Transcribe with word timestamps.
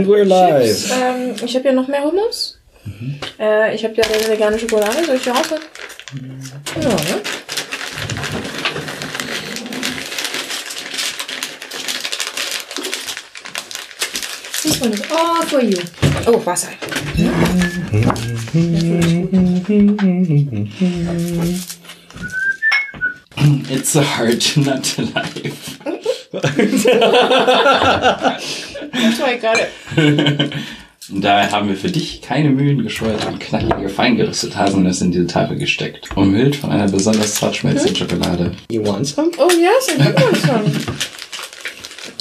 And 0.00 0.08
we're 0.08 0.24
live. 0.24 0.64
Chips. 0.64 0.90
Ähm, 0.90 1.34
ich 1.44 1.54
habe 1.54 1.66
ja 1.66 1.72
noch 1.72 1.86
mehr 1.86 2.02
Hummus. 2.02 2.58
Äh, 3.38 3.74
ich 3.74 3.84
habe 3.84 3.94
ja 3.96 4.04
eine 4.04 4.28
vegane 4.28 4.58
Schokolade. 4.58 5.04
Soll 5.04 5.16
ich 5.16 5.22
die 5.22 5.28
rausholen? 5.28 5.62
Ja, 6.80 6.88
ne? 6.88 7.20
This 14.62 14.80
one 14.80 14.94
is 14.94 15.02
all 15.10 15.42
for 15.42 15.60
you. 15.60 15.76
Oh, 16.26 16.42
Wasser. 16.46 16.70
It's 23.68 23.90
so 23.90 24.00
hard 24.00 24.40
to 24.46 24.60
not 24.60 24.82
to 24.84 25.02
life. 25.02 25.78
That's 28.92 29.18
why 29.18 29.34
I 29.34 29.38
got 29.38 29.58
it. 29.58 30.52
Und 31.10 31.22
daher 31.22 31.50
haben 31.50 31.68
wir 31.68 31.76
für 31.76 31.90
dich 31.90 32.22
keine 32.22 32.50
Mühen 32.50 32.82
gescheut 32.82 33.24
und 33.26 33.40
knackige, 33.40 33.88
feingerüstete 33.88 34.56
Haselnüsse 34.56 35.04
in 35.04 35.12
diese 35.12 35.26
Tafel 35.26 35.56
gesteckt. 35.58 36.16
Umhüllt 36.16 36.54
von 36.54 36.70
einer 36.70 36.88
besonders 36.88 37.34
zart 37.34 37.56
schmelzenden 37.56 37.96
Schokolade. 37.96 38.52
You 38.70 38.84
want 38.86 39.06
some? 39.06 39.30
Oh, 39.38 39.50
yes, 39.50 39.88
I 39.88 39.96
do 39.96 40.14
want 40.14 40.36
some. 40.36 40.70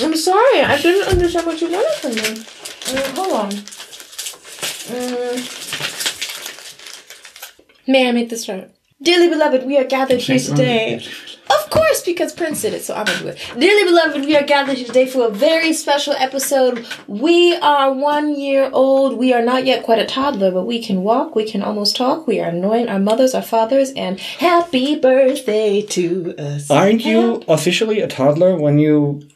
I'm 0.02 0.16
sorry, 0.16 0.63
I 0.63 0.77
didn't 0.82 1.08
understand 1.12 1.46
what 1.46 1.62
you 1.62 1.70
wanted 1.70 1.94
from 2.00 2.16
me. 2.16 2.41
Uh, 2.88 3.02
hold 3.16 3.34
on. 3.34 3.52
Mm. 4.90 5.38
May 7.88 8.08
I 8.08 8.12
make 8.12 8.30
this 8.30 8.48
right? 8.48 8.70
Dearly 9.02 9.30
beloved, 9.30 9.66
we 9.66 9.77
are 9.77 9.86
gathered 9.86 10.22
here 10.22 10.40
today. 10.40 11.02
Of 11.49 11.70
course, 11.70 12.02
because 12.03 12.31
Prince 12.34 12.62
did 12.62 12.73
it, 12.73 12.84
so 12.84 12.94
I'm 12.94 13.05
gonna 13.05 13.20
do 13.20 13.27
it. 13.30 13.38
Dearly 13.57 13.84
beloved, 13.84 14.26
we 14.26 14.35
are 14.35 14.44
gathered 14.44 14.77
here 14.77 14.85
today 14.88 15.07
for 15.07 15.27
a 15.27 15.30
very 15.30 15.73
special 15.73 16.13
episode. 16.13 16.85
We 17.07 17.55
are 17.57 17.91
one 17.91 18.40
year 18.40 18.70
old. 18.71 19.17
We 19.17 19.34
are 19.34 19.41
not 19.41 19.66
yet 19.66 19.84
quite 19.84 19.99
a 19.99 20.05
toddler, 20.05 20.52
but 20.52 20.66
we 20.66 20.81
can 20.81 21.04
walk, 21.04 21.35
we 21.35 21.49
can 21.49 21.62
almost 21.62 21.96
talk. 21.96 22.27
We 22.27 22.40
are 22.40 22.49
annoying 22.49 22.87
our 22.87 22.99
mothers, 22.99 23.34
our 23.34 23.41
fathers, 23.41 23.91
and 23.96 24.20
happy 24.20 24.96
birthday 24.96 25.82
to 25.82 26.35
us. 26.37 26.70
Aren't 26.70 27.05
you 27.05 27.43
officially 27.48 28.02
a 28.02 28.07
toddler 28.07 28.55
when 28.55 28.79
you 28.79 29.27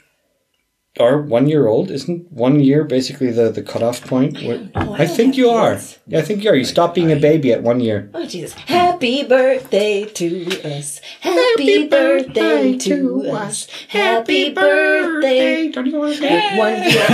are 1.00 1.18
one 1.22 1.48
year 1.48 1.66
old? 1.68 1.90
Isn't 1.90 2.32
one 2.32 2.60
year 2.60 2.84
basically 2.84 3.32
the, 3.32 3.50
the 3.50 3.64
cutoff 3.64 4.02
point? 4.06 4.36
Where- 4.44 4.70
Oh, 4.76 4.94
I 4.94 5.04
I 5.04 5.06
think 5.08 5.34
have 5.36 5.38
you 5.38 5.50
are. 5.50 5.74
kids. 5.76 6.00
Yeah, 6.08 6.20
I 6.20 6.22
think 6.22 6.44
you 6.44 6.50
are. 6.52 6.56
You 6.56 6.66
stop 6.66 6.94
being 6.94 7.12
a 7.12 7.16
baby 7.16 7.52
at 7.52 7.64
one 7.64 7.80
year. 7.80 8.10
Oh 8.14 8.26
Jesus! 8.26 8.54
Happy 8.54 9.24
birthday 9.24 10.06
to 10.06 10.46
us. 10.64 11.00
Happy, 11.22 11.88
birthday, 11.88 12.78
to 12.78 13.28
us. 13.32 13.68
Happy 13.90 14.52
birthday. 14.54 15.70
Don't 15.70 15.86
you 15.88 15.98
want 15.98 16.16
to 16.18 16.22
With 16.22 16.58
one 16.58 16.84
year 16.84 17.08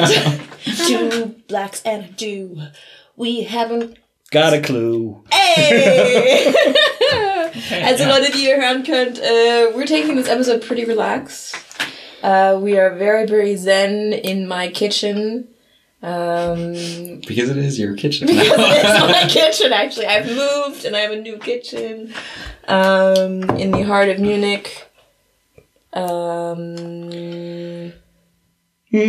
old. 0.00 0.40
Two 0.86 1.34
blacks 1.48 1.82
and 1.84 2.04
a 2.04 2.08
Jew. 2.08 2.60
We 3.16 3.42
haven't. 3.44 3.98
Got 4.30 4.54
a 4.54 4.60
clue. 4.62 5.24
Hey! 5.30 6.52
As 7.70 8.00
a 8.00 8.08
lot 8.08 8.26
of 8.26 8.34
you 8.34 8.58
around 8.58 8.86
könnt, 8.86 9.18
uh, 9.18 9.72
we're 9.76 9.86
taking 9.86 10.16
this 10.16 10.28
episode 10.28 10.62
pretty 10.62 10.84
relaxed. 10.86 11.54
Uh, 12.22 12.58
we 12.60 12.78
are 12.78 12.94
very, 12.94 13.26
very 13.26 13.56
zen 13.56 14.12
in 14.12 14.46
my 14.46 14.68
kitchen. 14.68 15.48
Um, 16.02 16.72
Because 17.26 17.50
it 17.50 17.58
is 17.58 17.78
your 17.78 17.94
kitchen 17.96 18.28
it's 18.30 19.12
my 19.12 19.28
kitchen 19.28 19.72
actually. 19.72 20.06
I've 20.06 20.26
moved 20.26 20.84
and 20.84 20.96
I 20.96 21.00
have 21.00 21.12
a 21.12 21.20
new 21.20 21.38
kitchen 21.38 22.12
um, 22.66 23.48
in 23.50 23.70
the 23.70 23.82
heart 23.82 24.08
of 24.08 24.18
Munich. 24.18 24.88
Um, 25.92 27.92
and 28.94 29.06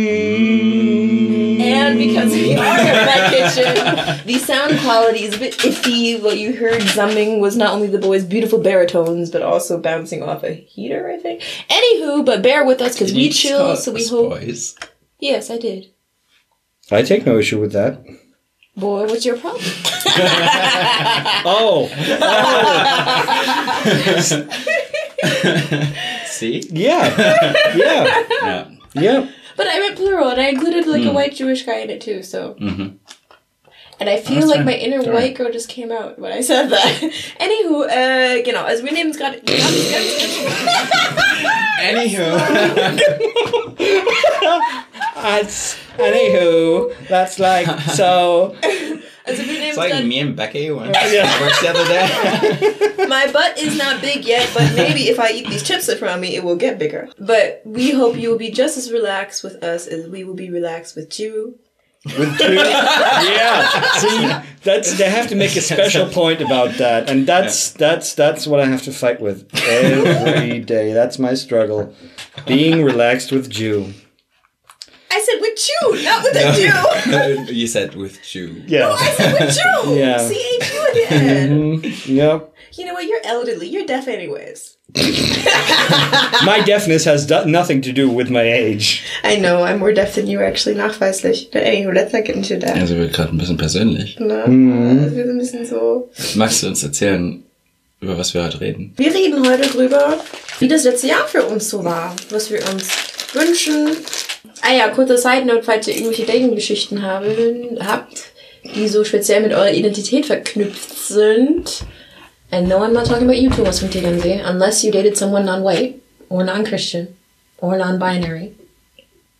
because 1.98 2.32
we 2.32 2.56
are 2.56 2.78
in 2.78 3.06
my 3.06 3.28
kitchen, 3.30 3.74
the 4.26 4.38
sound 4.38 4.78
quality 4.80 5.24
is 5.24 5.34
a 5.34 5.38
bit 5.38 5.52
iffy. 5.58 6.18
What 6.22 6.38
you 6.38 6.56
heard 6.56 6.80
zumming 6.82 7.38
was 7.40 7.54
not 7.56 7.74
only 7.74 7.88
the 7.88 7.98
boys' 7.98 8.24
beautiful 8.24 8.58
baritones, 8.60 9.30
but 9.30 9.42
also 9.42 9.78
bouncing 9.78 10.22
off 10.22 10.42
a 10.42 10.52
heater, 10.54 11.10
I 11.10 11.18
think. 11.18 11.42
Anywho, 11.68 12.24
but 12.24 12.40
bear 12.42 12.64
with 12.64 12.80
us 12.80 12.94
because 12.94 13.12
we 13.12 13.28
chill, 13.28 13.76
so 13.76 13.92
we 13.92 14.06
hope. 14.08 14.30
Boys. 14.30 14.74
Yes, 15.18 15.50
I 15.50 15.58
did. 15.58 15.90
I 16.90 17.02
take 17.02 17.26
no 17.26 17.36
issue 17.38 17.60
with 17.60 17.72
that. 17.72 18.02
Boy, 18.76 19.04
what's 19.06 19.24
your 19.26 19.36
problem? 19.36 19.62
Oh, 21.46 21.88
See? 26.26 26.62
yeah. 26.70 27.34
Yeah. 27.74 28.24
Ja. 28.42 28.66
Yeah. 28.94 29.26
But 29.56 29.66
I 29.68 29.78
meant 29.78 29.96
plural, 29.96 30.28
and 30.30 30.40
I 30.40 30.48
included 30.48 30.86
like 30.86 31.04
a 31.04 31.12
white 31.12 31.34
Jewish 31.34 31.64
guy 31.64 31.78
in 31.78 31.90
it 31.90 32.00
too. 32.00 32.22
So, 32.22 32.54
Mhm. 32.60 32.96
and 34.00 34.08
I 34.10 34.16
feel 34.18 34.40
That's 34.40 34.46
like 34.50 34.64
my 34.64 34.74
inner 34.74 35.02
white 35.12 35.34
girl 35.36 35.50
just 35.52 35.68
came 35.68 35.92
out 35.92 36.18
when 36.18 36.32
I 36.32 36.40
said 36.40 36.68
that. 36.70 37.12
Anywho, 37.40 37.86
äh, 37.88 38.42
genau, 38.42 38.64
also 38.64 38.82
wir 38.84 38.92
nehmen 38.92 39.10
es 39.10 39.16
gerade. 39.18 39.40
Anywho. 41.80 42.24
That's, 45.14 45.76
anywho, 45.98 46.92
that's 47.08 47.38
like 47.38 47.66
so. 47.94 48.56
Also 49.26 49.42
wir 49.42 49.54
nehmen 49.54 49.68
It's 49.68 49.76
like 49.78 49.92
gerade. 49.92 50.06
me 50.06 50.20
and 50.20 50.36
Becky 50.36 50.70
went 50.70 50.94
Yeah. 51.12 51.26
to 51.26 51.44
work 51.44 51.60
the 51.60 51.68
other 51.70 51.86
day. 51.88 53.06
My 53.08 53.26
butt 53.32 53.58
is 53.58 53.76
not 53.76 54.00
big 54.00 54.24
yet, 54.24 54.48
but 54.54 54.74
maybe 54.74 55.08
if 55.08 55.18
I 55.18 55.30
eat 55.30 55.46
these 55.48 55.62
chips 55.62 55.88
in 55.88 55.96
front 55.98 56.14
of 56.16 56.20
me, 56.20 56.36
it 56.36 56.42
will 56.44 56.56
get 56.56 56.78
bigger. 56.78 57.08
But 57.18 57.62
we 57.64 57.90
hope 57.92 58.16
you 58.16 58.28
will 58.30 58.38
be 58.38 58.50
just 58.50 58.76
as 58.76 58.90
relaxed 58.92 59.42
with 59.44 59.62
us 59.62 59.86
as 59.86 60.08
we 60.08 60.24
will 60.24 60.34
be 60.34 60.50
relaxed 60.50 60.94
with 60.96 61.18
you. 61.20 61.58
With 62.18 62.36
two, 62.38 62.52
yeah. 62.52 63.66
See, 63.96 64.30
that's 64.62 64.98
they 64.98 65.08
have 65.08 65.26
to 65.28 65.34
make 65.34 65.56
a 65.56 65.62
special 65.62 66.06
point 66.06 66.42
about 66.42 66.74
that, 66.76 67.08
and 67.08 67.26
that's 67.26 67.70
that's 67.70 68.14
that's 68.14 68.46
what 68.46 68.60
I 68.60 68.66
have 68.66 68.82
to 68.82 68.92
fight 68.92 69.20
with 69.22 69.48
every 69.66 70.58
day. 70.60 70.92
That's 70.92 71.18
my 71.18 71.32
struggle, 71.34 71.94
being 72.46 72.84
relaxed 72.84 73.32
with 73.32 73.48
Jew. 73.48 73.94
I 75.16 75.20
said 75.20 75.40
with 75.40 75.68
you, 75.68 76.04
not 76.04 76.22
with 76.24 76.36
a 76.36 77.46
Jew. 77.46 77.52
you 77.60 77.66
said 77.68 77.94
with 77.94 78.20
Jew. 78.22 78.62
Yeah. 78.66 78.90
I 78.90 79.10
said 79.12 79.32
with 79.40 79.56
you. 79.56 79.94
Yeah. 80.00 80.18
C 80.18 80.34
H 80.60 80.72
U 80.74 81.06
end. 81.08 81.84
Mhm. 81.84 82.06
Yep. 82.16 82.52
You 82.76 82.84
know 82.86 82.94
what? 82.94 83.06
You're 83.06 83.20
elderly. 83.24 83.68
You're 83.68 83.86
deaf, 83.86 84.08
anyways. 84.08 84.76
My 86.44 86.60
deafness 86.66 87.04
has 87.04 87.26
do- 87.26 87.44
nothing 87.46 87.80
to 87.82 87.92
do 87.92 88.08
with 88.10 88.28
my 88.30 88.42
age. 88.42 89.04
I 89.24 89.36
know, 89.36 89.62
I'm 89.62 89.78
more 89.78 89.92
deaf 89.92 90.14
than 90.14 90.26
you 90.26 90.40
actually, 90.42 90.74
nachweislich. 90.76 91.50
But 91.52 91.62
anyway, 91.62 91.94
let's 91.94 92.12
not 92.12 92.24
get 92.24 92.36
into 92.36 92.56
that. 92.58 92.76
Also 92.78 92.96
wird 92.96 93.12
gerade 93.12 93.30
ein 93.32 93.38
bisschen 93.38 93.56
persönlich. 93.56 94.18
Ne? 94.18 94.44
Mhm. 94.46 95.00
Wir 95.14 95.24
sind 95.24 95.30
ein 95.30 95.38
bisschen 95.38 95.66
so. 95.66 96.10
Magst 96.34 96.62
du 96.62 96.66
uns 96.68 96.82
erzählen, 96.82 97.42
über 98.00 98.18
was 98.18 98.34
wir 98.34 98.42
heute 98.44 98.60
reden? 98.60 98.92
Wir 98.96 99.14
reden 99.14 99.48
heute 99.48 99.68
drüber, 99.68 100.18
wie 100.58 100.68
das 100.68 100.84
letzte 100.84 101.06
Jahr 101.08 101.26
für 101.28 101.44
uns 101.44 101.70
so 101.70 101.84
war. 101.84 102.14
Was 102.30 102.50
wir 102.50 102.60
uns 102.68 102.88
wünschen. 103.32 103.96
Ah 104.62 104.72
ja, 104.72 104.88
kurzer 104.88 105.18
Side 105.18 105.44
Note, 105.44 105.62
falls 105.62 105.88
ihr 105.88 105.94
irgendwelche 105.94 106.24
Dating-Geschichten 106.24 107.02
haben, 107.02 107.78
habt, 107.80 108.32
die 108.74 108.88
so 108.88 109.04
speziell 109.04 109.42
mit 109.42 109.52
eurer 109.52 109.72
Identität 109.72 110.26
verknüpft 110.26 110.96
sind. 110.96 111.84
And 112.50 112.68
no, 112.68 112.78
I'm 112.78 112.92
not 112.92 113.06
talking 113.06 113.24
about 113.24 113.38
you, 113.38 113.50
Thomas 113.50 113.80
from 113.80 113.90
Tegernsee, 113.90 114.40
unless 114.44 114.84
you 114.84 114.92
dated 114.92 115.16
someone 115.16 115.44
non-white, 115.44 116.00
or 116.28 116.44
non-Christian, 116.44 117.16
or 117.58 117.76
non-binary. 117.76 118.54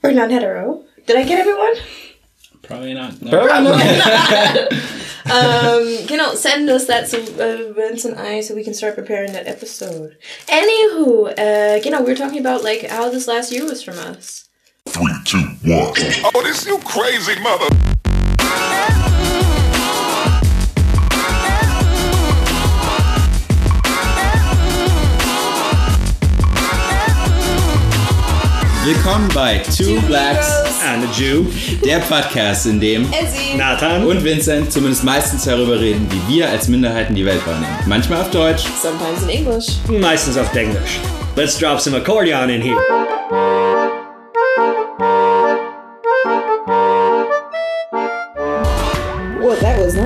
Or 0.03 0.12
non-hetero. 0.12 0.82
Did 1.06 1.16
I 1.16 1.25
get 1.25 1.38
everyone? 1.38 1.75
Probably 2.62 2.94
not. 2.94 3.20
No. 3.20 3.43
um, 5.26 6.06
genau, 6.06 6.34
send 6.34 6.69
us 6.70 6.87
that 6.87 7.09
so 7.09 7.19
uh, 7.20 7.72
Vince 7.72 8.04
and 8.04 8.19
I 8.19 8.41
so 8.41 8.54
we 8.54 8.64
can 8.64 8.75
start 8.75 8.94
preparing 8.94 9.32
that 9.32 9.47
episode. 9.47 10.16
Anywho, 10.47 11.38
uh, 11.38 11.82
genau, 11.82 12.00
we 12.00 12.10
were 12.12 12.16
talking 12.16 12.41
about 12.41 12.64
like 12.64 12.87
how 12.88 13.10
this 13.10 13.28
last 13.28 13.53
year 13.53 13.64
was 13.64 13.82
from 13.82 13.98
us. 13.98 14.44
Three, 14.94 15.12
two, 15.25 15.38
one. 15.65 15.93
Oh, 16.32 16.43
this 16.44 16.65
you 16.65 16.78
crazy 16.78 17.34
mother. 17.41 17.66
Willkommen 28.85 29.29
bei 29.35 29.58
Two 29.76 30.00
Blacks, 30.02 30.46
And 30.87 31.02
a 31.05 31.11
Jew, 31.19 31.47
der 31.85 32.00
Podcast, 32.00 32.67
in 32.67 32.79
dem. 32.79 33.08
Nathan. 33.56 34.05
und 34.06 34.23
Vincent 34.23 34.70
zumindest 34.70 35.02
meistens 35.05 35.44
darüber 35.44 35.81
reden, 35.81 36.06
wie 36.11 36.35
wir 36.37 36.50
als 36.50 36.69
Minderheiten 36.69 37.14
die 37.14 37.25
Welt 37.25 37.44
wahrnehmen. 37.47 37.76
Manchmal 37.87 38.20
auf 38.20 38.31
Deutsch, 38.31 38.64
Sometimes 38.81 39.23
in 39.23 39.29
English. 39.31 39.67
meistens 39.88 40.37
auf 40.37 40.55
English. 40.55 41.00
Let's 41.35 41.58
drop 41.58 41.81
some 41.81 41.97
accordion 41.97 42.49
in 42.50 42.61
here. 42.62 42.76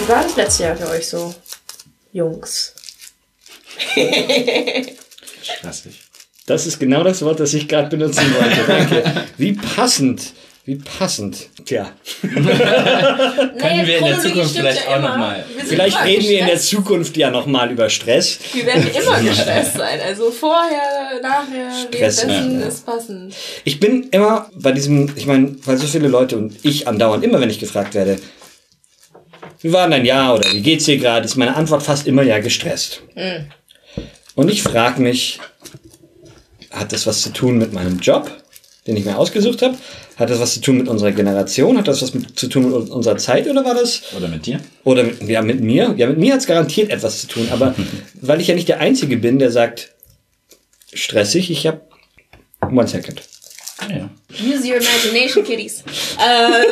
Wie 0.00 0.08
war 0.08 0.22
das 0.22 0.36
letzte 0.36 0.62
Jahr 0.64 0.76
für 0.76 0.88
euch 0.90 1.08
so, 1.08 1.34
Jungs? 2.12 2.74
Stressig. 5.42 6.00
Das 6.46 6.66
ist 6.66 6.78
genau 6.78 7.02
das 7.02 7.22
Wort, 7.22 7.40
das 7.40 7.54
ich 7.54 7.66
gerade 7.68 7.88
benutzen 7.88 8.34
wollte. 8.34 8.64
Danke. 8.66 9.24
Wie 9.38 9.54
passend. 9.54 10.34
Wie 10.66 10.76
passend. 10.76 11.50
Tja, 11.66 11.92
Können 12.22 13.86
wir 13.86 13.98
in 13.98 14.04
der 14.06 14.18
Zukunft 14.18 14.56
vielleicht 14.56 14.88
auch 14.88 14.98
noch 15.00 15.18
mal- 15.18 15.44
vielleicht 15.66 16.02
reden 16.04 16.22
wir 16.26 16.40
in 16.40 16.46
der 16.46 16.58
Zukunft 16.58 17.16
ja 17.18 17.30
nochmal 17.30 17.70
über 17.70 17.90
Stress. 17.90 18.38
Wir 18.54 18.64
werden 18.64 18.88
immer 18.88 19.20
gestresst 19.28 19.74
sein. 19.76 20.00
Also 20.00 20.30
vorher, 20.30 21.20
nachher, 21.22 21.70
Stress, 21.70 22.26
währenddessen 22.26 22.60
ja. 22.60 22.66
ist 22.66 22.86
passend. 22.86 23.34
Ich 23.64 23.78
bin 23.78 24.08
immer 24.10 24.48
bei 24.54 24.72
diesem, 24.72 25.12
ich 25.16 25.26
meine, 25.26 25.54
weil 25.66 25.76
so 25.76 25.86
viele 25.86 26.08
Leute 26.08 26.38
und 26.38 26.56
ich 26.64 26.88
andauernd, 26.88 27.24
immer 27.24 27.40
wenn 27.40 27.50
ich 27.50 27.60
gefragt 27.60 27.92
werde, 27.94 28.16
wie 29.60 29.72
war 29.72 29.88
dein 29.88 30.06
Jahr 30.06 30.34
oder 30.34 30.50
wie 30.50 30.62
geht's 30.62 30.86
dir 30.86 30.96
gerade, 30.96 31.26
ist 31.26 31.36
meine 31.36 31.56
Antwort 31.56 31.82
fast 31.82 32.06
immer 32.06 32.22
ja 32.22 32.38
gestresst. 32.38 33.02
Und 34.34 34.50
ich 34.50 34.62
frage 34.62 35.02
mich, 35.02 35.40
hat 36.70 36.92
das 36.92 37.06
was 37.06 37.20
zu 37.22 37.32
tun 37.32 37.58
mit 37.58 37.72
meinem 37.74 37.98
Job, 37.98 38.30
den 38.86 38.96
ich 38.96 39.04
mir 39.04 39.16
ausgesucht 39.18 39.62
habe? 39.62 39.76
Hat 40.16 40.30
das 40.30 40.40
was 40.40 40.54
zu 40.54 40.60
tun 40.60 40.78
mit 40.78 40.88
unserer 40.88 41.12
Generation? 41.12 41.78
Hat 41.78 41.88
das 41.88 42.02
was 42.02 42.14
mit, 42.14 42.38
zu 42.38 42.48
tun 42.48 42.64
mit 42.70 42.90
unserer 42.90 43.16
Zeit 43.16 43.48
oder 43.48 43.64
war 43.64 43.74
das 43.74 44.02
Oder 44.16 44.28
mit 44.28 44.46
dir? 44.46 44.60
oder 44.84 45.02
mit, 45.04 45.22
ja, 45.22 45.42
mit 45.42 45.60
mir? 45.60 45.94
Ja, 45.96 46.06
mit 46.06 46.18
mir 46.18 46.34
hat's 46.34 46.46
garantiert 46.46 46.90
etwas 46.90 47.20
zu 47.20 47.26
tun, 47.26 47.48
aber 47.50 47.74
weil 48.20 48.40
ich 48.40 48.48
ja 48.48 48.54
nicht 48.54 48.68
der 48.68 48.80
Einzige 48.80 49.16
bin, 49.16 49.38
der 49.38 49.50
sagt, 49.50 49.92
stressig, 50.92 51.50
ich 51.50 51.66
habe 51.66 51.80
one 52.70 52.86
second. 52.86 53.22
Ja. 53.90 54.08
Use 54.40 54.66
your 54.66 54.76
imagination, 54.76 55.44
Kitties. 55.44 55.82
äh, 56.18 56.62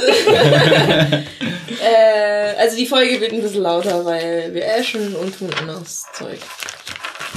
äh, 1.16 2.54
also 2.58 2.76
die 2.76 2.86
Folge 2.86 3.20
wird 3.20 3.32
ein 3.32 3.42
bisschen 3.42 3.62
lauter, 3.62 4.04
weil 4.04 4.54
wir 4.54 4.64
ashen 4.78 5.14
und 5.16 5.36
tun 5.36 5.50
anderes 5.60 6.04
Zeug. 6.16 6.38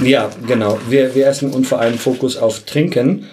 Ja, 0.02 0.30
genau. 0.46 0.78
Wir, 0.88 1.14
wir 1.14 1.26
essen 1.26 1.52
und 1.52 1.66
vor 1.66 1.80
allem 1.80 1.98
Fokus 1.98 2.36
auf 2.36 2.60
Trinken. 2.60 3.28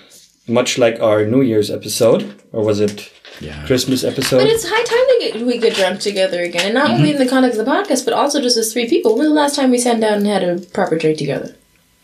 Much 0.47 0.77
like 0.77 0.99
our 0.99 1.25
New 1.25 1.41
Year's 1.41 1.71
episode. 1.71 2.41
Or 2.51 2.63
was 2.63 2.79
it 2.79 3.11
Ja. 3.39 3.65
Christmas 3.65 4.03
But 4.03 4.13
episode? 4.13 4.43
it's 4.43 4.65
high 4.67 4.83
time 4.83 5.07
to 5.07 5.17
get, 5.39 5.45
we 5.47 5.57
get 5.57 5.75
drunk 5.75 5.99
together 6.01 6.41
again. 6.41 6.65
And 6.65 6.73
not 6.73 6.91
only 6.91 7.11
in 7.11 7.17
the 7.17 7.27
context 7.27 7.57
of 7.59 7.65
the 7.65 7.71
podcast, 7.71 8.05
but 8.05 8.13
also 8.13 8.41
just 8.41 8.57
as 8.57 8.71
three 8.73 8.87
people. 8.89 9.11
When 9.15 9.19
was 9.25 9.29
the 9.29 9.33
last 9.33 9.55
time 9.55 9.71
we 9.71 9.77
sat 9.77 9.99
down 9.99 10.19
and 10.19 10.27
had 10.27 10.43
a 10.43 10.59
proper 10.59 10.97
drink 10.97 11.17
together? 11.17 11.55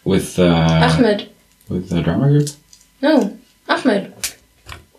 With, 0.04 0.40
uh, 0.40 0.46
Ahmed. 0.48 1.30
with 1.68 1.90
the 1.90 2.02
drama 2.02 2.30
group? 2.30 2.50
No. 3.02 3.38
Ahmed. 3.68 4.14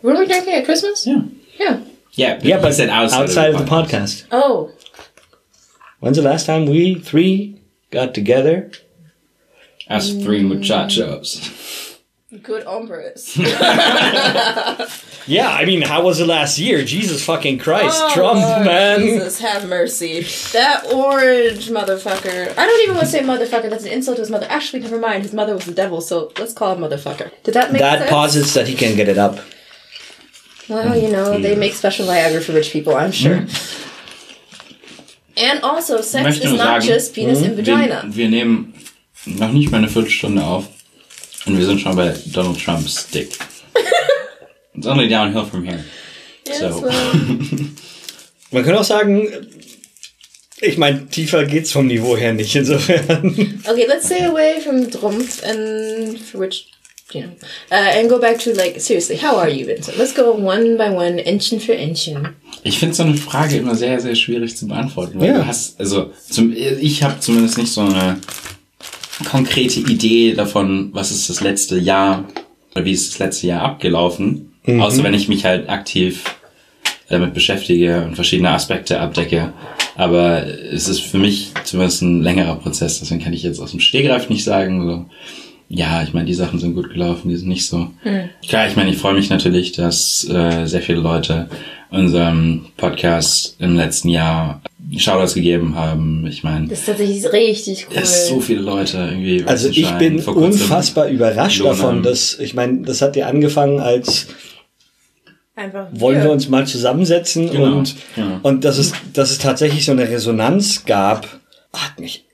Were 0.03 0.17
we 0.17 0.27
drinking 0.27 0.55
at 0.55 0.65
Christmas? 0.65 1.07
Yeah. 1.07 1.23
Yeah. 1.59 1.81
Yeah, 2.13 2.41
Yeah, 2.43 2.57
he 2.57 2.63
but 2.63 2.75
said 2.75 2.89
outside, 2.91 3.23
outside 3.23 3.55
of 3.55 3.59
the 3.59 3.65
podcast. 3.65 4.25
Oh. 4.33 4.73
When's 6.01 6.17
the 6.17 6.23
last 6.23 6.47
time 6.47 6.67
we 6.67 6.95
three 6.99 7.61
got 7.91 8.15
together? 8.15 8.71
Us 9.89 10.11
three 10.13 10.43
muchachos. 10.43 11.87
Good 12.43 12.65
hombres. 12.65 13.37
Yeah, 15.27 15.50
I 15.50 15.65
mean, 15.65 15.82
how 15.82 16.03
was 16.03 16.19
it 16.19 16.27
last 16.27 16.59
year? 16.59 16.85
Jesus 16.85 17.25
fucking 17.25 17.59
Christ. 17.59 18.00
Oh, 18.03 18.15
Trump, 18.15 18.41
Lord 18.41 18.65
man. 18.65 19.00
Jesus, 19.00 19.38
have 19.38 19.69
mercy. 19.69 20.23
That 20.53 20.87
orange 20.93 21.69
motherfucker. 21.69 22.56
I 22.56 22.67
don't 22.67 22.82
even 22.82 22.97
want 22.97 23.06
to 23.06 23.12
say 23.12 23.21
motherfucker. 23.21 23.71
That's 23.71 23.85
an 23.85 23.93
insult 23.93 24.17
to 24.17 24.23
his 24.23 24.31
mother. 24.31 24.47
Actually, 24.49 24.81
never 24.81 24.99
mind. 24.99 25.23
His 25.23 25.32
mother 25.32 25.55
was 25.55 25.67
the 25.67 25.75
devil, 25.75 26.00
so 26.00 26.32
let's 26.38 26.53
call 26.53 26.75
him 26.75 26.81
motherfucker. 26.81 27.31
Did 27.44 27.55
that 27.55 27.71
make 27.71 27.81
That 27.81 28.00
sense? 28.00 28.11
posits 28.11 28.55
that 28.55 28.67
he 28.67 28.75
can 28.75 28.97
get 28.97 29.09
it 29.09 29.19
up. 29.19 29.38
Well, 30.69 30.97
you 30.97 31.11
know, 31.11 31.33
mm-hmm. 31.33 31.43
they 31.43 31.55
make 31.55 31.75
special 31.75 32.06
Viagra 32.06 32.43
for 32.43 32.53
rich 32.53 32.73
people, 32.73 32.97
I'm 32.97 33.12
sure. 33.12 33.38
Mm-hmm. 33.38 33.87
And 35.37 35.62
also, 35.62 36.00
sex 36.00 36.38
is 36.38 36.53
not 36.53 36.83
sagen, 36.83 36.87
just 36.87 37.15
penis 37.15 37.41
hm, 37.41 37.50
and 37.50 37.56
vagina. 37.56 38.03
wir, 38.05 38.17
wir 38.17 38.29
nehmen 38.29 38.75
noch 39.26 39.53
nicht 39.53 39.71
mal 39.71 39.79
eine 39.79 39.88
Viertelstunde 39.88 40.43
auf 40.43 40.69
und 41.47 41.59
wir 41.59 41.67
sind 41.67 41.81
schon 41.81 41.97
bei 41.97 42.15
Donald 42.27 42.63
Trumps 42.63 43.09
Dick. 43.11 43.31
It's 44.75 44.87
only 44.87 45.09
downhill 45.09 45.45
from 45.45 45.65
here. 45.65 45.85
Yes, 46.47 46.61
so. 46.61 46.83
well, 46.83 46.93
Man 48.53 48.65
kann 48.65 48.75
auch 48.77 48.85
sagen, 48.85 49.29
ich 50.61 50.77
meine, 50.77 51.07
tiefer 51.07 51.45
geht's 51.45 51.71
vom 51.73 51.87
Niveau 51.87 52.17
her 52.17 52.33
nicht. 52.33 52.55
Insofern. 52.57 53.63
okay, 53.69 53.87
let's 53.89 54.07
stay 54.07 54.25
away 54.25 54.61
from 54.61 54.91
Drumpf 54.91 55.43
and 55.45 56.19
for 56.19 56.41
which, 56.41 56.67
you 57.13 57.23
know, 57.23 57.31
uh, 57.71 57.99
and 57.99 58.09
go 58.09 58.19
back 58.19 58.39
to 58.41 58.53
like 58.55 58.81
seriously, 58.81 59.17
how 59.17 59.37
are 59.37 59.49
you, 59.49 59.67
Vincent? 59.67 59.97
Let's 59.99 60.13
go 60.15 60.33
one 60.33 60.77
by 60.77 60.91
one, 60.91 61.19
Entchen 61.25 61.61
für 61.61 61.75
Entchen. 61.77 62.35
Ich 62.65 62.79
finde 62.79 62.95
so 62.95 63.05
eine 63.05 63.17
Frage 63.17 63.57
immer 63.57 63.75
sehr, 63.75 64.01
sehr 64.01 64.15
schwierig 64.17 64.57
zu 64.57 64.67
beantworten, 64.67 65.21
weil 65.21 65.29
Ja. 65.29 65.39
du 65.39 65.47
hast, 65.47 65.79
also 65.81 66.13
zum, 66.29 66.53
ich 66.53 67.03
habe 67.03 67.21
zumindest 67.21 67.57
nicht 67.59 67.73
so 67.73 67.83
eine 67.83 68.19
konkrete 69.25 69.81
Idee 69.81 70.35
davon, 70.35 70.91
was 70.93 71.11
ist 71.11 71.29
das 71.29 71.41
letzte 71.41 71.79
Jahr 71.79 72.25
oder 72.75 72.85
wie 72.85 72.93
ist 72.93 73.13
das 73.13 73.19
letzte 73.19 73.47
Jahr 73.49 73.63
abgelaufen, 73.63 74.53
außer 74.67 75.03
wenn 75.03 75.15
ich 75.15 75.29
mich 75.29 75.45
halt 75.45 75.69
aktiv 75.69 76.25
damit 77.09 77.35
beschäftige 77.35 78.05
und 78.05 78.15
verschiedene 78.15 78.51
Aspekte 78.51 79.01
abdecke. 79.01 79.53
Aber 79.97 80.47
es 80.47 80.89
ist 80.89 81.01
für 81.01 81.19
mich 81.19 81.53
zumindest 81.65 82.03
ein 82.03 82.23
längerer 82.23 82.57
Prozess, 82.57 83.01
deswegen 83.01 83.23
kann 83.23 83.33
ich 83.33 83.43
jetzt 83.43 83.61
aus 83.61 83.73
dem 83.73 83.81
Stegreif 83.81 84.31
nicht 84.31 84.45
sagen, 84.45 84.87
so, 84.87 85.07
ja, 85.69 86.03
ich 86.03 86.13
meine, 86.15 86.27
die 86.27 86.35
Sachen 86.35 86.59
sind 86.59 86.75
gut 86.75 86.91
gelaufen, 86.91 87.29
die 87.29 87.37
sind 87.37 87.49
nicht 87.49 87.67
so. 87.67 87.91
Klar, 88.49 88.67
ich 88.69 88.77
meine, 88.77 88.91
ich 88.91 88.99
freue 88.99 89.15
mich 89.15 89.31
natürlich, 89.31 89.73
dass 89.73 90.29
äh, 90.29 90.67
sehr 90.67 90.83
viele 90.83 91.01
Leute 91.01 91.49
unserem 91.91 92.67
Podcast 92.77 93.57
im 93.61 93.77
letzten 93.77 94.09
Jahr 94.09 94.63
Shoutouts 94.99 95.35
gegeben 95.35 95.75
haben. 95.77 96.27
Ich 96.27 96.43
meine, 96.43 96.67
Das 96.69 96.81
ist 96.81 96.87
tatsächlich 96.87 97.33
richtig 97.33 97.87
cool. 97.91 97.97
es 98.03 98.27
so 98.29 98.41
viele 98.41 98.61
Leute 98.63 98.97
irgendwie. 98.99 99.45
Also 99.47 99.69
ich 99.69 99.91
bin 99.93 100.21
unfassbar 100.21 101.09
überrascht 101.09 101.61
Lona. 101.61 101.71
davon, 101.73 102.03
dass, 102.03 102.39
ich 102.39 102.55
meine, 102.55 102.83
das 102.83 103.01
hat 103.03 103.17
ja 103.17 103.27
angefangen 103.29 103.81
als 103.81 104.29
Einfach 105.57 105.89
wollen 105.93 106.23
wir 106.23 106.31
uns 106.31 106.49
mal 106.49 106.67
zusammensetzen 106.67 107.51
Genau, 107.51 107.79
und, 107.79 107.95
genau. 108.15 108.39
und 108.43 108.65
dass 108.65 108.79
es, 108.79 108.93
dass 109.13 109.31
es 109.31 109.39
tatsächlich 109.39 109.85
so 109.85 109.93
eine 109.93 110.09
Resonanz 110.09 110.85
gab, 110.87 111.27
hat 111.75 112.01
mich 112.01 112.25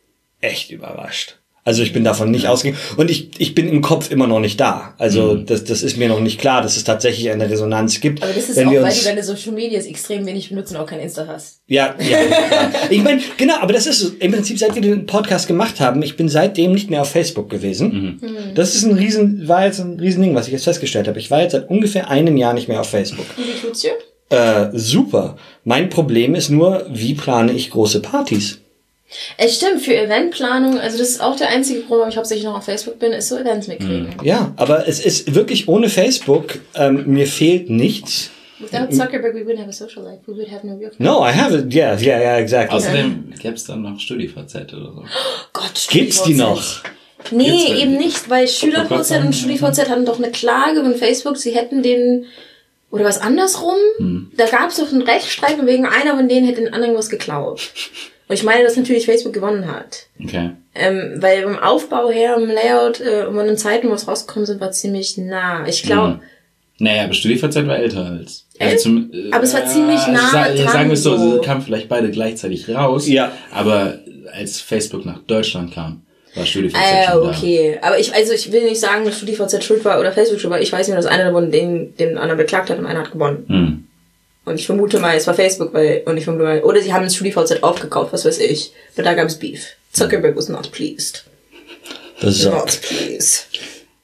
echt 0.41 0.71
überrascht. 0.71 1.39
Also 1.67 1.83
ich 1.83 1.93
bin 1.93 2.05
davon 2.05 2.31
nicht 2.31 2.47
ausgegangen. 2.47 2.81
Und 2.97 3.11
ich, 3.11 3.29
ich 3.39 3.55
bin 3.55 3.69
im 3.69 3.83
Kopf 3.83 4.11
immer 4.11 4.27
noch 4.27 4.41
nicht 4.41 4.59
da. 4.61 4.95
Also 4.99 5.35
Mhm. 5.35 5.47
das, 5.47 5.65
das 5.65 5.83
ist 5.83 5.97
mir 5.99 6.09
noch 6.09 6.21
nicht 6.21 6.41
klar, 6.41 6.63
dass 6.63 6.77
es 6.77 6.85
tatsächlich 6.85 7.29
eine 7.29 7.51
Resonanz 7.51 8.01
gibt. 8.01 8.23
Aber 8.23 8.33
das 8.33 8.49
ist 8.49 8.57
wenn 8.57 8.69
auch, 8.69 8.73
wir 8.73 8.83
weil 8.83 8.91
uns, 8.93 9.01
du 9.01 9.05
deine 9.05 9.23
Social 9.25 9.53
Medias 9.53 9.85
extrem 9.85 10.25
wenig 10.25 10.49
benutzt 10.49 10.71
und 10.73 10.79
auch 10.79 10.87
kein 10.87 11.01
Insta 11.01 11.27
hast. 11.27 11.61
ja, 11.67 11.95
ja. 11.99 12.19
Ich 12.91 13.03
meine, 13.03 13.21
genau, 13.37 13.57
aber 13.61 13.73
das 13.73 13.87
ist 13.87 14.15
im 14.21 14.31
Prinzip, 14.33 14.59
seit 14.59 14.75
wir 14.77 14.81
den 14.83 15.07
Podcast 15.07 15.49
gemacht 15.49 15.81
haben, 15.81 16.03
ich 16.03 16.17
bin 16.17 16.29
seitdem 16.29 16.73
nicht 16.73 16.89
mehr 16.89 17.03
auf 17.03 17.11
Facebook 17.11 17.51
gewesen. 17.51 18.19
Mhm. 18.23 18.55
Das 18.55 18.75
ist 18.77 18.85
ein 18.85 18.93
riesen, 18.95 19.49
war 19.49 19.67
jetzt 19.67 19.81
ein 19.81 19.99
riesen 19.99 20.23
Ding, 20.23 20.35
was 20.37 20.47
ich 20.47 20.53
jetzt 20.53 20.65
festgestellt 20.65 21.09
habe. 21.09 21.19
Ich 21.19 21.31
war 21.33 21.43
jetzt 21.43 21.53
seit 21.53 21.69
ungefähr 21.69 22.09
einem 22.09 22.37
Jahr 22.37 22.55
nicht 22.55 22.69
mehr 22.69 22.81
auf 22.81 22.89
Facebook. 22.89 23.27
Wie 23.37 23.61
tut's 23.67 23.81
dir? 23.83 23.91
Äh, 24.29 24.71
super. 24.73 25.37
Mein 25.65 25.89
Problem 25.91 26.35
ist 26.37 26.49
nur, 26.49 26.87
wie 26.93 27.15
plane 27.15 27.53
ich 27.53 27.71
große 27.71 28.01
Partys? 28.01 28.61
Es 29.39 29.57
stimmt, 29.57 29.83
für 29.83 29.95
Eventplanung, 29.95 30.81
also 30.81 30.99
das 30.99 31.11
ist 31.11 31.21
auch 31.21 31.37
der 31.37 31.49
einzige 31.49 31.81
Grund, 31.81 31.99
warum 32.01 32.09
ich 32.09 32.17
hauptsächlich 32.17 32.45
noch 32.45 32.57
auf 32.57 32.65
Facebook 32.65 32.99
bin, 32.99 33.13
ist 33.13 33.29
so 33.29 33.37
Events 33.37 33.69
mitkriegen. 33.69 34.17
Ja, 34.23 34.53
aber 34.57 34.89
es 34.89 34.99
ist 34.99 35.35
wirklich 35.35 35.69
ohne 35.69 35.89
Facebook, 35.89 36.59
ähm, 36.75 37.05
mir 37.07 37.27
fehlt 37.27 37.71
nichts. 37.71 38.31
Without 38.59 38.91
Zuckerberg, 38.91 39.35
we 39.35 39.45
wouldn't 39.45 39.59
have 39.59 39.69
a 39.69 39.73
social 39.73 40.03
life. 40.03 40.21
We 40.27 40.35
would 40.35 40.51
have 40.51 40.67
no 40.67 40.77
real 40.77 40.91
No, 40.99 41.23
I 41.23 41.31
have 41.31 41.55
it. 41.55 41.73
Yeah, 41.73 41.95
yeah, 42.01 42.19
yeah, 42.19 42.39
exactly. 42.39 42.77
Außerdem 42.77 43.35
gäbe 43.39 43.55
es 43.55 43.65
dann 43.65 43.83
noch 43.83 44.01
StudiVZ 44.01 44.73
oder 44.73 44.93
so. 44.95 45.05
Gott, 45.53 45.87
Gibt's 45.91 46.23
die 46.23 46.35
noch? 46.35 46.83
Nee, 47.31 47.51
Gibt's 47.51 47.83
eben 47.83 47.97
nicht, 47.99 48.31
weil 48.31 48.49
SchülerVZ 48.49 49.11
und 49.25 49.35
StudiVZ 49.35 49.91
hatten 49.91 50.07
doch 50.07 50.19
eine 50.19 50.31
Klage 50.31 50.83
von 50.83 50.95
Facebook, 50.95 51.37
sie 51.37 51.55
hätten 51.55 51.83
den, 51.83 52.25
oder 52.91 53.05
was 53.05 53.21
andersrum? 53.21 53.77
Hm. 53.99 54.33
Da 54.37 54.47
gab 54.47 54.71
es 54.71 54.77
doch 54.77 54.91
einen 54.91 55.03
Rechtsstreit 55.03 55.59
und 55.59 55.67
wegen 55.67 55.85
einer 55.85 56.17
von 56.17 56.29
denen 56.29 56.47
hätte 56.47 56.63
den 56.63 56.73
anderen 56.73 56.97
was 56.97 57.11
geklaut. 57.11 57.61
Und 58.29 58.35
ich 58.35 58.43
meine, 58.43 58.65
dass 58.65 58.77
natürlich 58.77 59.07
Facebook 59.07 59.33
gewonnen 59.33 59.71
hat. 59.71 60.07
Okay. 60.23 60.51
Ähm, 60.75 61.15
weil 61.19 61.45
vom 61.45 61.59
Aufbau 61.59 62.11
her, 62.11 62.37
im 62.37 62.49
Layout 62.49 63.01
äh, 63.01 63.25
und 63.27 63.37
von 63.37 63.47
den 63.47 63.57
Zeiten, 63.57 63.89
wo 63.89 63.95
es 63.95 64.09
rausgekommen 64.09 64.47
sind, 64.47 64.61
war 64.61 64.73
ziemlich 64.73 65.17
nah. 65.17 65.67
Ich 65.67 65.83
glaube, 65.85 66.15
Hm. 66.15 66.21
Naja, 66.79 67.05
aber 67.05 67.15
StudiVZ 67.15 67.67
war 67.67 67.79
älter 67.79 68.05
als. 68.05 68.45
Echt? 68.59 68.81
zum- 68.81 69.11
äh, 69.11 69.31
Aber 69.33 69.45
es 69.45 69.55
war 69.55 69.65
ziemlich 69.65 70.07
nah 70.09 70.29
sa- 70.31 70.53
dran, 70.55 70.69
Sagen 70.69 70.89
wir 70.91 70.95
es 70.95 71.03
so, 71.03 71.17
so. 71.17 71.33
sie 71.35 71.41
kamen 71.41 71.63
vielleicht 71.63 71.89
beide 71.89 72.11
gleichzeitig 72.11 72.69
raus. 72.69 73.09
Ja. 73.09 73.33
Aber 73.51 74.01
als 74.35 74.61
Facebook 74.61 75.07
nach 75.07 75.21
Deutschland 75.21 75.73
kam, 75.73 76.03
war 76.35 76.45
StudiVZ 76.45 76.77
äh, 76.77 77.07
schon 77.13 77.27
okay. 77.29 77.79
Aber 77.81 77.99
ich, 77.99 78.13
also 78.15 78.35
ich 78.35 78.53
will 78.53 78.65
nicht 78.65 78.79
sagen, 78.81 79.07
dass 79.07 79.17
StudiVZ 79.17 79.65
schuld 79.65 79.87
war 79.87 79.99
oder 79.99 80.13
Facebook 80.13 80.39
schuld 80.41 80.51
war. 80.53 80.61
Ich 80.61 80.71
weiß 80.71 80.89
nur, 80.89 80.97
dass 80.99 81.07
einer 81.07 81.25
davon 81.25 81.51
den, 81.51 81.95
den 81.97 82.19
anderen 82.19 82.37
beklagt 82.37 82.69
hat 82.69 82.79
und 82.79 82.85
einer 82.85 83.01
hat 83.01 83.13
gewonnen. 83.13 83.47
da. 83.49 83.86
Und 84.47 84.55
ich 84.59 84.65
vermute 84.67 84.99
mal, 85.01 85.17
es 85.17 85.27
war 85.27 85.35
Facebook, 85.35 85.75
weil, 85.75 86.03
und 86.07 86.17
ich 86.17 86.25
vermute 86.25 86.45
mal, 86.45 86.63
oder 86.63 86.81
sie 86.81 86.95
haben 86.95 87.05
das 87.05 87.17
StudiVZ 87.17 87.63
aufgekauft, 87.63 88.13
was 88.13 88.25
weiß 88.25 88.39
ich. 88.39 88.73
Aber 88.95 89.03
da 89.03 89.13
gab 89.15 89.27
es 89.27 89.39
Beef. 89.39 89.67
Zuckerberg 89.93 90.37
was 90.37 90.49
not 90.49 90.71
pleased. 90.73 91.25
Ist 92.21 92.45
Not 92.45 92.55
auch. 92.55 92.67
pleased. 92.67 93.49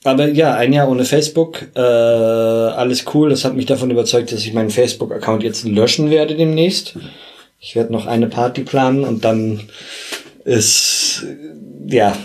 Aber 0.04 0.26
ja, 0.28 0.54
ein 0.54 0.72
Jahr 0.72 0.88
ohne 0.88 1.04
Facebook, 1.04 1.62
äh, 1.76 1.80
alles 1.80 3.04
cool. 3.14 3.30
Das 3.30 3.44
hat 3.44 3.54
mich 3.54 3.66
davon 3.66 3.90
überzeugt, 3.90 4.32
dass 4.32 4.40
ich 4.40 4.52
meinen 4.52 4.70
Facebook-Account 4.70 5.44
jetzt 5.44 5.64
löschen 5.64 6.10
werde 6.10 6.34
demnächst. 6.34 6.96
Ich 7.60 7.76
werde 7.76 7.92
noch 7.92 8.06
eine 8.06 8.26
Party 8.26 8.62
planen 8.62 9.04
und 9.04 9.24
dann 9.24 9.60
ist, 10.44 11.24
ja, 11.86 12.16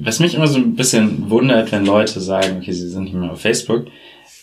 Was 0.00 0.18
mich 0.18 0.34
immer 0.34 0.46
so 0.48 0.58
ein 0.58 0.74
bisschen 0.76 1.30
wundert, 1.30 1.72
wenn 1.72 1.86
Leute 1.86 2.20
sagen, 2.20 2.58
okay, 2.60 2.72
sie 2.72 2.88
sind 2.88 3.04
nicht 3.04 3.14
mehr 3.14 3.30
auf 3.30 3.40
Facebook. 3.40 3.86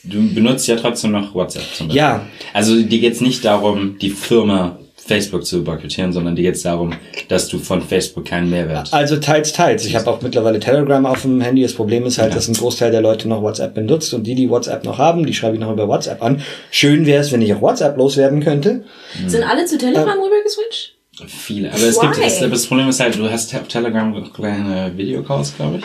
Du 0.06 0.34
benutzt 0.34 0.68
ja 0.68 0.76
trotzdem 0.76 1.12
noch 1.12 1.34
WhatsApp 1.34 1.64
zum 1.74 1.88
Beispiel. 1.88 2.02
Ja. 2.02 2.26
Also 2.54 2.82
dir 2.82 3.00
geht's 3.00 3.22
nicht 3.22 3.44
darum, 3.44 3.98
die 4.00 4.10
Firma 4.10 4.78
Facebook 4.96 5.46
zu 5.46 5.64
boykottieren, 5.64 6.14
sondern 6.14 6.36
dir 6.36 6.44
geht's 6.44 6.64
darum, 6.64 6.94
dass 7.28 7.48
du 7.48 7.60
von 7.60 7.82
Facebook 7.82 8.26
keinen 8.26 8.50
Mehrwert 8.50 8.92
Also 8.92 9.18
teils, 9.18 9.54
teils. 9.54 9.86
Ich 9.86 9.96
habe 9.96 10.10
auch 10.10 10.22
mittlerweile 10.22 10.60
Telegram 10.60 11.06
auf 11.06 11.22
dem 11.22 11.42
Handy. 11.42 11.62
Das 11.62 11.74
Problem 11.74 12.06
ist 12.06 12.18
halt, 12.18 12.36
dass 12.36 12.48
ein 12.48 12.56
Großteil 12.56 12.92
der 12.92 13.02
Leute 13.02 13.28
noch 13.28 13.44
WhatsApp 13.44 13.76
benutzt 13.76 14.14
und 14.16 14.24
die, 14.24 14.34
die 14.34 14.50
WhatsApp 14.50 14.84
noch 14.84 14.98
haben, 14.98 15.26
die 15.26 15.34
schreibe 15.34 15.56
ich 15.56 15.62
noch 15.62 15.72
über 15.72 15.88
WhatsApp 15.88 16.24
an. 16.24 16.42
Schön 16.72 17.06
wäre 17.06 17.22
es, 17.22 17.32
wenn 17.32 17.42
ich 17.44 17.54
auch 17.54 17.62
WhatsApp 17.62 17.98
loswerden 17.98 18.44
könnte. 18.44 18.84
Sind 19.28 19.44
alle 19.44 19.66
zu 19.66 19.78
Telegram 19.78 20.18
rüber 20.20 20.44
geswitcht? 20.44 20.96
Viele. 21.28 21.70
Aber 21.72 21.84
es 21.84 22.00
gibt, 22.00 22.18
Why? 22.18 22.24
das, 22.24 22.40
das 22.40 22.66
Problem 22.66 22.90
ist 22.90 23.00
halt, 23.00 23.18
du 23.18 23.30
hast 23.30 23.56
auf 23.56 23.68
Telegram 23.68 24.34
kleine 24.34 24.92
Videocalls, 24.98 25.56
glaube 25.56 25.78
ich. 25.78 25.84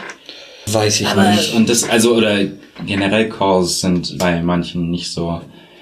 Weiß 0.72 1.00
ich 1.00 1.06
Aber- 1.08 1.30
nicht. 1.30 1.54
Und 1.54 1.68
das, 1.68 1.88
also, 1.88 2.14
oder 2.14 2.38
generell 2.86 3.28
Calls 3.28 3.80
sind 3.80 4.18
bei 4.18 4.40
manchen 4.42 4.90
nicht 4.90 5.10
so, 5.12 5.40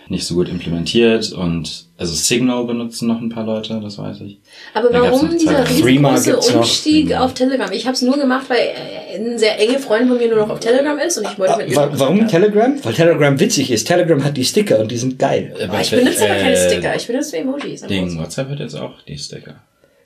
nicht 0.09 0.25
so 0.27 0.35
gut 0.35 0.49
implementiert 0.49 1.33
und, 1.33 1.85
also 1.99 2.15
Signal 2.15 2.65
benutzen 2.65 3.09
noch 3.09 3.21
ein 3.21 3.29
paar 3.29 3.45
Leute, 3.45 3.79
das 3.83 3.99
weiß 3.99 4.21
ich. 4.23 4.39
Aber 4.73 4.89
Da 4.89 5.03
warum 5.03 5.29
dieser 5.37 5.69
riesengroße 5.69 6.31
gibt's 6.31 6.49
noch. 6.51 6.61
Umstieg 6.61 7.15
auf 7.15 7.35
Telegram? 7.35 7.71
Ich 7.73 7.85
habe 7.87 7.95
es 7.95 8.01
nur 8.03 8.17
gemacht, 8.17 8.47
weil 8.49 8.59
äh, 8.59 9.17
ein 9.19 9.39
sehr 9.39 9.61
enge 9.61 9.79
Freund 9.79 10.09
von 10.09 10.17
mir 10.17 10.29
nur 10.29 10.39
noch 10.39 10.49
auf 10.51 10.61
Telegram 10.61 10.99
ist 10.99 11.19
und 11.19 11.27
ich 11.31 11.39
wollte 11.39 11.59
mit 11.59 11.69
ihm. 11.71 11.77
Wa- 11.77 11.91
Warum 11.93 12.27
Telegram? 12.27 12.73
Weil 12.83 12.95
Telegram 12.95 13.39
witzig 13.39 13.71
ist. 13.71 13.87
Telegram 13.87 14.25
hat 14.25 14.37
die 14.37 14.45
Sticker 14.45 14.79
und 14.79 14.91
die 14.91 14.97
sind 14.97 15.19
geil. 15.19 15.55
Oh, 15.61 15.77
ich 15.79 15.91
benutze 15.91 16.25
aber 16.25 16.41
keine 16.41 16.57
Sticker, 16.57 16.97
ich 16.97 17.07
benutze 17.07 17.37
Emojis. 17.37 17.83
Ding, 17.83 18.19
WhatsApp 18.19 18.49
hat 18.51 18.61
jetzt 18.61 18.77
auch 18.77 18.93
die 19.07 19.19
Sticker. 19.19 19.57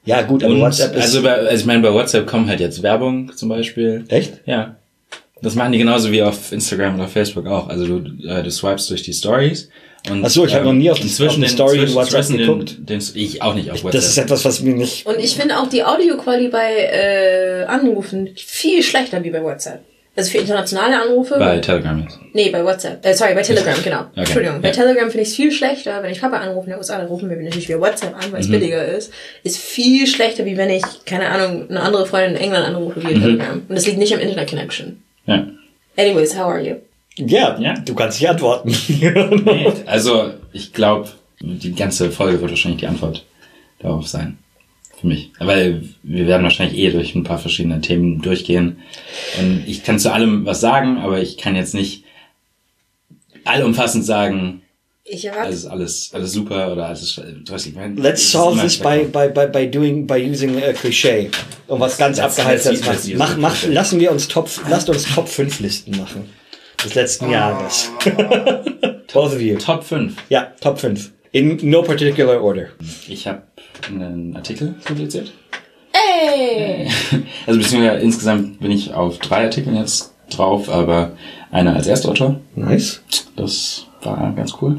Ja, 0.05 0.23
gut, 0.23 0.43
aber 0.43 0.55
Und, 0.55 0.61
WhatsApp 0.61 0.97
ist. 0.97 1.03
also, 1.03 1.23
bei, 1.23 1.33
also 1.35 1.55
ich 1.61 1.65
meine, 1.67 1.81
bei 1.83 1.93
WhatsApp 1.93 2.27
kommen 2.27 2.49
halt 2.49 2.61
jetzt 2.61 2.83
Werbung 2.83 3.31
zum 3.37 3.49
Beispiel. 3.49 4.05
echt? 4.09 4.41
Ja. 4.47 4.77
Das 5.43 5.55
machen 5.57 5.73
die 5.73 5.79
genauso 5.79 6.11
wie 6.13 6.23
auf 6.23 6.53
Instagram 6.53 6.95
oder 6.97 7.09
Facebook 7.09 7.47
auch. 7.47 7.69
Also 7.69 7.87
du, 7.99 8.27
äh, 8.29 8.43
du 8.43 8.51
swipes 8.51 8.87
durch 8.87 9.03
die 9.03 9.13
Stories. 9.13 9.69
Und, 10.11 10.25
Ach 10.25 10.31
so, 10.31 10.45
ich 10.47 10.55
hab 10.55 10.65
noch 10.65 10.73
nie 10.73 10.91
auf 10.91 10.99
die- 10.99 11.05
inzwischen 11.05 11.29
auf 11.31 11.37
eine 11.37 11.47
den- 11.47 11.51
Story 11.53 11.79
in 11.79 11.95
WhatsApp 11.95 12.29
geguckt. 12.29 12.77
Den, 12.79 12.87
den, 13.01 13.03
ich 13.15 13.43
auch 13.43 13.55
nicht 13.55 13.71
auf 13.71 13.79
WhatsApp. 13.85 13.93
Das 14.01 14.09
ist 14.09 14.19
etwas, 14.19 14.45
was 14.45 14.61
mir 14.61 14.75
nicht. 14.75 15.07
Und 15.07 15.19
ich 15.19 15.37
finde 15.37 15.59
auch 15.59 15.69
die 15.69 15.85
Audioqualität 15.85 16.51
bei 16.53 16.73
äh, 16.77 17.65
Anrufen 17.65 18.31
viel 18.37 18.83
schlechter 18.83 19.23
wie 19.23 19.31
bei 19.31 19.43
WhatsApp. 19.43 19.81
Also 20.15 20.31
für 20.31 20.39
internationale 20.39 21.01
Anrufe. 21.01 21.39
bei 21.39 21.59
Telegram 21.59 21.99
jetzt. 22.01 22.19
nee, 22.35 22.51
bei 22.51 22.63
WhatsApp. 22.63 23.05
Äh, 23.05 23.15
sorry, 23.15 23.35
bei 23.35 23.41
Telegram, 23.43 23.75
genau. 23.83 24.05
Entschuldigung. 24.15 24.61
Bei 24.61 24.69
ja. 24.69 24.75
Telegram 24.75 25.09
finde 25.11 25.23
ich 25.23 25.29
es 25.29 25.37
viel 25.37 25.51
schlechter. 25.51 26.03
Wenn 26.03 26.13
ich 26.13 26.21
Papa 26.21 26.37
anrufe 26.37 26.67
in 26.67 26.73
den 26.73 26.79
USA, 26.79 26.99
dann 26.99 27.07
rufen 27.07 27.31
wir 27.31 27.37
natürlich 27.39 27.69
via 27.69 27.81
WhatsApp 27.81 28.15
an, 28.15 28.31
weil 28.31 28.41
es 28.43 28.51
billiger 28.51 28.85
ist. 28.85 29.11
Ist 29.43 29.57
viel 29.57 30.07
schlechter, 30.07 30.45
wie 30.45 30.57
wenn 30.59 30.69
ich, 30.69 30.83
keine 31.07 31.29
Ahnung, 31.31 31.71
eine 31.71 31.81
andere 31.81 32.05
Freundin 32.05 32.37
in 32.37 32.43
England 32.43 32.67
anrufe 32.67 33.03
via 33.03 33.19
Telegram. 33.19 33.63
Und 33.67 33.75
das 33.75 33.87
liegt 33.87 33.97
nicht 33.99 34.13
am 34.13 34.21
Internet 34.21 34.51
Connection. 34.51 35.03
Ja. 35.27 35.47
Anyways, 35.97 36.35
how 36.37 36.47
are 36.47 36.61
you? 36.61 36.77
Ja, 37.17 37.59
Ja. 37.59 37.75
du 37.75 37.95
kannst 37.95 38.21
nicht 38.21 38.29
antworten. 38.29 38.75
Nee, 38.99 39.73
also 39.87 40.33
ich 40.53 40.73
glaube, 40.75 41.09
die 41.41 41.75
ganze 41.75 42.11
Folge 42.11 42.39
wird 42.41 42.51
wahrscheinlich 42.51 42.81
die 42.81 42.87
Antwort 42.87 43.25
darauf 43.81 44.07
sein. 44.07 44.37
Für 45.03 45.09
mich. 45.09 45.33
Weil 45.41 45.83
wir 46.05 46.29
werden 46.29 46.45
wahrscheinlich 46.45 46.79
eh 46.79 46.91
durch 46.91 47.15
ein 47.17 47.25
paar 47.25 47.39
verschiedene 47.39 47.81
Themen 47.81 48.23
durchgehen. 48.23 48.79
Und 49.41 49.65
ich 49.67 49.83
kann 49.83 49.99
zu 49.99 50.13
allem 50.13 50.47
was 50.47 50.61
sagen, 50.61 50.99
aber 50.99 51.21
ich 51.21 51.37
kann 51.37 51.57
jetzt 51.57 51.75
nicht 51.75 52.05
allumfassend 53.45 54.05
sagen, 54.05 54.63
Ich 55.05 55.31
alles, 55.33 55.67
alles, 55.67 56.11
alles 56.15 56.33
super 56.33 56.71
oder 56.73 56.87
alles, 56.87 57.21
weiß 57.49 57.67
ich, 57.67 57.75
mein, 57.75 57.97
Let's 57.97 58.31
solve 58.31 58.61
this 58.63 58.79
by, 58.79 59.05
by, 59.13 59.29
by, 59.35 59.49
by 59.53 59.69
doing, 59.69 60.07
by 60.07 60.15
using 60.15 60.63
a 60.63 60.71
cliché. 60.73 61.29
Um 61.67 61.81
was 61.81 61.99
ganz 61.99 62.19
use- 62.71 63.17
machen. 63.17 63.19
Mach, 63.19 63.37
a 63.37 63.37
mach, 63.37 63.67
lassen 63.67 63.99
wir 63.99 64.13
uns 64.13 64.29
Top, 64.29 64.49
lasst 64.71 64.89
uns 64.89 65.13
Top 65.13 65.29
5 65.29 65.59
Listen 65.59 65.97
machen. 65.97 66.31
Des 66.85 66.95
letzten 66.95 67.29
Jahres. 67.31 67.91
Both 69.13 69.33
of 69.35 69.41
you. 69.41 69.59
Top 69.59 69.83
5. 69.83 70.15
Ja, 70.29 70.53
Top 70.61 70.79
5. 70.79 71.11
In 71.33 71.59
no 71.63 71.83
particular 71.83 72.41
order. 72.41 72.69
Ich 73.09 73.27
habe 73.27 73.43
einen 73.89 74.37
Artikel 74.37 74.75
publiziert. 74.85 75.33
Ey! 75.93 76.89
Also 77.47 77.59
beziehungsweise 77.59 77.99
insgesamt 78.01 78.61
bin 78.61 78.71
ich 78.71 78.95
auf 78.95 79.19
drei 79.19 79.45
Artikeln 79.45 79.77
jetzt 79.77 80.15
drauf, 80.31 80.69
aber 80.69 81.13
einer 81.51 81.75
als 81.75 81.87
Erstautor. 81.89 82.37
Nice. 82.55 83.03
Das 83.37 83.87
war 84.03 84.33
ganz 84.37 84.55
cool. 84.61 84.79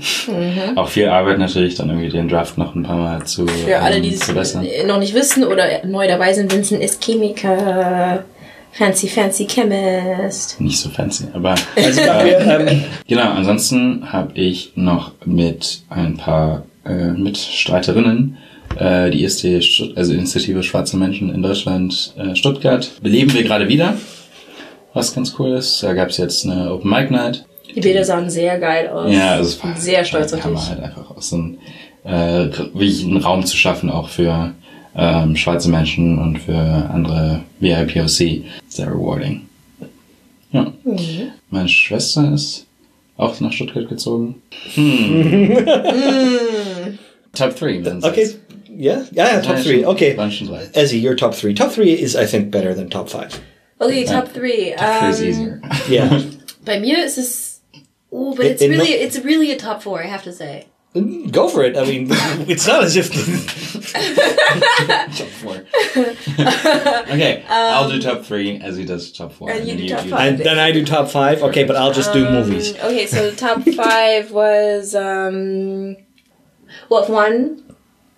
Auch 0.76 0.88
viel 0.88 1.08
Arbeit 1.08 1.40
natürlich, 1.40 1.76
dann 1.76 1.90
irgendwie 1.90 2.10
den 2.10 2.28
Draft 2.30 2.58
noch 2.58 2.74
ein 2.76 2.84
paar 2.84 2.98
Mal 2.98 3.24
zu 3.26 3.46
Für 3.48 3.80
alle, 3.80 3.98
ähm, 3.98 4.04
die 4.04 4.14
es 4.14 4.24
verbessern. 4.24 4.66
noch 4.88 5.00
nicht 5.00 5.14
wissen 5.14 5.44
oder 5.44 5.86
neu 5.86 6.08
dabei 6.08 6.34
sind, 6.34 6.54
Vincent 6.54 6.82
ist 6.82 7.04
Chemiker, 7.04 8.24
fancy, 8.72 9.08
fancy 9.08 9.46
Chemist. 9.46 10.60
Nicht 10.60 10.80
so 10.80 10.90
fancy, 10.90 11.26
aber 11.34 11.56
Also 11.76 12.02
wir, 12.02 12.40
ähm, 12.40 12.84
genau. 13.08 13.32
Ansonsten 13.32 14.12
habe 14.12 14.32
ich 14.36 14.72
noch 14.76 15.12
mit 15.26 15.82
ein 15.90 16.18
paar 16.18 16.64
äh, 16.86 17.12
Mitstreiterinnen 17.12 18.38
äh, 18.78 19.10
die 19.12 19.24
IST, 19.24 19.64
Stutt- 19.64 19.98
also 19.98 20.14
Initiative 20.14 20.64
Schwarze 20.64 20.98
Menschen 20.98 21.34
in 21.34 21.42
Deutschland, 21.42 22.14
äh, 22.18 22.36
Stuttgart, 22.36 22.92
beleben 23.02 23.34
wir 23.34 23.44
gerade 23.44 23.68
wieder. 23.68 23.96
Was 24.94 25.14
ganz 25.16 25.34
cool 25.40 25.52
ist. 25.54 25.82
Da 25.82 25.94
gab 25.94 26.10
es 26.10 26.18
jetzt 26.18 26.46
eine 26.46 26.72
Open 26.72 26.90
Mic 26.90 27.10
Night. 27.12 27.46
Die 27.76 27.80
Bilder 27.82 28.04
sahen 28.04 28.30
sehr 28.30 28.60
geil 28.60 28.88
aus. 28.90 29.12
Ja, 29.12 29.32
also 29.34 29.50
es 29.50 29.64
war 29.64 29.76
sehr 29.76 30.06
stolz 30.06 30.32
auf 30.34 30.42
dich. 30.46 30.70
halt 30.70 30.80
einfach 30.82 31.10
auch 31.10 31.22
so 31.22 31.38
ein, 31.38 31.58
äh, 32.04 32.12
wirklich 32.56 33.04
einen 33.04 33.18
Raum 33.18 33.44
zu 33.46 33.58
schaffen, 33.58 33.90
auch 33.90 34.10
für 34.10 34.54
ähm, 34.96 35.36
schwarze 35.36 35.70
Menschen 35.72 36.20
und 36.20 36.38
für 36.40 36.56
andere 36.56 37.42
VIPOC. 37.60 38.44
Sehr 38.68 38.88
rewarding. 38.88 39.42
Ja. 40.52 40.72
Mhm. 40.84 41.30
Meine 41.50 41.68
Schwester 41.70 42.32
ist 42.32 42.68
auch 43.18 43.40
nach 43.40 43.52
Stuttgart 43.52 43.90
gezogen. 43.90 44.36
Hm. 44.76 45.58
Top 47.36 47.56
3. 47.56 47.84
wenn 47.84 47.98
es 47.98 48.04
okay. 48.04 48.30
Jetzt- 48.78 49.12
Yeah, 49.14 49.26
yeah, 49.28 49.36
yeah, 49.36 49.42
top 49.42 49.58
three. 49.60 49.86
Okay. 49.86 50.16
waren. 50.16 50.30
Ezzy, 50.74 51.02
your 51.02 51.16
top 51.16 51.34
three. 51.34 51.54
Top 51.54 51.72
three 51.72 51.94
is, 51.94 52.16
I 52.16 52.26
think, 52.26 52.52
better 52.52 52.74
than 52.74 52.90
top 52.90 53.10
five. 53.10 53.40
Okay, 53.82 54.06
Top 54.06 54.30
3. 54.30 54.74
Top 54.78 55.02
3 55.02 55.10
is 55.10 55.20
Ähm, 55.20 55.30
easier. 55.30 55.62
Yeah. 55.90 56.22
bei 56.64 56.80
mir 56.80 57.04
ist 57.04 57.18
es. 57.18 57.60
Oh, 58.12 58.34
but 58.36 58.46
In- 58.46 58.52
it's 58.54 58.62
in 58.62 58.72
really, 58.72 58.92
no- 58.92 58.96
it's 59.06 59.18
really 59.26 59.52
a 59.52 59.58
top 59.58 59.82
4, 59.84 60.02
I 60.04 60.08
have 60.08 60.24
to 60.24 60.32
say. 60.32 60.68
Go 61.32 61.50
for 61.50 61.64
it. 61.64 61.76
I 61.76 61.84
mean, 61.86 62.08
it's 62.48 62.68
not 62.68 62.84
as 62.84 62.96
if. 62.96 63.12
Top 65.18 65.28
4. 65.28 65.52
okay, 67.14 67.44
I'll 67.50 67.90
do 67.90 68.00
top 68.00 68.24
3 68.24 68.60
as 68.62 68.78
he 68.78 68.86
does 68.86 69.12
top 69.12 69.34
4. 69.34 69.50
And 69.52 69.68
you 69.68 69.76
do 69.76 69.90
top 69.90 70.02
and 70.02 70.10
five. 70.12 70.38
then 70.38 70.60
I 70.60 70.72
do 70.72 70.86
top 70.86 71.10
five. 71.10 71.42
Okay, 71.44 71.64
but 71.64 71.76
I'll 71.76 71.92
just 71.94 72.14
do 72.14 72.30
movies. 72.30 72.74
Um, 72.80 72.92
okay, 72.92 73.08
so 73.08 73.30
the 73.30 73.36
top 73.36 73.64
five 73.76 74.32
was 74.32 74.94
um, 74.96 75.98
well, 76.90 77.06
one, 77.08 77.63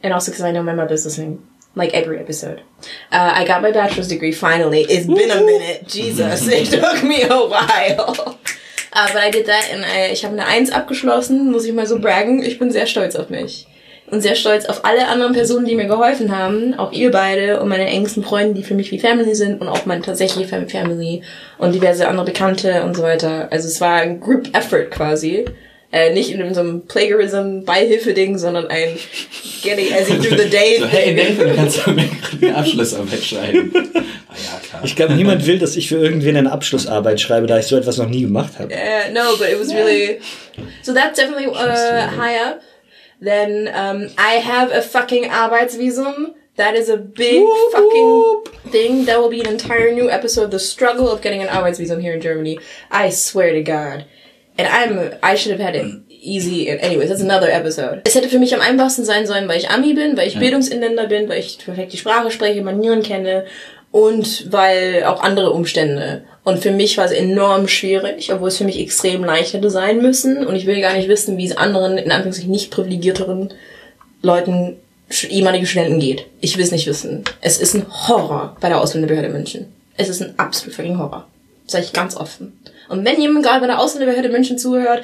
and 0.05 0.13
also 0.13 0.31
because 0.31 0.45
I 0.45 0.51
know 0.51 0.63
my 0.63 0.73
mother's 0.75 1.03
listening, 1.05 1.39
like 1.75 1.93
every 1.93 2.19
episode. 2.19 2.61
Uh, 3.11 3.31
I 3.41 3.45
got 3.45 3.61
my 3.61 3.71
bachelor's 3.71 4.07
degree 4.07 4.31
finally. 4.31 4.81
It's 4.87 5.07
been 5.07 5.31
a 5.31 5.41
minute, 5.43 5.87
Jesus, 5.87 6.47
it 6.59 6.67
took 6.69 7.03
me 7.03 7.23
a 7.23 7.39
while. 7.47 8.39
Uh, 8.97 9.07
but 9.11 9.21
I 9.21 9.29
did 9.29 9.45
that, 9.47 9.65
and 9.73 9.83
I, 9.83 10.13
ich 10.13 10.23
habe 10.23 10.31
eine 10.35 10.45
Eins 10.47 10.71
abgeschlossen, 10.71 11.51
muss 11.51 11.65
ich 11.65 11.73
mal 11.73 11.85
so 11.85 11.99
braggen. 11.99 12.41
Ich 12.41 12.57
bin 12.59 12.71
sehr 12.71 12.85
stolz 12.87 13.17
auf 13.17 13.29
mich. 13.29 13.67
Und 14.09 14.21
sehr 14.21 14.35
stolz 14.35 14.65
auf 14.67 14.85
alle 14.85 15.09
anderen 15.09 15.33
Personen, 15.33 15.65
die 15.65 15.75
mir 15.75 15.87
geholfen 15.87 16.31
haben. 16.33 16.75
Auch 16.79 16.93
ihr 16.93 17.11
beide 17.11 17.59
und 17.59 17.67
meine 17.67 17.87
engsten 17.87 18.23
Freunde, 18.23 18.53
die 18.53 18.63
für 18.63 18.73
mich 18.73 18.91
wie 18.91 18.99
Family 18.99 19.35
sind. 19.35 19.59
Und 19.59 19.67
auch 19.67 19.85
meine 19.85 20.01
tatsächliche 20.01 20.47
Fam- 20.47 20.69
Family 20.69 21.23
und 21.57 21.73
diverse 21.75 22.07
andere 22.07 22.25
Bekannte 22.27 22.83
und 22.83 22.95
so 22.95 23.03
weiter. 23.03 23.49
Also 23.51 23.67
es 23.67 23.81
war 23.81 23.95
ein 23.95 24.21
Group 24.21 24.55
Effort 24.55 24.85
quasi. 24.91 25.43
Äh, 25.95 26.11
nicht 26.11 26.29
in 26.29 26.53
so 26.53 26.59
einem 26.59 26.85
Plagiarism-Beihilfe-Ding, 26.87 28.37
sondern 28.37 28.67
ein 28.67 28.97
Getting 29.63 29.93
as 29.93 30.09
in 30.09 30.21
through 30.21 30.37
the 30.37 30.49
day 30.49 30.77
So, 30.77 30.87
hey. 30.87 31.13
Nathan, 31.13 31.55
kannst 31.55 31.87
du 31.87 31.91
mir 31.91 32.09
eine 32.41 32.57
Abschlussarbeit 32.57 33.23
schreiben? 33.23 33.71
Ah 34.27 34.35
ja, 34.35 34.59
klar. 34.59 34.81
Ich 34.83 34.97
glaube, 34.97 35.13
niemand 35.13 35.47
will, 35.47 35.57
dass 35.57 35.77
ich 35.77 35.87
für 35.87 35.95
irgendwen 35.95 36.35
eine 36.35 36.51
Abschlussarbeit 36.51 37.21
schreibe, 37.21 37.47
da 37.47 37.57
ich 37.57 37.67
so 37.67 37.77
etwas 37.77 37.97
noch 37.97 38.09
nie 38.09 38.23
gemacht 38.23 38.59
habe. 38.59 38.73
Uh, 38.73 39.13
no, 39.13 39.37
but 39.37 39.47
it 39.47 39.57
was 39.57 39.73
really. 39.73 40.19
So 40.81 40.93
that's 40.93 41.17
definitely 41.17 41.47
uh, 41.47 42.09
high 42.17 42.35
up. 42.45 42.59
Then 43.21 43.69
um, 43.69 44.09
I 44.17 44.41
have 44.41 44.73
a 44.73 44.81
fucking 44.81 45.29
Arbeitsvisum. 45.29 46.33
That 46.57 46.75
is 46.75 46.89
a 46.89 46.97
big 46.97 47.45
fucking 47.71 48.43
thing. 48.71 49.05
That 49.05 49.21
will 49.21 49.29
be 49.29 49.39
an 49.39 49.47
entire 49.47 49.93
new 49.93 50.09
episode. 50.09 50.51
The 50.51 50.59
struggle 50.59 51.09
of 51.09 51.21
getting 51.21 51.41
an 51.41 51.47
Arbeitsvisum 51.47 52.01
here 52.01 52.13
in 52.13 52.19
Germany. 52.19 52.59
I 52.91 53.11
swear 53.11 53.53
to 53.53 53.63
God. 53.63 54.05
And 54.57 54.67
I'm, 54.67 55.17
I 55.21 55.35
should 55.35 55.51
have 55.51 55.61
had 55.61 55.75
it 55.75 55.85
easy. 56.09 56.69
Anyways, 56.69 57.09
that's 57.09 57.21
another 57.21 57.49
episode. 57.49 58.01
Es 58.05 58.15
hätte 58.15 58.29
für 58.29 58.39
mich 58.39 58.55
am 58.55 58.61
einfachsten 58.61 59.03
sein 59.03 59.27
sollen, 59.27 59.47
weil 59.47 59.59
ich 59.59 59.69
Ami 59.69 59.93
bin, 59.93 60.15
weil 60.15 60.27
ich 60.27 60.39
Bildungsinländer 60.39 61.07
bin, 61.07 61.27
weil 61.27 61.39
ich 61.39 61.57
perfekt 61.57 61.93
die 61.93 61.97
Sprache 61.97 62.31
spreche, 62.31 62.61
Manieren 62.61 63.03
kenne 63.03 63.45
und 63.91 64.51
weil 64.51 65.03
auch 65.05 65.21
andere 65.21 65.51
Umstände. 65.51 66.23
Und 66.43 66.59
für 66.59 66.71
mich 66.71 66.97
war 66.97 67.05
es 67.05 67.11
enorm 67.11 67.67
schwierig, 67.67 68.31
obwohl 68.31 68.49
es 68.49 68.57
für 68.57 68.65
mich 68.65 68.79
extrem 68.79 69.23
leicht 69.23 69.53
hätte 69.53 69.69
sein 69.69 70.01
müssen. 70.01 70.45
Und 70.45 70.55
ich 70.55 70.65
will 70.65 70.79
gar 70.81 70.93
nicht 70.93 71.09
wissen, 71.09 71.37
wie 71.37 71.45
es 71.45 71.57
anderen, 71.57 71.97
in 71.97 72.11
Anführungszeichen 72.11 72.51
nicht 72.51 72.71
privilegierteren 72.71 73.53
Leuten 74.21 74.77
ehemalige 75.29 75.65
Studenten 75.65 75.99
geht. 75.99 76.25
Ich 76.41 76.57
will 76.57 76.63
es 76.63 76.71
nicht 76.71 76.87
wissen. 76.87 77.23
Es 77.41 77.59
ist 77.59 77.73
ein 77.73 77.85
Horror 77.89 78.57
bei 78.59 78.69
der 78.69 78.81
Ausländerbehörde 78.81 79.29
München. 79.29 79.67
Es 79.97 80.09
ist 80.09 80.21
ein 80.21 80.33
absolut 80.37 80.75
fucking 80.75 80.97
Horror. 80.97 81.27
Sag 81.67 81.83
ich 81.83 81.93
ganz 81.93 82.15
offen. 82.15 82.59
Und 82.89 83.05
wenn 83.05 83.19
jemand 83.19 83.45
gerade 83.45 83.61
bei 83.61 83.67
der 83.67 83.79
Ausländerbehörde 83.79 84.29
München 84.29 84.57
zuhört, 84.57 85.03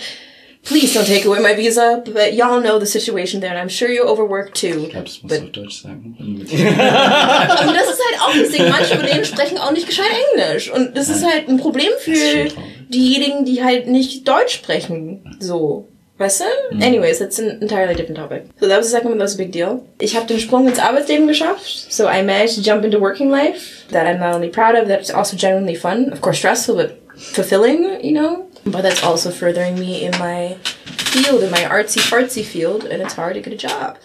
please 0.64 0.94
don't 0.98 1.06
take 1.06 1.26
away 1.26 1.40
my 1.40 1.56
visa, 1.56 2.04
but 2.06 2.34
y'all 2.34 2.62
know 2.62 2.80
the 2.80 2.86
situation 2.86 3.42
there 3.42 3.52
and 3.52 3.60
I'm 3.60 3.70
sure 3.70 3.90
you're 3.90 4.08
overworked 4.08 4.56
too. 4.56 4.84
Ich 4.86 4.90
glaube, 4.90 5.06
das 5.06 5.22
musst 5.22 5.28
But 5.28 5.40
du 5.40 5.46
auf 5.46 5.52
Deutsch 5.52 5.82
sagen. 5.82 6.16
und 6.20 6.48
das 6.52 7.90
ist 7.90 8.02
halt 8.06 8.22
auch 8.22 8.34
das 8.34 8.50
Ding. 8.50 8.70
Manche 8.70 8.98
von 8.98 9.06
denen 9.06 9.26
sprechen 9.26 9.58
auch 9.58 9.72
nicht 9.72 9.88
gescheit 9.88 10.12
Englisch. 10.34 10.72
Und 10.72 10.96
das 10.96 11.10
ist 11.10 11.26
halt 11.26 11.50
ein 11.50 11.58
Problem 11.58 11.92
für 12.00 12.48
diejenigen, 12.90 13.46
die 13.46 13.64
halt 13.64 13.88
nicht 13.88 14.28
Deutsch 14.28 14.54
sprechen. 14.54 15.38
So. 15.40 15.88
Weißt 16.22 16.42
du? 16.42 16.76
Anyways, 16.86 17.18
that's 17.18 17.40
an 17.40 17.62
entirely 17.62 17.96
different 17.96 18.18
topic. 18.18 18.44
So 18.60 18.68
that 18.68 18.78
was 18.78 18.86
the 18.86 18.92
second 18.92 19.10
one, 19.10 19.18
that 19.18 19.24
was 19.24 19.34
a 19.34 19.38
big 19.40 19.52
deal. 19.52 19.82
Ich 20.00 20.16
habe 20.16 20.28
den 20.28 20.40
Sprung 20.40 20.68
ins 20.68 20.78
Arbeitsleben 20.78 21.28
geschafft. 21.28 21.92
So 21.92 22.04
I 22.06 22.22
managed 22.22 22.58
to 22.58 22.62
jump 22.62 22.86
into 22.86 23.00
working 23.00 23.32
life. 23.32 23.88
That 23.90 24.06
I'm 24.06 24.20
not 24.20 24.36
only 24.36 24.50
proud 24.50 24.76
of, 24.76 24.88
that's 24.88 25.10
also 25.10 25.36
genuinely 25.36 25.76
fun. 25.76 26.14
Of 26.14 26.22
course 26.22 26.38
stressful, 26.38 26.76
but 26.76 27.01
fulfilling, 27.18 28.04
you 28.04 28.14
know? 28.14 28.50
But 28.66 28.82
that's 28.82 29.04
also 29.04 29.32
furthering 29.32 29.80
me 29.80 30.06
in 30.06 30.12
my 30.20 30.58
field, 30.64 31.44
in 31.44 31.52
my 31.52 31.60
artsy 31.60 32.00
fartsy 32.00 32.44
field, 32.44 32.86
and 32.86 33.02
it's 33.02 33.14
hard 33.14 33.34
to 33.36 33.42
get 33.42 33.54
a 33.54 33.58
job. 33.58 33.98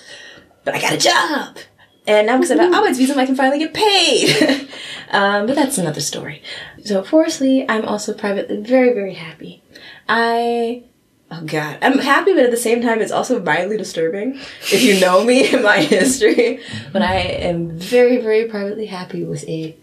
But 0.64 0.74
I 0.74 0.80
got 0.80 0.94
a 0.94 0.98
job! 0.98 1.58
And 2.06 2.28
now 2.28 2.36
because 2.36 2.52
I 2.52 2.62
have 2.62 2.84
an 2.84 2.94
visa, 2.94 3.18
I 3.18 3.26
can 3.26 3.34
finally 3.34 3.58
get 3.58 3.74
paid. 3.74 4.68
um, 5.10 5.46
but 5.46 5.56
that's 5.56 5.76
another 5.78 6.00
story. 6.00 6.42
So, 6.84 7.02
fourthly, 7.02 7.68
I'm 7.68 7.84
also 7.84 8.14
privately 8.14 8.58
very, 8.58 8.92
very 8.92 9.14
happy. 9.14 9.62
I, 10.08 10.84
oh 11.32 11.42
god, 11.44 11.78
I'm 11.82 11.98
happy, 11.98 12.32
but 12.32 12.44
at 12.44 12.52
the 12.52 12.56
same 12.56 12.80
time, 12.80 13.00
it's 13.00 13.10
also 13.10 13.42
mildly 13.42 13.76
disturbing 13.76 14.38
if 14.72 14.82
you 14.82 15.00
know 15.00 15.24
me 15.24 15.48
and 15.52 15.64
my 15.64 15.78
history. 15.78 16.60
But 16.92 17.02
I 17.02 17.16
am 17.16 17.76
very, 17.76 18.18
very 18.18 18.44
privately 18.44 18.86
happy 18.86 19.24
with 19.24 19.42
a, 19.48 19.76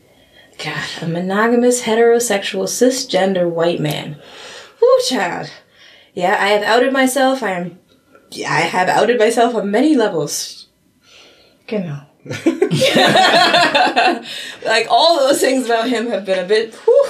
god, 0.58 0.84
a 1.02 1.08
monogamous, 1.08 1.84
heterosexual, 1.84 2.66
cisgender 2.66 3.50
white 3.50 3.80
man. 3.80 4.18
Woo, 4.82 4.88
child. 5.08 5.50
Yeah, 6.14 6.38
I 6.40 6.50
have 6.50 6.64
outed 6.64 6.94
myself. 6.94 7.42
I 7.42 7.52
am, 7.52 7.80
yeah, 8.32 8.52
I 8.52 8.62
have 8.62 8.90
outed 8.90 9.20
myself 9.20 9.56
on 9.56 9.72
many 9.72 9.96
levels. 9.96 10.68
Genau. 11.68 12.02
like 14.66 14.88
all 14.90 15.20
those 15.20 15.42
things 15.42 15.66
about 15.66 15.90
him 15.90 16.08
have 16.08 16.26
been 16.26 16.40
a 16.40 16.48
bit, 16.48 16.74
whew, 16.74 17.10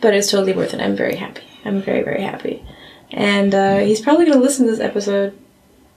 but 0.00 0.14
it's 0.14 0.30
totally 0.30 0.52
worth 0.52 0.74
it. 0.74 0.80
I'm 0.80 0.96
very 0.96 1.14
happy. 1.14 1.42
I'm 1.64 1.80
very 1.80 2.02
very 2.02 2.22
happy, 2.22 2.64
and 3.12 3.54
uh, 3.54 3.78
he's 3.78 4.00
probably 4.00 4.26
gonna 4.26 4.40
listen 4.40 4.66
to 4.66 4.72
this 4.72 4.80
episode. 4.80 5.32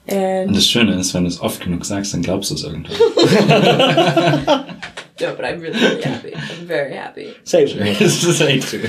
Und 0.07 0.17
And 0.17 0.55
das 0.55 0.67
Schöne 0.67 0.99
ist, 0.99 1.13
wenn 1.13 1.23
du 1.23 1.29
es 1.29 1.39
oft 1.41 1.61
genug 1.61 1.85
sagst, 1.85 2.13
dann 2.13 2.21
glaubst 2.21 2.51
du 2.51 2.55
es 2.55 2.63
irgendwann. 2.63 2.93
no, 5.21 5.35
but 5.35 5.45
I'm 5.45 5.59
really 5.59 5.79
really 5.79 6.01
happy. 6.11 6.35
I'm 6.35 6.65
very 6.65 6.93
happy. 6.93 7.35
Say 7.43 7.63
it. 7.63 7.99
das 7.99 8.23
ist 8.23 8.41
echt 8.41 8.67
true. 8.69 8.81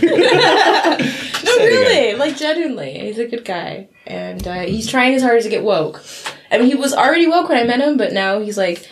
No, 1.45 1.57
really, 1.59 2.15
like 2.15 2.37
genuinely, 2.37 2.99
he's 2.99 3.19
a 3.19 3.27
good 3.27 3.45
guy, 3.45 3.89
and 4.07 4.47
uh, 4.47 4.61
he's 4.61 4.89
trying 4.89 5.12
his 5.12 5.23
hardest 5.23 5.45
to 5.45 5.51
get 5.51 5.62
woke. 5.62 6.03
I 6.51 6.59
mean, 6.59 6.67
he 6.67 6.75
was 6.75 6.93
already 6.95 7.27
woke 7.27 7.49
when 7.49 7.59
I 7.59 7.65
met 7.65 7.81
him, 7.81 7.97
but 7.97 8.12
now 8.12 8.41
he's 8.41 8.57
like, 8.59 8.89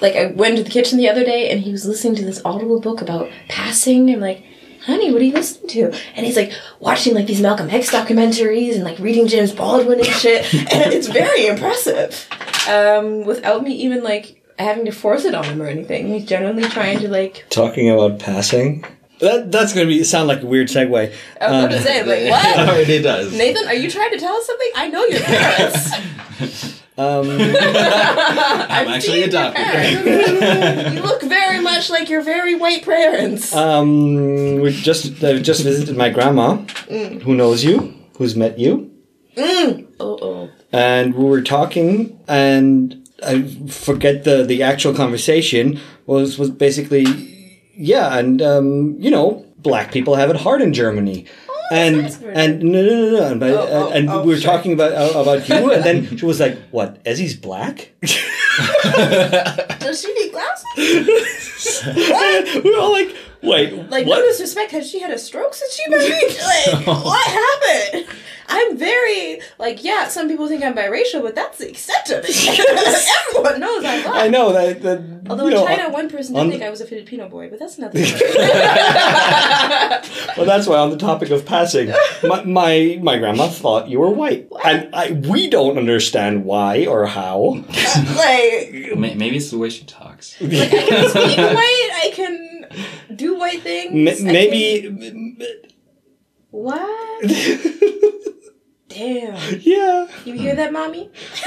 like 0.00 0.14
I 0.16 0.26
went 0.26 0.56
to 0.56 0.62
the 0.62 0.70
kitchen 0.70 0.98
the 0.98 1.08
other 1.08 1.24
day, 1.24 1.50
and 1.50 1.60
he 1.60 1.72
was 1.72 1.86
listening 1.86 2.14
to 2.16 2.24
this 2.24 2.42
audible 2.44 2.80
book 2.80 3.00
about 3.00 3.30
passing. 3.48 4.10
I'm 4.10 4.20
like, 4.20 4.44
honey, 4.84 5.12
what 5.12 5.22
are 5.22 5.24
you 5.24 5.32
listening 5.32 5.68
to? 5.70 5.98
And 6.14 6.26
he's 6.26 6.36
like 6.36 6.52
watching 6.80 7.14
like 7.14 7.26
these 7.26 7.40
Malcolm 7.40 7.70
X 7.70 7.90
documentaries 7.90 8.74
and 8.74 8.84
like 8.84 8.98
reading 8.98 9.26
James 9.28 9.52
Baldwin 9.52 9.98
and 9.98 10.06
shit, 10.08 10.52
and 10.72 10.92
it's 10.92 11.08
very 11.08 11.46
impressive. 11.46 12.28
Um, 12.68 13.24
without 13.24 13.62
me 13.62 13.72
even 13.74 14.02
like 14.02 14.41
having 14.58 14.84
to 14.86 14.92
force 14.92 15.24
it 15.24 15.34
on 15.34 15.44
him 15.44 15.60
or 15.62 15.66
anything, 15.66 16.08
he's 16.08 16.24
generally 16.24 16.62
trying 16.64 16.98
to 17.00 17.08
like. 17.08 17.46
Talking 17.50 17.90
about 17.90 18.18
passing. 18.18 18.84
That, 19.20 19.52
that's 19.52 19.72
going 19.72 19.86
to 19.86 19.92
be 19.94 20.02
sound 20.02 20.26
like 20.28 20.42
a 20.42 20.46
weird 20.46 20.66
segue. 20.68 20.90
I 21.40 21.50
was 21.50 21.64
about 21.64 21.70
to 21.70 21.80
say, 21.80 22.02
like, 22.02 22.18
It 22.26 22.30
what? 22.30 22.58
already 22.68 23.00
does. 23.02 23.32
Nathan, 23.36 23.66
are 23.68 23.74
you 23.74 23.88
trying 23.90 24.10
to 24.10 24.18
tell 24.18 24.34
us 24.34 24.46
something? 24.46 24.70
I 24.74 24.88
know 24.88 25.04
your 25.06 25.20
parents. 25.20 26.82
Um, 26.98 27.30
I'm 27.30 28.88
actually 28.88 29.22
adopted. 29.22 30.92
you 30.94 31.00
look 31.02 31.22
very 31.22 31.60
much 31.60 31.88
like 31.88 32.10
your 32.10 32.20
very 32.22 32.54
white 32.54 32.84
parents. 32.84 33.54
um, 33.54 34.56
we 34.60 34.72
just 34.72 35.22
I've 35.24 35.42
just 35.42 35.62
visited 35.62 35.96
my 35.96 36.10
grandma, 36.10 36.56
who 36.88 37.34
knows 37.34 37.64
you, 37.64 37.94
who's 38.18 38.36
met 38.36 38.58
you, 38.58 38.90
oh, 39.38 39.86
oh. 40.00 40.50
and 40.70 41.14
we 41.14 41.24
were 41.24 41.40
talking, 41.42 42.20
and 42.28 43.01
I 43.24 43.42
forget 43.68 44.24
the 44.24 44.44
the 44.44 44.62
actual 44.62 44.94
conversation 44.94 45.78
was 46.06 46.38
was 46.38 46.50
basically, 46.50 47.04
yeah, 47.76 48.16
and 48.18 48.40
um, 48.42 48.96
you 48.98 49.10
know, 49.10 49.44
black 49.58 49.92
people 49.92 50.14
have 50.16 50.30
it 50.30 50.36
hard 50.36 50.60
in 50.62 50.72
Germany. 50.72 51.26
and 51.72 52.04
Oh, 52.06 52.12
her. 52.26 52.30
and 52.32 52.62
no 52.62 52.82
no 52.82 52.94
no 53.00 53.10
no 53.10 53.26
and, 53.32 53.42
Oh, 53.42 53.68
oh, 53.70 53.90
and 53.96 54.10
oh, 54.10 54.22
we 54.24 54.34
were 54.34 54.40
sure. 54.40 54.52
talking 54.52 54.72
about 54.74 54.92
uh, 54.92 55.18
about 55.22 55.48
you 55.48 55.72
and 55.72 55.82
then 55.84 56.16
she 56.18 56.26
was 56.26 56.38
like 56.38 56.58
what 56.70 57.02
Ezzy's 57.04 57.34
black 57.34 57.92
Does 59.80 60.02
she 60.02 60.12
need 60.14 60.32
glasses? 60.32 61.82
we 62.64 62.70
were 62.70 62.78
all 62.78 62.92
like 62.92 63.16
wait 63.42 63.72
Like, 63.90 64.06
what 64.06 64.20
no 64.20 64.26
disrespect, 64.26 64.70
has 64.72 64.88
she 64.88 65.00
had 65.00 65.10
a 65.10 65.18
stroke 65.18 65.54
since 65.54 65.74
she 65.74 65.88
married? 65.88 66.10
me? 66.10 66.36
Like, 66.42 66.86
what 66.86 67.26
happened? 67.26 68.06
I'm 68.48 68.76
very, 68.76 69.40
like, 69.58 69.82
yeah, 69.82 70.08
some 70.08 70.28
people 70.28 70.46
think 70.46 70.62
I'm 70.62 70.74
biracial, 70.74 71.22
but 71.22 71.34
that's 71.34 71.58
the 71.58 71.70
extent 71.70 72.10
of 72.10 72.24
it. 72.28 73.08
Everyone 73.28 73.60
knows 73.60 73.84
I'm 73.84 74.02
black. 74.02 74.16
I 74.16 74.28
know 74.28 74.52
that, 74.52 74.82
that 74.82 75.02
Although 75.30 75.44
you 75.44 75.48
in 75.50 75.54
know, 75.54 75.66
China, 75.66 75.84
uh, 75.84 75.90
one 75.90 76.10
person 76.10 76.34
did 76.34 76.50
think 76.50 76.62
I 76.62 76.68
was 76.68 76.80
a 76.80 76.86
Filipino 76.86 77.28
boy, 77.28 77.48
but 77.48 77.58
that's 77.58 77.78
another. 77.78 77.98
Well, 80.36 80.46
that's 80.46 80.66
why 80.66 80.78
on 80.78 80.90
the 80.90 80.96
topic 80.96 81.30
of 81.30 81.44
passing, 81.44 81.92
my 82.22 82.42
my, 82.44 82.98
my 83.02 83.18
grandma 83.18 83.48
thought 83.48 83.88
you 83.88 84.00
were 84.00 84.10
white, 84.10 84.48
and 84.64 84.94
I, 84.94 85.12
we 85.12 85.48
don't 85.48 85.78
understand 85.78 86.44
why 86.44 86.86
or 86.86 87.06
how. 87.06 87.38
like, 88.16 88.72
Maybe 88.96 89.36
it's 89.36 89.50
the 89.50 89.58
way 89.58 89.70
she 89.70 89.84
talks. 89.84 90.36
I 90.40 90.48
can 90.48 91.08
speak 91.10 91.38
white, 91.38 91.90
I 92.02 92.10
can 92.14 92.51
do 93.16 93.38
white 93.38 93.62
things. 93.62 94.20
M- 94.20 94.24
maybe, 94.26 94.82
can- 94.82 95.38
What? 96.50 97.22
Damn. 98.88 99.58
yeah. 99.60 100.06
You 100.26 100.34
hear 100.34 100.54
that, 100.56 100.70
mommy? 100.72 101.10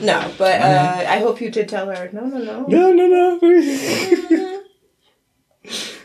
no, 0.00 0.32
but 0.36 0.60
uh, 0.60 1.04
I 1.06 1.18
hope 1.20 1.40
you 1.40 1.50
did 1.50 1.68
tell 1.68 1.86
her. 1.88 2.10
No, 2.12 2.22
no, 2.22 2.38
no. 2.38 2.66
No, 2.66 2.92
no, 2.92 3.06
no. 3.06 3.38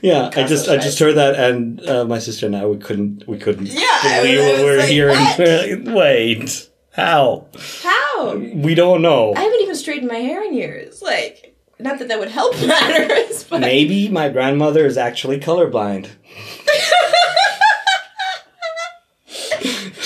yeah, 0.01 0.29
I 0.35 0.43
just 0.43 0.69
I 0.69 0.77
just 0.77 0.99
heard 0.99 1.15
that, 1.15 1.35
and 1.35 1.81
uh, 1.87 2.05
my 2.05 2.19
sister 2.19 2.45
and 2.45 2.55
I 2.55 2.65
we 2.67 2.77
couldn't 2.77 3.27
we 3.27 3.37
couldn't 3.39 3.65
Yeah, 3.67 4.21
believe 4.21 4.39
what 4.39 4.57
we 4.59 4.63
were 4.65 4.77
like, 4.77 4.89
hearing. 4.89 5.85
what? 5.85 5.95
Wait, 5.95 6.69
how? 6.93 7.47
How? 7.81 8.35
We 8.35 8.75
don't 8.75 9.01
know. 9.01 9.33
I 9.35 9.41
haven't 9.41 9.61
even 9.61 9.75
straightened 9.75 10.09
my 10.11 10.17
hair 10.19 10.43
in 10.43 10.53
years. 10.53 11.01
Like, 11.01 11.50
not 11.81 11.99
that 11.99 12.07
that 12.07 12.19
would 12.19 12.29
help 12.29 12.53
matters, 12.65 13.43
but 13.43 13.61
Maybe 13.61 14.09
my 14.09 14.29
grandmother 14.29 14.85
is 14.85 14.97
actually 14.97 15.39
colorblind. 15.39 16.09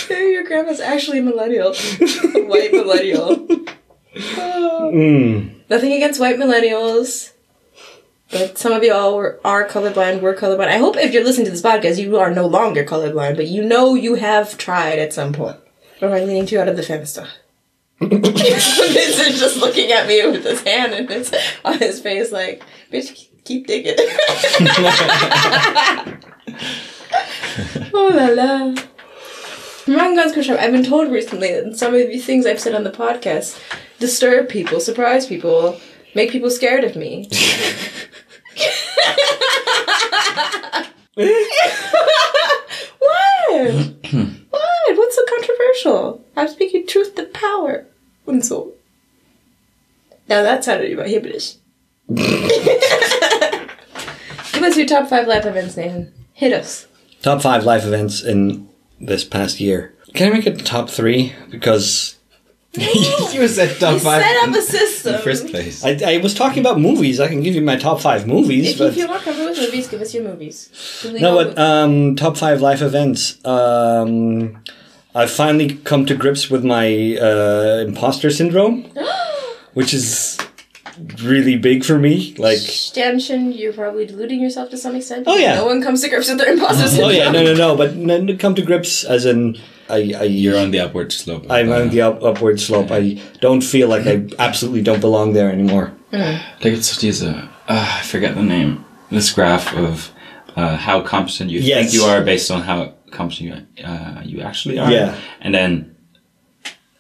maybe 0.10 0.32
your 0.34 0.44
grandma's 0.44 0.80
actually 0.80 1.20
a 1.20 1.24
millennial, 1.24 1.70
a 1.72 2.46
white 2.46 2.72
millennial. 2.72 3.48
Oh. 4.38 4.92
Mm. 4.94 5.56
Nothing 5.70 5.94
against 5.94 6.20
white 6.20 6.38
millennials. 6.38 7.32
But 8.32 8.58
some 8.58 8.74
of 8.74 8.84
you 8.84 8.92
all 8.92 9.16
were, 9.18 9.40
are 9.46 9.68
colorblind, 9.68 10.22
were 10.22 10.34
colorblind. 10.34 10.68
I 10.68 10.78
hope 10.78 10.98
if 10.98 11.14
you're 11.14 11.24
listening 11.24 11.46
to 11.46 11.52
this 11.52 11.62
podcast, 11.62 12.02
you 12.02 12.18
are 12.18 12.32
no 12.34 12.48
longer 12.48 12.84
colorblind, 12.84 13.36
but 13.36 13.48
you 13.48 13.64
know 13.64 13.94
you 13.94 14.16
have 14.16 14.58
tried 14.58 14.98
at 15.00 15.14
some 15.14 15.32
point. 15.32 15.58
Or 16.02 16.08
am 16.10 16.14
I 16.16 16.24
leaning 16.24 16.46
too 16.46 16.60
out 16.60 16.68
of 16.68 16.76
the 16.76 16.82
fenster? 16.82 17.28
this 17.28 17.45
is 18.02 19.40
just 19.40 19.58
looking 19.58 19.92
at 19.92 20.08
me 20.08 20.26
with 20.28 20.44
his 20.44 20.62
hand 20.64 20.94
and 20.94 21.10
his, 21.10 21.34
on 21.64 21.78
his 21.78 22.02
face 22.02 22.32
like, 22.32 22.64
bitch, 22.92 23.30
keep 23.44 23.68
digging. 23.68 23.96
oh 27.94 28.12
la 28.14 28.28
la. 28.28 28.76
Mein 29.88 30.16
ganz 30.16 30.34
kurz, 30.34 30.50
I've 30.50 30.72
been 30.72 30.84
told 30.84 31.12
recently 31.12 31.52
that 31.54 31.78
some 31.78 31.94
of 31.94 32.08
these 32.08 32.26
things 32.26 32.46
I've 32.46 32.60
said 32.60 32.74
on 32.74 32.84
the 32.84 32.92
podcast 32.92 33.62
disturb 34.00 34.50
people, 34.50 34.80
surprise 34.80 35.28
people, 35.28 35.80
make 36.16 36.32
people 36.32 36.50
scared 36.50 36.84
of 36.84 36.96
me. 36.96 37.30
what? 41.14 41.30
what? 44.50 44.98
What's 44.98 45.16
so 45.16 45.26
controversial? 45.30 46.26
I'm 46.36 46.48
speaking 46.48 46.88
truth 46.88 47.16
to 47.16 47.26
power. 47.26 47.86
Und 48.28 48.44
so. 48.44 48.74
Now 50.36 50.44
that 50.44 50.66
sounded 50.66 50.92
überheblich. 50.92 51.56
Give 54.54 54.64
us 54.64 54.76
your 54.76 54.86
top 54.86 55.08
five 55.08 55.28
life 55.30 55.46
events, 55.46 55.78
Nathan. 55.78 56.12
Hit 56.34 56.52
us. 56.52 56.88
Top 57.22 57.42
five 57.42 57.64
life 57.64 57.86
events 57.86 58.22
in 58.22 58.68
this 59.00 59.24
past 59.24 59.62
year. 59.62 59.96
Can 60.14 60.28
I 60.28 60.36
make 60.36 60.46
it 60.46 60.66
top 60.66 60.90
three? 60.90 61.34
Because 61.50 62.18
you 62.74 63.48
said 63.48 63.80
top 63.80 63.94
We 63.94 64.00
five 64.02 64.24
set 64.24 64.44
up 64.44 64.50
in, 64.50 64.56
a 64.58 64.62
system. 64.62 65.14
in 65.14 65.18
the 65.20 65.24
first 65.24 65.48
place. 65.48 65.86
I, 65.86 65.98
I 66.06 66.18
was 66.18 66.34
talking 66.34 66.60
about 66.60 66.82
movies. 66.82 67.22
I 67.22 67.30
can 67.30 67.42
give 67.42 67.56
you 67.56 67.62
my 67.62 67.78
top 67.78 68.02
five 68.02 68.28
movies, 68.28 68.72
If, 68.72 68.78
but 68.80 68.90
if 68.90 68.98
you 68.98 69.08
want 69.08 69.24
to 69.24 69.32
cover 69.32 69.46
with 69.46 69.58
movies, 69.58 69.88
give 69.88 70.02
us 70.02 70.14
your 70.14 70.26
movies. 70.26 70.70
We 71.06 71.22
no, 71.22 71.36
know- 71.36 71.46
but 71.46 71.58
um, 71.58 72.18
top 72.18 72.36
five 72.36 72.60
life 72.60 72.82
events. 72.82 73.38
Um, 73.46 74.62
I've 75.16 75.32
finally 75.32 75.76
come 75.86 76.06
to 76.08 76.14
grips 76.14 76.50
with 76.50 76.66
my 76.66 77.16
uh, 77.22 77.86
imposter 77.88 78.30
syndrome, 78.30 78.92
which 79.76 79.94
is 79.94 80.38
really 81.22 81.56
big 81.58 81.84
for 81.86 82.00
me. 82.00 82.34
Like, 82.38 82.58
Sternchen, 82.58 83.56
you're 83.58 83.74
probably 83.74 84.06
deluding 84.06 84.42
yourself 84.42 84.70
to 84.72 84.78
some 84.78 84.96
extent. 84.96 85.26
Oh, 85.28 85.38
yeah. 85.38 85.56
No 85.56 85.66
one 85.66 85.84
comes 85.84 86.02
to 86.02 86.10
grips 86.10 86.30
with 86.30 86.38
their 86.40 86.52
imposter 86.52 86.88
syndrome. 86.88 87.10
oh 87.10 87.14
yeah, 87.14 87.30
no, 87.32 87.44
no, 87.44 87.54
no, 87.54 87.76
but 87.76 87.96
no, 87.96 88.20
no, 88.20 88.36
come 88.38 88.56
to 88.56 88.62
grips 88.62 89.04
as 89.04 89.26
in 89.26 89.58
I, 89.90 90.14
I 90.18 90.24
You're 90.24 90.58
on 90.58 90.72
the 90.72 90.80
upward 90.80 91.12
slope. 91.12 91.46
I'm 91.50 91.72
on 91.72 91.90
the 91.90 92.02
up, 92.02 92.24
upward 92.24 92.60
slope. 92.60 92.90
I 92.92 93.22
don't 93.40 93.62
feel 93.62 93.88
like 93.88 94.08
I 94.08 94.28
absolutely 94.40 94.82
don't 94.82 95.02
belong 95.02 95.34
there 95.34 95.52
anymore. 95.52 95.92
Da 96.12 96.40
gibt's 96.62 96.92
doch 96.92 97.00
diese, 97.02 97.24
uh, 97.68 98.00
I 98.00 98.02
forget 98.04 98.36
the 98.36 98.42
name, 98.42 98.86
this 99.12 99.32
graph 99.32 99.76
of 99.76 100.12
uh, 100.56 100.78
how 100.78 101.02
competent 101.02 101.52
you 101.52 101.60
Yes. 101.60 101.92
think 101.92 101.94
you 101.94 102.04
are 102.10 102.24
based 102.24 102.50
on 102.50 102.62
how 102.62 102.94
competent 103.12 103.68
you, 103.78 103.84
uh, 103.86 104.22
you 104.24 104.42
actually 104.42 104.80
are. 104.80 104.90
Yeah. 104.90 105.20
And 105.42 105.54
then 105.54 105.95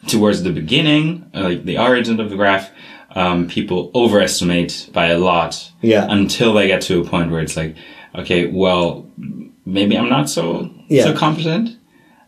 towards 0.08 0.44
the 0.44 0.52
beginning, 0.52 1.30
uh, 1.36 1.41
like 1.41 1.65
the 1.65 1.78
origin 1.78 2.20
of 2.20 2.30
the 2.30 2.36
graph, 2.36 2.70
um, 3.15 3.48
people 3.48 3.91
overestimate 3.96 4.89
by 4.94 5.08
a 5.08 5.18
lot. 5.18 5.72
Yeah. 5.82 6.06
Until 6.10 6.54
they 6.54 6.68
get 6.68 6.82
to 6.84 7.02
a 7.02 7.06
point 7.06 7.32
where 7.32 7.41
it's 7.41 7.56
like, 7.58 7.76
okay, 8.15 8.48
well, 8.48 9.06
maybe 9.65 9.98
I'm 9.98 10.10
not 10.10 10.30
so 10.30 10.70
Yeah. 10.88 11.04
so 11.06 11.13
competent, 11.13 11.78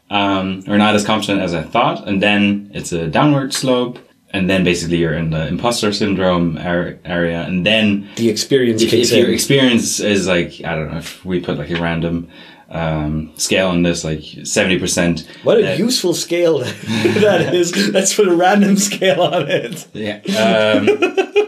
um, 0.09 0.63
or 0.67 0.77
not 0.77 0.95
as 0.95 1.03
competent 1.05 1.41
as 1.41 1.53
I 1.53 1.63
thought, 1.63 2.07
and 2.07 2.21
then 2.21 2.71
it's 2.73 2.91
a 2.91 3.07
downward 3.07 3.53
slope. 3.53 3.99
And 4.31 4.49
then 4.49 4.65
basically 4.65 4.97
you're 4.97 5.13
in 5.13 5.29
the 5.29 5.47
imposter 5.47 5.93
syndrome 5.93 6.57
area, 6.57 7.43
and 7.47 7.65
then 7.65 8.09
The 8.17 8.27
experience 8.29 8.81
if, 8.83 8.93
if 8.93 9.09
your 9.11 9.29
experience 9.29 10.01
is 10.01 10.27
like 10.27 10.61
I 10.65 10.75
don't 10.75 10.91
know 10.91 10.97
if 10.97 11.23
we 11.23 11.39
put 11.39 11.57
like 11.57 11.69
a 11.71 11.79
random 11.81 12.27
um, 12.69 13.31
scale 13.37 13.67
on 13.69 13.83
this, 13.83 14.03
like 14.03 14.23
seventy 14.43 14.77
percent. 14.79 15.25
What 15.43 15.57
a 15.57 15.77
useful 15.77 16.13
scale 16.13 16.59
that 17.21 17.53
is. 17.53 17.75
Let's 17.93 18.13
put 18.15 18.27
a 18.27 18.35
random 18.35 18.77
scale 18.77 19.21
on 19.21 19.47
it. 19.49 19.87
Yeah, 19.93 20.17
um, 20.37 20.87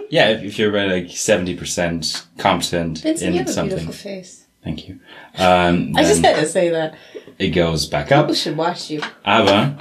yeah. 0.10 0.30
If, 0.30 0.44
if 0.44 0.60
you're 0.60 0.70
about 0.70 0.90
like 0.90 1.12
seventy 1.12 1.56
percent 1.56 2.26
competent 2.38 3.00
Vincent, 3.00 3.28
in 3.28 3.34
you 3.34 3.40
have 3.40 3.50
a 3.50 3.54
something, 3.54 3.78
beautiful 3.78 3.94
face. 4.12 4.46
thank 4.64 4.88
you. 4.88 5.00
Um, 5.38 5.94
I 5.96 6.04
just 6.04 6.24
had 6.24 6.36
to 6.38 6.46
say 6.48 6.70
that. 6.70 6.96
it 7.38 7.50
goes 7.52 7.86
back 7.88 8.12
up. 8.12 8.26
People 8.28 8.36
should 8.36 8.58
watch 8.58 8.90
you. 8.90 9.02
Aber, 9.26 9.78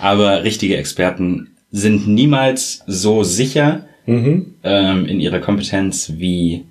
aber 0.00 0.42
richtige 0.44 0.76
Experten 0.76 1.50
sind 1.72 2.06
niemals 2.08 2.82
so 2.86 3.22
sicher 3.24 3.88
Mhm. 4.06 4.54
ähm, 4.62 5.06
in 5.06 5.18
ihrer 5.18 5.40
Kompetenz, 5.40 6.12
wie 6.18 6.66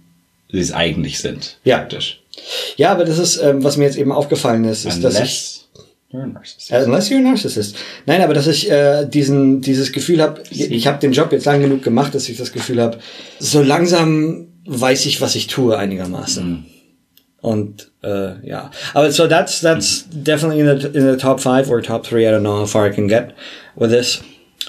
sie 0.51 0.59
es 0.59 0.71
eigentlich 0.71 1.17
sind. 1.19 1.57
Ja. 1.65 1.79
Praktisch. 1.79 2.21
Ja, 2.77 2.91
aber 2.91 3.05
das 3.05 3.19
ist, 3.19 3.37
ähm, 3.37 3.63
was 3.63 3.77
mir 3.77 3.85
jetzt 3.85 3.97
eben 3.97 4.11
aufgefallen 4.11 4.65
ist, 4.65 4.85
ist, 4.85 5.03
dass 5.03 5.19
ich 5.19 5.63
Unless 6.13 6.13
you're 6.13 6.23
a 6.23 6.27
narcissist. 6.27 6.71
Uh, 6.71 6.85
Unless 6.85 7.09
you're 7.09 7.17
a 7.17 7.21
narcissist. 7.21 7.75
Nein, 8.05 8.21
aber 8.21 8.35
dass 8.35 8.45
ich 8.45 8.69
äh, 8.69 9.05
diesen, 9.05 9.61
dieses 9.61 9.91
Gefühl 9.91 10.21
habe, 10.21 10.43
ich, 10.51 10.85
habe 10.85 10.99
den 10.99 11.11
Job 11.11 11.31
jetzt 11.31 11.45
lang 11.45 11.59
genug 11.61 11.81
gemacht, 11.81 12.13
dass 12.13 12.29
ich 12.29 12.37
das 12.37 12.53
Gefühl 12.53 12.79
habe, 12.79 12.99
so 13.39 13.63
langsam 13.63 14.47
weiß 14.65 15.07
ich, 15.07 15.21
was 15.21 15.35
ich 15.35 15.47
tue 15.47 15.75
einigermaßen. 15.75 16.65
Und 17.41 17.91
äh, 18.03 18.47
ja, 18.47 18.71
aber 18.93 19.11
so 19.11 19.27
that's 19.27 19.59
that's 19.59 20.05
definitely 20.09 20.61
in 20.61 20.79
the 20.79 20.87
in 20.97 21.11
the 21.11 21.17
top 21.17 21.41
five 21.41 21.69
or 21.69 21.81
top 21.81 22.05
three. 22.05 22.25
I 22.25 22.31
don't 22.31 22.39
know 22.39 22.61
how 22.61 22.69
far 22.69 22.87
I 22.87 22.93
can 22.93 23.09
get 23.09 23.33
with 23.75 23.89
this. 23.89 24.21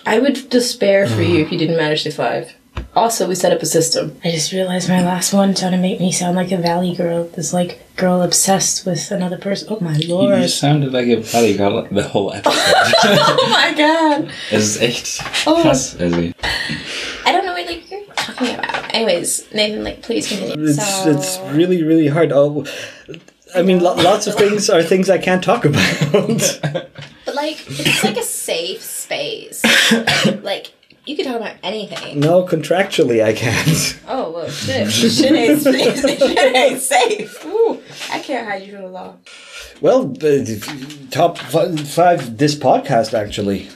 I 0.05 0.18
would 0.18 0.50
despair 0.53 1.07
for 1.07 1.22
you 1.22 1.40
if 1.40 1.53
you 1.53 1.59
didn't 1.59 1.77
manage 1.77 2.03
the 2.03 2.11
five. 2.11 2.53
Also, 2.97 3.27
we 3.27 3.35
set 3.35 3.53
up 3.53 3.61
a 3.61 3.67
system. 3.67 4.17
I 4.25 4.31
just 4.31 4.53
realized 4.53 4.89
my 4.89 5.03
last 5.05 5.33
one 5.33 5.53
trying 5.55 5.73
to 5.73 5.79
make 5.79 5.99
me 5.99 6.13
sound 6.13 6.37
like 6.37 6.53
a 6.53 6.57
valley 6.57 6.95
girl. 6.95 7.25
This 7.25 7.53
like 7.53 7.81
girl 7.97 8.23
obsessed 8.23 8.87
with 8.87 9.11
another 9.11 9.37
person. 9.37 9.69
Oh 9.71 9.79
my 9.81 9.97
lord! 10.07 10.31
You 10.31 10.37
lord! 10.37 10.51
sounded 10.51 10.93
like 10.93 11.09
a 11.09 11.17
valley 11.17 11.57
girl 11.57 11.87
the 11.91 12.05
whole 12.05 12.33
episode. 12.33 12.55
oh 13.05 13.49
my 13.51 13.75
god! 13.77 14.31
es 14.53 14.77
ist 14.77 14.81
echt 14.83 15.21
Oh. 15.47 15.61
krass. 15.63 15.97
Also, 16.01 16.33
I 17.27 17.33
don't 17.33 17.45
know 17.45 17.53
what 17.53 17.67
like 17.67 17.91
you're 17.91 18.05
talking 18.15 18.55
about. 18.55 18.95
Anyways, 18.95 19.53
Nathan, 19.53 19.83
like 19.83 20.03
please 20.03 20.29
continue. 20.29 20.69
It's 20.69 21.03
so, 21.03 21.11
it's 21.11 21.39
really 21.53 21.83
really 21.83 22.07
hard. 22.09 22.31
Oh, 22.33 22.65
I 23.57 23.63
mean, 23.63 23.81
lo- 23.81 23.95
lots 23.97 24.27
of 24.29 24.37
things 24.37 24.71
are 24.71 24.83
things 24.85 25.11
I 25.11 25.19
can't 25.19 25.43
talk 25.43 25.65
about. 25.65 25.83
but 26.13 27.35
like 27.35 27.59
it's 27.69 28.05
like 28.05 28.17
a 28.17 28.23
safe 28.23 28.83
space. 28.83 29.63
like 30.43 30.73
you 31.07 31.17
can 31.17 31.25
talk 31.27 31.37
about 31.37 31.57
anything. 31.62 32.21
no, 32.21 32.45
contractually 32.45 33.23
I 33.25 33.33
can't. 33.33 34.01
Oh 34.09 34.31
well, 34.33 34.49
shit. 34.51 34.90
shit 34.93 35.33
ain't 35.33 35.61
safe. 35.62 36.01
shit 36.19 36.57
ain't 36.57 36.81
safe. 36.81 37.45
Ooh, 37.47 37.81
I 38.12 38.19
can't 38.19 38.47
hide 38.47 38.62
you 38.67 38.73
from 38.73 38.83
the 38.83 38.88
law. 38.88 39.14
Well, 39.81 40.14
uh, 40.23 40.45
top 41.11 41.38
fi- 41.38 41.75
five 41.77 42.37
this 42.38 42.55
podcast 42.55 43.12
actually, 43.14 43.69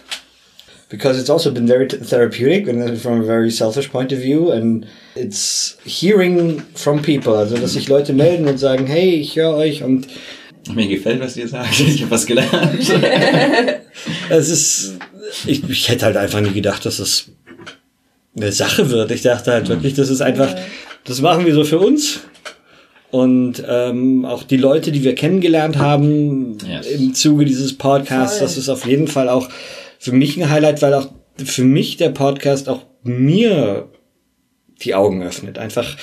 because 0.88 1.18
it's 1.18 1.28
also 1.30 1.50
been 1.50 1.66
very 1.66 1.86
t- 1.88 1.96
therapeutic 1.98 2.68
and 2.68 3.00
from 3.00 3.20
a 3.20 3.24
very 3.24 3.50
selfish 3.50 3.90
point 3.90 4.12
of 4.12 4.18
view, 4.20 4.50
and 4.52 4.86
it's 5.16 5.76
hearing 5.84 6.60
from 6.76 7.02
people, 7.02 7.34
also 7.34 7.56
dass 7.56 7.72
sich 7.72 7.88
Leute 7.88 8.12
melden 8.12 8.46
und 8.48 8.58
sagen, 8.58 8.86
hey, 8.86 9.10
ich 9.20 9.34
höre 9.36 9.54
euch 9.54 9.82
und 9.82 10.06
mir 10.72 10.86
gefällt, 10.88 11.20
was 11.20 11.36
ihr 11.36 11.48
sagt. 11.48 11.80
Ich 11.80 12.00
habe 12.02 12.10
was 12.10 12.26
gelernt. 12.26 12.78
es 14.30 14.48
ist, 14.50 14.98
ich, 15.46 15.68
ich 15.68 15.88
hätte 15.88 16.06
halt 16.06 16.16
einfach 16.16 16.40
nie 16.40 16.52
gedacht, 16.52 16.84
dass 16.86 16.98
es 16.98 17.30
eine 18.36 18.52
Sache 18.52 18.90
wird. 18.90 19.10
Ich 19.10 19.22
dachte 19.22 19.52
halt 19.52 19.68
wirklich, 19.68 19.94
das 19.94 20.08
ist 20.10 20.20
einfach, 20.20 20.54
das 21.04 21.20
machen 21.20 21.44
wir 21.46 21.54
so 21.54 21.64
für 21.64 21.78
uns. 21.78 22.20
Und 23.10 23.62
ähm, 23.66 24.24
auch 24.26 24.42
die 24.42 24.58
Leute, 24.58 24.92
die 24.92 25.02
wir 25.02 25.14
kennengelernt 25.14 25.78
haben 25.78 26.58
Yes. 26.66 26.86
im 26.88 27.14
Zuge 27.14 27.46
dieses 27.46 27.76
Podcasts, 27.78 28.38
Voll. 28.38 28.46
das 28.46 28.56
ist 28.58 28.68
auf 28.68 28.86
jeden 28.86 29.08
Fall 29.08 29.28
auch 29.30 29.48
für 29.98 30.12
mich 30.12 30.36
ein 30.36 30.50
Highlight, 30.50 30.82
weil 30.82 30.92
auch 30.94 31.08
für 31.42 31.64
mich 31.64 31.96
der 31.96 32.10
Podcast 32.10 32.68
auch 32.68 32.82
mir 33.02 33.88
die 34.82 34.94
Augen 34.94 35.22
öffnet. 35.22 35.58
Einfach 35.58 35.96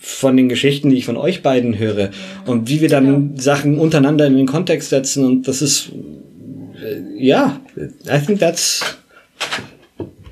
von 0.00 0.36
den 0.36 0.48
Geschichten, 0.48 0.90
die 0.90 0.96
ich 0.96 1.04
von 1.04 1.16
euch 1.16 1.42
beiden 1.42 1.78
höre 1.78 2.10
und 2.46 2.68
wie 2.68 2.80
wir 2.80 2.88
dann 2.88 3.36
Sachen 3.36 3.78
untereinander 3.78 4.26
in 4.26 4.36
den 4.36 4.46
Kontext 4.46 4.90
setzen 4.90 5.24
und 5.24 5.48
das 5.48 5.62
ist 5.62 5.90
ja, 7.16 7.60
I 8.10 8.20
think 8.20 8.40
that's 8.40 8.82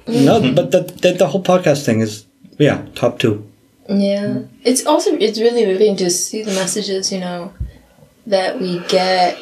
no, 0.06 0.40
mm-hmm. 0.40 0.54
but 0.54 0.70
the, 0.70 0.80
the 1.02 1.12
the 1.12 1.26
whole 1.26 1.42
podcast 1.42 1.84
thing 1.84 2.00
is 2.00 2.26
yeah 2.58 2.82
top 2.94 3.18
two. 3.18 3.42
Yeah. 3.88 4.42
It's 4.64 4.84
also 4.86 5.16
it's 5.16 5.40
really 5.40 5.66
moving 5.66 5.96
to 5.96 6.10
see 6.10 6.42
the 6.42 6.52
messages, 6.52 7.12
you 7.12 7.20
know, 7.20 7.52
that 8.26 8.60
we 8.60 8.80
get. 8.88 9.38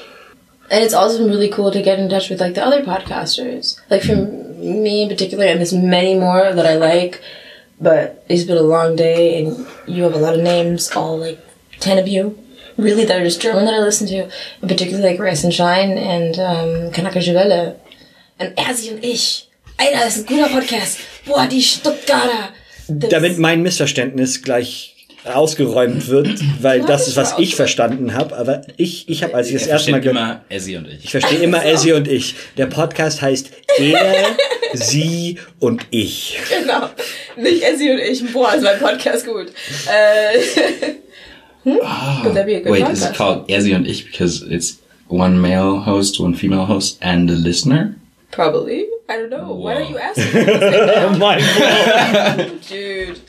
And 0.70 0.82
it's 0.82 0.94
also 0.94 1.26
really 1.26 1.50
cool 1.50 1.70
to 1.70 1.82
get 1.82 1.98
in 1.98 2.08
touch 2.08 2.30
with 2.30 2.40
like 2.40 2.54
the 2.54 2.64
other 2.64 2.82
podcasters. 2.82 3.80
Like 3.90 4.02
for 4.02 4.16
me 4.16 5.02
in 5.02 5.08
particular, 5.08 5.44
and 5.46 5.58
there's 5.58 5.74
many 5.74 6.18
more 6.18 6.52
that 6.52 6.66
I 6.66 6.76
like, 6.76 7.22
but 7.80 8.24
it's 8.28 8.44
been 8.44 8.56
a 8.56 8.62
long 8.62 8.96
day 8.96 9.44
and 9.44 9.66
you 9.86 10.02
have 10.04 10.14
a 10.14 10.18
lot 10.18 10.34
of 10.34 10.40
names, 10.40 10.90
all 10.92 11.18
like 11.18 11.38
ten 11.80 11.98
of 11.98 12.08
you. 12.08 12.38
Really 12.76 13.04
that 13.06 13.16
are 13.18 13.24
just 13.24 13.40
German 13.40 13.64
that 13.66 13.74
I 13.74 13.80
listen 13.84 14.06
to. 14.08 14.28
In 14.62 14.68
particular 14.68 15.02
like 15.02 15.18
Rise 15.20 15.44
and 15.44 15.52
Shine 15.54 15.96
and 15.96 16.38
um 16.38 16.90
Kanaka 16.92 17.20
Welle. 17.20 17.76
And 18.38 18.52
Ersi 18.58 18.90
und 18.90 19.04
ich. 19.04 19.48
Alter, 19.76 20.00
das 20.04 20.16
ist 20.16 20.28
ein 20.30 20.36
guter 20.36 20.48
Podcast. 20.48 20.98
Boah, 21.26 21.46
die 21.46 21.62
Stuttgarter. 21.62 22.50
Das- 22.88 23.10
Damit 23.10 23.38
mein 23.38 23.62
Missverständnis 23.62 24.42
gleich 24.42 24.90
ausgeräumt 25.24 26.08
wird, 26.08 26.28
weil 26.60 26.82
das 26.82 27.02
ist, 27.02 27.08
es 27.08 27.16
was 27.16 27.34
ich 27.38 27.56
verstanden 27.56 28.12
habe. 28.14 28.36
Aber 28.36 28.60
ich, 28.76 29.08
ich 29.08 29.22
habe, 29.22 29.34
als 29.34 29.46
ich 29.48 29.54
das 29.54 29.66
Er 29.66 29.74
erste 29.74 29.90
Mal 29.92 30.00
gehört, 30.02 30.16
immer 30.16 30.44
Essie 30.50 30.76
und 30.76 30.86
ich. 30.88 31.04
ich 31.04 31.10
verstehe 31.10 31.38
immer 31.38 31.64
Essie 31.64 31.92
und 31.92 32.06
ich. 32.08 32.34
Der 32.58 32.66
Podcast 32.66 33.22
heißt 33.22 33.50
er, 33.78 34.36
sie 34.74 35.38
und 35.60 35.86
ich. 35.90 36.38
Genau. 36.60 36.90
Nicht 37.36 37.62
Essie 37.62 37.90
und 37.92 37.98
ich. 38.00 38.32
Boah, 38.32 38.52
ist 38.54 38.62
mein 38.64 38.78
Podcast 38.78 39.24
gut. 39.26 39.46
Äh, 39.88 40.38
Would 41.64 42.34
that 42.34 42.46
be 42.46 42.54
a 42.56 42.60
good 42.60 42.70
Wait, 42.72 42.88
is 42.88 43.04
it 43.04 43.14
called 43.16 43.50
Essie 43.50 43.74
und 43.74 43.86
ich 43.86 44.04
because 44.04 44.42
it's 44.42 44.78
one 45.08 45.40
male 45.40 45.80
host, 45.80 46.20
one 46.20 46.34
female 46.34 46.66
host, 46.66 46.98
and 47.00 47.30
a 47.30 47.34
listener? 47.34 47.94
Probably. 48.30 48.86
I 49.08 49.18
don't 49.18 49.30
know. 49.30 49.52
Why 49.54 49.74
Wow. 49.74 49.80
don't 49.80 49.90
you 49.90 49.98
ask 49.98 50.34
me? 50.34 51.18
Mein 51.18 51.38
Dude. 52.68 53.20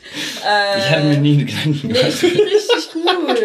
Ich 0.78 0.90
hatte 0.90 1.04
mir 1.04 1.18
nie 1.18 1.44
Gedanken 1.44 1.80
Nee, 1.88 1.92
gemacht. 1.98 2.12
finde 2.12 2.42
richtig 2.44 2.92
gut. 2.92 3.38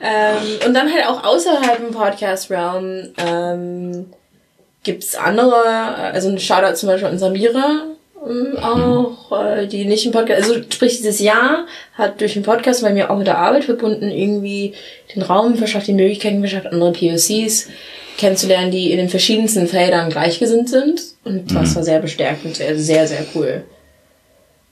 ähm, 0.00 0.66
und 0.66 0.74
dann 0.74 0.92
halt 0.92 1.06
auch 1.06 1.24
außerhalb 1.24 1.80
im 1.80 1.90
Podcast-Realm 1.94 3.12
ähm, 3.16 4.06
gibt's 4.82 5.14
andere, 5.14 5.64
also 6.12 6.28
ein 6.28 6.38
Shoutout 6.38 6.74
zum 6.76 6.88
Beispiel 6.88 7.08
an 7.08 7.18
Samira 7.18 7.86
auch, 8.62 9.32
äh, 9.32 9.66
die 9.66 9.84
nicht 9.84 10.06
im 10.06 10.12
Podcast, 10.12 10.42
also 10.42 10.62
sprich 10.62 10.96
dieses 10.98 11.18
Jahr 11.20 11.66
hat 11.94 12.20
durch 12.20 12.34
den 12.34 12.42
Podcast 12.44 12.82
bei 12.82 12.92
mir 12.92 13.10
auch 13.10 13.18
mit 13.18 13.26
der 13.26 13.38
Arbeit 13.38 13.64
verbunden 13.64 14.10
irgendwie 14.10 14.74
den 15.14 15.22
Raum 15.22 15.56
verschafft, 15.56 15.88
die 15.88 15.92
Möglichkeiten 15.92 16.40
verschafft, 16.40 16.66
andere 16.66 16.92
POCs 16.92 17.68
kennenzulernen, 18.18 18.70
die 18.70 18.90
in 18.92 18.98
den 18.98 19.08
verschiedensten 19.08 19.66
Feldern 19.66 20.10
gleichgesinnt 20.10 20.68
sind. 20.68 21.00
Und 21.24 21.50
Mhm. 21.50 21.54
das 21.54 21.74
war 21.74 21.82
sehr 21.82 22.00
bestärkend, 22.00 22.60
äh, 22.60 22.76
sehr, 22.76 23.06
sehr 23.08 23.24
cool. 23.34 23.64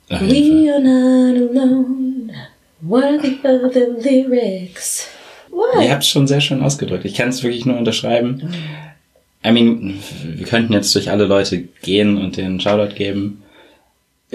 We 0.09 0.71
are 0.73 0.81
not 0.81 1.51
alone, 1.51 2.33
worthy 2.81 3.39
of 3.45 3.73
the 3.73 3.87
lyrics. 4.09 5.09
What? 5.51 5.83
Ihr 5.83 5.91
habt 5.91 6.03
es 6.03 6.09
schon 6.09 6.27
sehr 6.27 6.41
schön 6.41 6.63
ausgedrückt. 6.63 7.05
Ich 7.05 7.15
kann 7.15 7.29
es 7.29 7.43
wirklich 7.43 7.65
nur 7.67 7.77
unterschreiben. 7.77 8.53
I 9.45 9.53
mean, 9.53 9.99
wir 10.23 10.47
könnten 10.47 10.73
jetzt 10.75 10.95
durch 10.95 11.11
alle 11.11 11.25
Leute 11.25 11.65
gehen 11.83 12.19
und 12.19 12.37
den 12.37 12.61
Shoutout 12.61 12.95
geben. 12.95 13.43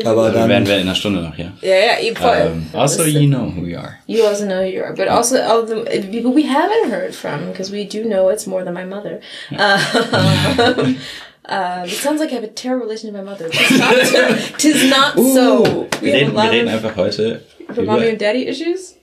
Aber 0.03 0.09
Aber 0.09 0.31
dann 0.31 0.49
wären 0.49 0.67
wir 0.67 0.75
in 0.75 0.81
einer 0.81 0.95
Stunde 0.95 1.21
noch 1.21 1.35
hier. 1.35 1.53
Ja, 1.61 1.75
ja, 1.75 1.99
eben 2.01 2.17
voll. 2.17 2.51
Um, 2.51 2.65
also, 2.73 3.05
you 3.05 3.27
know 3.27 3.45
who 3.55 3.65
we 3.65 3.77
are. 3.77 3.97
You 4.07 4.25
also 4.25 4.45
know 4.45 4.61
who 4.61 4.67
you 4.67 4.83
are, 4.83 4.93
but 4.93 5.07
also 5.07 5.37
all 5.37 5.65
the 5.65 5.83
people 6.11 6.33
we 6.33 6.43
haven't 6.43 6.91
heard 6.91 7.15
from, 7.15 7.47
because 7.47 7.71
we 7.71 7.85
do 7.85 8.03
know 8.03 8.29
it's 8.29 8.45
more 8.45 8.65
than 8.65 8.73
my 8.73 8.83
mother. 8.83 9.21
Um, 9.51 10.97
uh, 11.45 11.83
it 11.87 11.91
sounds 11.91 12.19
like 12.19 12.31
I 12.31 12.35
have 12.35 12.43
a 12.43 12.49
terrible 12.49 12.87
relation 12.87 13.13
to 13.13 13.17
my 13.17 13.23
mother. 13.23 13.47
Tis 13.47 13.79
not, 13.79 13.93
tis 14.57 14.89
not 14.89 15.13
so. 15.15 15.87
Wir 16.01 16.01
We 16.01 16.11
have 16.11 16.13
a 16.13 16.31
reden, 16.31 16.33
wir 16.33 16.33
lot 16.33 16.51
reden 16.51 16.67
of 16.67 16.73
einfach 16.73 16.95
heute 16.97 17.41
über 17.69 17.83
mommy 17.83 18.09
and 18.09 18.19
daddy 18.19 18.47
issues. 18.47 18.95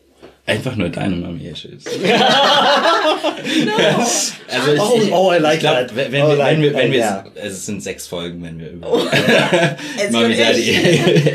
Einfach 0.47 0.77
nur 0.77 0.89
deine 0.89 1.17
Mami-Issues. 1.17 1.85
No. 3.65 3.73
Also 3.77 4.73
ich, 4.75 4.81
Oh, 4.81 5.01
ich, 5.03 5.13
oh, 5.13 5.33
I 5.33 5.39
like 5.39 5.55
ich 5.55 5.61
glaub, 5.61 5.75
that. 5.77 5.97
Wenn, 5.97 6.13
wenn, 6.13 6.23
Oh, 6.23 6.29
wir, 6.31 6.37
like- 6.37 6.57
wenn 6.57 6.63
wir, 6.63 6.75
wenn 6.75 6.89
oh, 6.89 6.93
wir, 6.93 6.99
yeah. 6.99 7.25
also 7.37 7.49
es 7.49 7.67
sind 7.67 7.83
sechs 7.83 8.07
Folgen, 8.07 8.43
wenn 8.43 8.59
wir 8.59 8.71
über 8.71 8.87
As 8.93 10.11
Mami, 10.11 10.27
your 10.27 10.37
Daddy, 10.37 10.71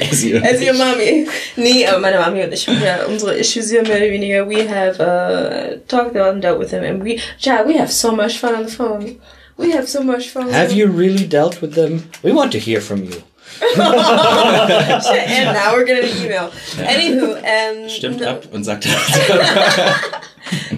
Essie 0.10 0.36
und 0.36 0.44
As 0.46 0.62
your 0.62 0.74
mommy. 0.74 1.28
Nee, 1.56 1.86
aber 1.88 2.00
meine 2.00 2.20
Mami 2.20 2.44
und 2.44 2.54
ich 2.54 2.68
haben 2.68 2.82
ja 2.84 3.06
unsere 3.06 3.36
Issues 3.36 3.70
hier 3.70 3.82
mehr 3.84 3.98
oder 3.98 4.10
weniger. 4.12 4.48
We 4.50 4.68
have 4.70 5.00
uh, 5.02 5.78
talked 5.88 6.16
about 6.16 6.32
and 6.34 6.44
dealt 6.44 6.60
with 6.60 6.70
them, 6.70 6.84
and 6.84 7.04
we, 7.04 7.20
Chad, 7.40 7.68
we 7.68 7.78
have 7.78 7.92
so 7.92 8.12
much 8.12 8.38
fun 8.40 8.56
on 8.56 8.66
the 8.68 8.72
phone. 8.72 9.20
We 9.58 9.72
have 9.74 9.88
so 9.88 10.02
much 10.04 10.30
fun. 10.30 10.50
have 10.52 10.72
you 10.72 10.88
really 10.88 11.28
dealt 11.28 11.62
with 11.62 11.74
them? 11.76 12.04
We 12.24 12.32
want 12.32 12.52
to 12.54 12.60
hear 12.60 12.80
from 12.82 13.04
you. 13.04 13.24
And 13.62 15.54
now 15.54 15.74
we're 15.74 15.86
getting 15.86 16.10
an 16.12 16.26
email. 16.26 16.50
Anywho, 16.78 17.38
um, 17.38 17.90
Stimmt 17.90 18.20
no, 18.20 18.28
ab 18.30 18.54
und 18.54 18.66
sagt 18.66 18.86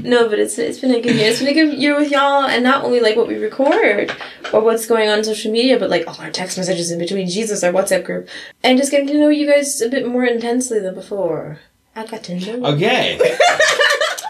no, 0.04 0.28
but 0.30 0.40
it's 0.40 0.58
it's 0.58 0.80
been 0.80 0.92
a 0.96 1.02
good 1.02 1.16
year. 1.16 1.30
It's 1.30 1.40
been 1.40 1.48
a 1.50 1.54
good 1.54 1.78
year 1.78 1.96
with 1.96 2.12
y'all, 2.12 2.46
and 2.46 2.64
not 2.64 2.84
only 2.84 3.00
like 3.00 3.16
what 3.16 3.28
we 3.28 3.36
record 3.36 4.12
or 4.54 4.62
what's 4.62 4.88
going 4.88 5.10
on 5.10 5.20
on 5.20 5.24
social 5.24 5.52
media, 5.52 5.78
but 5.78 5.90
like 5.90 6.08
all 6.08 6.16
our 6.20 6.32
text 6.32 6.58
messages 6.58 6.92
in 6.92 7.00
between 7.00 7.28
Jesus, 7.28 7.64
our 7.64 7.72
WhatsApp 7.72 8.06
group, 8.06 8.28
and 8.64 8.78
just 8.78 8.92
getting 8.92 9.08
to 9.08 9.20
know 9.20 9.30
you 9.30 9.46
guys 9.48 9.82
a 9.82 9.90
bit 9.90 10.08
more 10.08 10.26
intensely 10.26 10.80
than 10.80 10.96
before. 10.96 11.60
I 11.96 12.06
got 12.06 12.24
to 12.24 12.40
know. 12.40 12.74
Okay. 12.74 13.20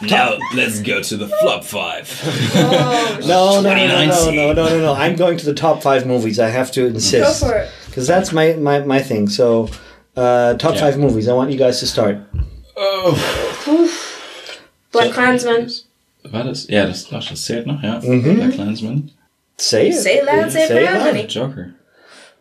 Now 0.02 0.38
let's 0.56 0.80
go 0.82 1.02
to 1.02 1.18
the 1.18 1.28
flop 1.28 1.66
five. 1.66 2.08
Oh, 2.56 3.20
No, 3.28 3.62
no, 3.62 3.76
no, 3.76 3.88
no, 3.88 4.06
no, 4.06 4.32
no, 4.32 4.54
no, 4.54 4.70
no, 4.70 4.82
no. 4.82 4.94
I'm 4.94 5.18
going 5.18 5.38
to 5.38 5.46
the 5.46 5.54
top 5.54 5.82
five 5.82 6.06
movies. 6.06 6.40
I 6.40 6.48
have 6.50 6.72
to 6.72 6.86
insist. 6.86 7.12
go 7.12 7.20
insist. 7.20 7.46
for 7.46 7.58
it. 7.58 7.70
Because 8.00 8.08
that's 8.08 8.32
my, 8.32 8.54
my, 8.54 8.80
my 8.86 9.02
thing. 9.02 9.28
So, 9.28 9.68
uh, 10.16 10.54
top 10.54 10.76
Yeah. 10.76 10.80
five 10.86 10.98
movies. 10.98 11.28
I 11.28 11.34
want 11.34 11.52
you 11.52 11.58
guys 11.60 11.82
to 11.82 11.86
start. 11.86 12.16
Oh. 12.78 13.12
Black 14.94 15.12
Klansman. 15.12 15.70
War 16.24 16.46
das? 16.46 16.66
Ja, 16.70 16.86
das, 16.86 17.08
ach, 17.12 17.28
das 17.30 17.44
zählt 17.44 17.68
noch, 17.68 17.84
ja. 17.84 18.00
Mhm. 18.02 18.36
Black 18.38 18.54
Klansman. 18.54 19.12
Say 19.58 19.90
it. 19.90 19.96
Say 19.96 20.20
it 20.20 20.26
loud, 20.26 20.50
say 20.50 20.64
it 20.64 20.68
Say 20.70 20.84
it 20.84 20.88
proud, 20.88 20.96
loud. 21.00 21.08
honey. 21.08 21.28
Joker. 21.28 21.74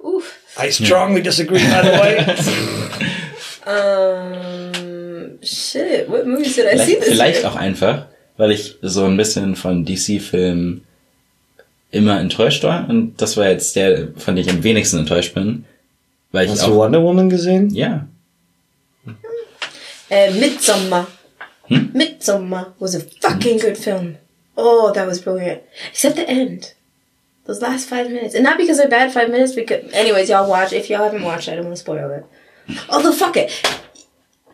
Oof. 0.07 0.33
I 0.57 0.71
strongly 0.71 1.23
disagree, 1.23 1.59
by 1.59 1.83
the 1.83 1.99
way. 1.99 2.37
Um, 3.69 5.43
shit. 5.43 6.09
What 6.09 6.27
movies 6.27 6.55
did 6.55 6.67
I 6.73 6.77
see 6.79 6.95
Vielleicht, 6.95 7.01
this 7.01 7.09
vielleicht 7.11 7.41
year? 7.43 7.51
auch 7.51 7.57
einfach, 7.57 8.07
weil 8.39 8.53
ich 8.53 8.77
so 8.81 9.05
ein 9.05 9.17
bisschen 9.19 9.57
von 9.57 9.85
DC-Filmen 9.85 10.85
immer 11.91 12.21
enttäuscht 12.21 12.65
war. 12.65 12.89
Und 12.89 13.21
das 13.21 13.37
war 13.37 13.49
jetzt 13.49 13.75
der, 13.77 14.09
von 14.17 14.37
dem 14.37 14.47
ich 14.47 14.51
am 14.51 14.63
wenigsten 14.63 14.99
enttäuscht 14.99 15.35
bin. 15.35 15.65
Weil 16.33 16.45
ich 16.45 16.53
Hast 16.53 16.65
auch. 16.65 16.69
du 16.69 16.75
Wonder 16.77 17.03
Woman 17.03 17.31
gesehen? 17.31 17.71
Ja. 17.71 18.07
Uh, 20.11 20.33
Midsommar. 20.39 21.07
Hmm? 21.69 21.91
Midsommar 21.93 22.75
was 22.79 22.95
a 22.95 23.01
fucking 23.21 23.59
good 23.59 23.77
film. 23.77 24.17
Oh, 24.57 24.91
that 24.93 25.07
was 25.07 25.21
brilliant. 25.21 25.61
Except 25.91 26.17
the 26.17 26.29
end. 26.29 26.75
Those 27.47 27.63
last 27.63 27.89
five 27.89 28.11
minutes. 28.11 28.35
And 28.35 28.45
not 28.45 28.59
because 28.59 28.79
they're 28.79 28.89
bad 28.89 29.13
five 29.13 29.31
minutes, 29.31 29.55
because 29.55 29.91
anyways, 29.93 30.29
y'all 30.29 30.49
watch. 30.49 30.73
If 30.73 30.91
y'all 30.91 31.05
haven't 31.05 31.23
watched, 31.23 31.49
I 31.49 31.55
don't 31.55 31.65
want 31.65 31.77
to 31.77 31.81
spoil 31.81 32.11
it. 32.11 32.27
Although 32.91 33.13
fuck 33.13 33.37
it. 33.37 33.51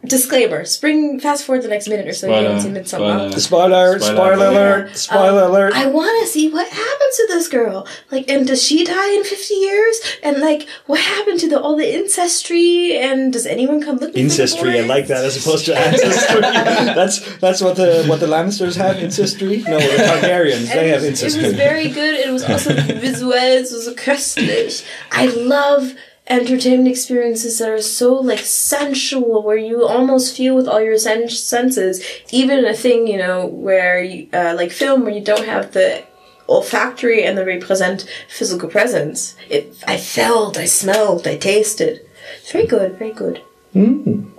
Disclaimer. 0.07 0.65
Spring 0.65 1.19
fast 1.21 1.45
forward 1.45 1.63
the 1.63 1.69
next 1.69 1.89
minute 1.89 2.07
or 2.07 2.13
so 2.13 2.27
you 2.27 2.47
don't 2.47 2.61
see 2.61 2.69
Midsommar. 2.69 3.33
Spoiler. 3.39 3.41
Spoiler, 3.41 3.99
spoiler, 4.01 4.35
Spoiler. 4.35 4.47
alert, 4.49 4.97
spoiler 4.97 5.43
Um, 5.45 5.51
alert. 5.51 5.75
I 5.75 5.87
want 5.87 6.25
to 6.25 6.31
see 6.31 6.49
what 6.51 6.69
happens 6.69 7.17
to 7.17 7.27
this 7.29 7.49
girl. 7.49 7.87
Like, 8.11 8.31
and 8.31 8.47
does 8.47 8.63
she 8.63 8.85
die 8.85 9.13
in 9.15 9.25
50 9.25 9.55
years? 9.55 10.01
And 10.23 10.41
like, 10.41 10.69
what 10.87 11.01
happened 11.01 11.41
to 11.41 11.49
the 11.49 11.61
all 11.61 11.77
the 11.77 11.87
ancestry? 11.95 12.97
And 12.97 13.33
does 13.33 13.47
anyone 13.47 13.83
come 13.83 13.97
looking 13.97 14.27
Incestry, 14.27 14.61
for 14.61 14.69
I 14.69 14.81
like 14.81 15.07
that 15.09 15.25
as 15.25 15.37
opposed 15.37 15.67
to 15.67 15.77
ancestry. 15.79 16.41
that's 16.41 17.37
that's 17.39 17.61
what 17.61 17.77
the 17.77 18.05
what 18.07 18.21
the 18.21 18.27
Lannisters 18.27 18.77
have 18.77 18.97
ancestry. 18.97 19.59
No, 19.67 19.79
the 19.79 20.03
Targaryens 20.03 20.73
they 20.73 20.89
have 20.89 21.03
it, 21.05 21.11
was, 21.11 21.23
it 21.37 21.43
was 21.43 21.53
very 21.55 21.89
good. 21.89 22.15
It 22.15 22.31
was 22.31 22.45
also 22.45 22.73
visual. 23.09 23.33
It 23.33 23.61
was 23.63 23.89
köstlich. 23.97 24.85
I 25.13 25.27
love 25.27 25.95
entertainment 26.27 26.89
experiences 26.89 27.59
that 27.59 27.69
are 27.69 27.83
so 27.83 28.15
like 28.15 28.39
sensual, 28.41 29.43
where 29.43 29.57
you 29.57 29.87
almost 29.87 30.37
feel 30.37 30.55
with 30.57 30.67
all 30.69 30.81
your 30.81 30.99
sen- 30.99 31.29
senses. 31.29 32.03
Even 32.31 32.65
a 32.65 32.75
thing 32.75 33.07
you 33.07 33.19
know 33.19 33.47
where 33.47 34.03
you, 34.03 34.29
uh, 34.33 34.55
like 34.57 34.71
film 34.73 35.03
where 35.03 35.13
you 35.13 35.21
don't 35.21 35.47
have 35.47 35.73
the 35.73 36.03
olfactory 36.49 37.25
and 37.25 37.37
the 37.39 37.45
represent 37.45 38.07
physical 38.29 38.69
presence. 38.69 39.35
It 39.49 39.75
I 39.87 39.97
felt, 39.97 40.57
I 40.59 40.65
smelled, 40.67 41.27
I 41.27 41.37
tasted. 41.37 42.01
It's 42.41 42.53
very 42.53 42.67
good, 42.67 42.99
very 42.99 43.13
good. 43.13 43.43
Mm. 43.75 44.31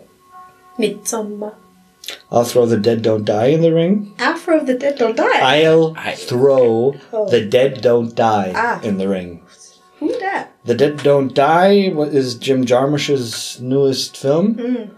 Midsommar. 0.80 1.56
I'll 2.32 2.44
throw 2.44 2.66
the 2.66 2.78
dead 2.78 3.02
don't 3.02 3.26
die 3.26 3.48
in 3.48 3.62
the 3.62 3.74
ring. 3.74 4.14
Afro 4.20 4.60
of 4.60 4.68
the 4.68 4.76
Dead 4.76 4.98
Don't 4.98 5.16
Die. 5.18 5.40
I'll 5.64 5.96
I- 5.98 6.14
throw 6.14 6.96
Oh. 7.12 7.30
the 7.30 7.44
dead 7.46 7.82
don't 7.82 8.14
die 8.14 8.52
Ah. 8.56 8.80
in 8.84 8.98
the 9.00 9.08
ring. 9.08 9.42
Who 10.00 10.18
that? 10.20 10.52
The 10.66 10.74
Dead 10.76 10.98
Don't 11.04 11.34
Die 11.34 11.90
what 11.90 12.10
is 12.10 12.36
Jim 12.36 12.66
Jarmusch's 12.66 13.62
newest 13.62 14.18
film. 14.18 14.56
Mm. 14.56 14.90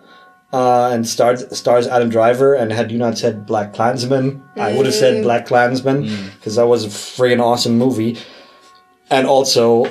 Uh, 0.53 0.89
and 0.93 1.06
stars 1.06 1.45
stars 1.58 1.88
Adam 1.88 2.10
Driver. 2.10 2.53
And 2.53 2.71
had 2.71 2.89
you 2.91 2.97
not 2.97 3.17
said 3.17 3.45
Black 3.45 3.73
Klansman, 3.73 4.41
I 4.56 4.73
would 4.73 4.86
have 4.86 4.95
Mm. 4.95 4.99
said 4.99 5.23
Black 5.23 5.45
Klansman 5.45 6.03
because 6.36 6.56
that 6.56 6.67
was 6.67 6.86
a 6.86 6.89
friggin' 6.89 7.41
awesome 7.41 7.77
movie. 7.77 8.17
And 9.10 9.27
also, 9.27 9.89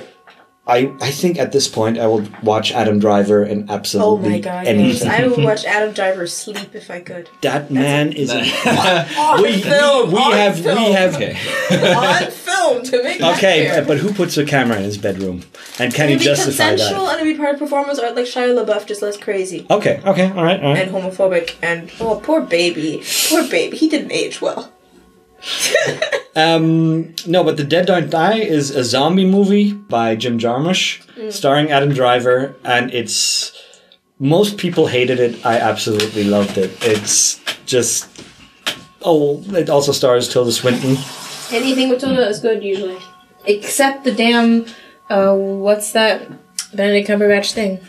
I 0.68 0.92
I 1.00 1.10
think 1.12 1.38
at 1.38 1.52
this 1.52 1.68
point 1.68 1.96
I 1.98 2.06
will 2.08 2.26
watch 2.42 2.72
Adam 2.72 2.98
Driver 2.98 3.44
in 3.44 3.66
Oh 3.70 3.74
absolutely 3.74 4.30
my 4.30 4.38
god, 4.40 4.66
yes. 4.66 5.02
anything. 5.02 5.08
I 5.08 5.26
would 5.28 5.44
watch 5.44 5.64
Adam 5.64 5.92
Driver 5.94 6.26
sleep 6.26 6.74
if 6.74 6.90
I 6.90 7.00
could. 7.00 7.28
that 7.42 7.70
man 7.70 8.12
is. 8.12 8.30
A, 8.32 8.40
On 9.18 9.42
we, 9.42 9.62
film, 9.62 10.10
we 10.10 10.18
on 10.18 10.32
have 10.32 10.58
film. 10.60 10.78
we 10.84 10.92
have 10.92 11.14
Okay. 11.14 11.36
on 11.94 12.30
film 12.30 12.82
to 12.82 13.02
make 13.04 13.20
okay, 13.22 13.66
clear. 13.68 13.74
but, 13.82 13.86
but 13.88 13.98
who 13.98 14.12
puts 14.12 14.36
a 14.36 14.44
camera 14.44 14.76
in 14.78 14.82
his 14.84 14.98
bedroom? 14.98 15.42
And 15.78 15.94
can 15.94 16.08
he 16.08 16.14
It'd 16.14 16.20
be 16.20 16.24
justify 16.24 16.70
consensual 16.70 17.08
and 17.10 17.20
it'd 17.20 17.32
be 17.32 17.38
part 17.38 17.54
of 17.54 17.60
performance 17.60 17.98
art 18.00 18.16
like 18.16 18.26
Shia 18.26 18.52
LaBeouf, 18.64 18.86
just 18.86 19.02
less 19.02 19.16
crazy. 19.16 19.66
Okay, 19.70 20.00
okay, 20.04 20.30
all 20.30 20.42
right, 20.42 20.60
all 20.62 20.72
right. 20.74 20.78
And 20.88 20.90
homophobic 20.90 21.54
and 21.62 21.90
oh 22.00 22.20
poor 22.24 22.40
baby. 22.40 23.02
Poor 23.28 23.46
baby. 23.48 23.76
He 23.76 23.88
didn't 23.88 24.10
age 24.12 24.40
well. 24.42 24.72
Um, 26.36 27.14
no, 27.26 27.42
but 27.42 27.56
The 27.56 27.64
Dead 27.64 27.86
Don't 27.86 28.10
Die 28.10 28.38
is 28.40 28.70
a 28.70 28.84
zombie 28.84 29.24
movie 29.24 29.72
by 29.72 30.14
Jim 30.16 30.38
Jarmusch, 30.38 31.00
starring 31.32 31.70
Adam 31.70 31.94
Driver, 31.94 32.54
and 32.62 32.92
it's 32.92 33.52
most 34.18 34.58
people 34.58 34.86
hated 34.86 35.18
it. 35.18 35.46
I 35.46 35.56
absolutely 35.58 36.24
loved 36.24 36.58
it. 36.58 36.76
It's 36.82 37.40
just 37.64 38.10
oh, 39.00 39.42
it 39.54 39.70
also 39.70 39.92
stars 39.92 40.28
Tilda 40.28 40.52
Swinton. 40.52 40.98
Anything 41.50 41.88
with 41.88 42.00
Tilda 42.00 42.28
is 42.28 42.40
good 42.40 42.62
usually. 42.62 42.98
Except 43.46 44.04
the 44.04 44.12
damn 44.12 44.66
uh 45.08 45.34
what's 45.34 45.92
that 45.92 46.28
Benedict 46.74 47.08
Cumberbatch 47.08 47.52
thing? 47.52 47.80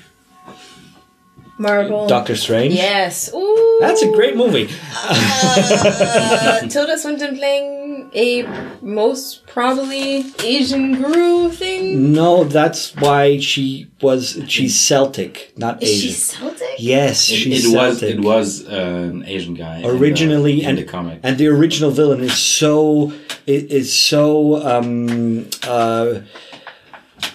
Marvel. 1.58 2.08
Doctor 2.08 2.38
Strange. 2.38 2.76
Yes. 2.76 3.34
Ooh. 3.34 3.67
That's 3.80 4.02
a 4.02 4.12
great 4.12 4.36
movie. 4.36 4.68
uh, 4.94 6.60
Tilda 6.70 6.98
Swinton 6.98 7.38
playing 7.38 8.10
a 8.14 8.44
most 8.82 9.46
probably 9.48 10.26
Asian 10.44 10.96
guru 11.02 11.50
thing. 11.50 12.14
No, 12.14 12.44
that's 12.44 12.96
why 12.96 13.40
she 13.40 13.88
was. 14.02 14.42
She's 14.48 14.80
Celtic, 14.80 15.54
not 15.58 15.84
Asian. 15.84 15.88
Is 15.88 16.02
she 16.02 16.08
Asian. 16.10 16.40
Celtic? 16.42 16.68
yes, 16.80 17.30
It, 17.30 17.36
she's 17.36 17.66
it 17.72 17.76
was 17.78 18.04
it 18.04 18.20
was 18.22 18.68
uh, 18.68 19.10
an 19.12 19.24
Asian 19.26 19.54
guy 19.54 19.78
in 19.78 19.84
the- 19.84 19.90
originally 19.90 20.62
in 20.64 20.70
and 20.70 20.78
the 20.78 20.84
comic. 20.84 21.20
and 21.24 21.38
the 21.38 21.48
original 21.48 21.92
villain 21.92 22.22
is 22.22 22.38
so 22.38 23.12
it 23.46 23.72
is 23.72 23.94
so 23.98 24.58
um 24.66 25.48
uh, 25.64 26.20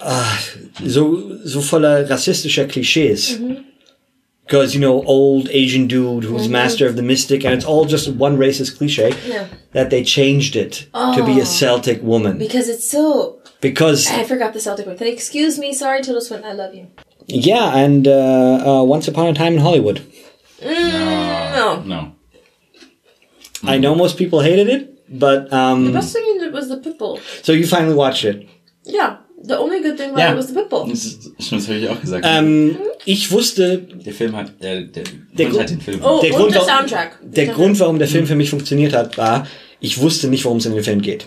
uh 0.00 0.36
so 0.88 1.38
so 1.46 1.58
voller 1.60 2.06
rassistischer 2.08 2.66
Klischees 2.66 3.38
because 4.44 4.74
you 4.74 4.80
know 4.80 5.02
old 5.04 5.48
Asian 5.50 5.86
dude 5.86 6.24
who's 6.24 6.48
master 6.48 6.86
of 6.86 6.96
the 6.96 7.02
mystic, 7.02 7.44
and 7.44 7.54
it's 7.54 7.64
all 7.64 7.84
just 7.84 8.08
one 8.14 8.36
racist 8.36 8.76
cliche. 8.78 9.14
Yeah. 9.26 9.46
That 9.72 9.88
they 9.90 10.04
changed 10.04 10.54
it 10.56 10.86
to 10.92 11.22
be 11.24 11.40
a 11.40 11.46
Celtic 11.46 12.02
woman 12.02 12.36
Because 12.36 12.68
it's 12.68 12.86
so. 12.90 13.40
because 13.62 14.06
I 14.10 14.24
forgot 14.24 14.52
the 14.52 14.60
Celtic 14.60 14.86
word. 14.86 15.00
Excuse 15.00 15.58
me, 15.58 15.72
sorry, 15.72 16.02
Tilda 16.02 16.20
Swinton, 16.20 16.48
I 16.50 16.52
love 16.52 16.74
you. 16.74 16.88
yeah, 17.26 17.74
and 17.76 18.06
uh, 18.06 18.80
uh, 18.80 18.82
Once 18.84 19.08
Upon 19.08 19.28
a 19.28 19.32
Time 19.34 19.54
in 19.54 19.60
Hollywood. 19.60 20.04
No. 20.62 21.82
No. 21.86 22.12
I 23.64 23.78
know 23.78 23.94
most 23.94 24.18
people 24.18 24.40
hated 24.40 24.68
it, 24.68 25.18
but 25.18 25.50
um, 25.52 25.86
The 25.86 25.92
best 25.92 26.12
thing 26.12 26.26
in 26.36 26.42
it 26.44 26.52
was 26.52 26.68
the 26.68 26.76
Pitbull. 26.78 27.18
so 27.44 27.52
you 27.52 27.66
finally 27.66 27.94
watched 27.94 28.24
it. 28.24 28.48
Yeah. 28.84 29.18
The 29.44 29.54
only 29.58 29.80
good 29.82 29.96
thing 29.96 30.10
about 30.10 30.20
Ja. 30.20 30.32
it 30.32 30.38
was 30.38 30.48
the 30.48 30.54
Pitbull. 30.54 30.88
Das, 30.88 31.04
ist- 31.04 31.32
das 31.50 31.66
habe 31.68 31.78
ich 31.78 31.88
auch 31.88 32.00
gesagt. 32.00 32.24
Ähm, 32.28 32.76
ich 33.04 33.30
wusste, 33.32 33.78
der 33.78 34.12
Film 34.12 34.36
hat, 34.36 34.52
äh, 34.60 34.84
der, 34.86 35.02
Der 35.32 35.46
Hund 35.46 35.54
Gru- 35.54 35.60
hat 35.60 35.70
den 35.70 35.80
Film. 35.80 36.00
Oh, 36.04 36.20
der 36.22 36.32
und 36.32 36.38
Grund, 36.40 36.54
der 36.54 36.62
warum- 36.62 36.78
Soundtrack. 36.88 37.18
der 37.22 37.46
Grund, 37.48 37.80
warum 37.80 37.98
der 37.98 38.08
Film 38.08 38.26
für 38.26 38.36
mich 38.36 38.50
funktioniert 38.50 38.92
hat, 38.94 39.18
war, 39.18 39.46
ich 39.80 40.00
wusste 40.00 40.28
nicht, 40.28 40.44
worum 40.44 40.58
es 40.58 40.66
in 40.66 40.74
dem 40.74 40.84
Film 40.84 41.02
geht. 41.02 41.26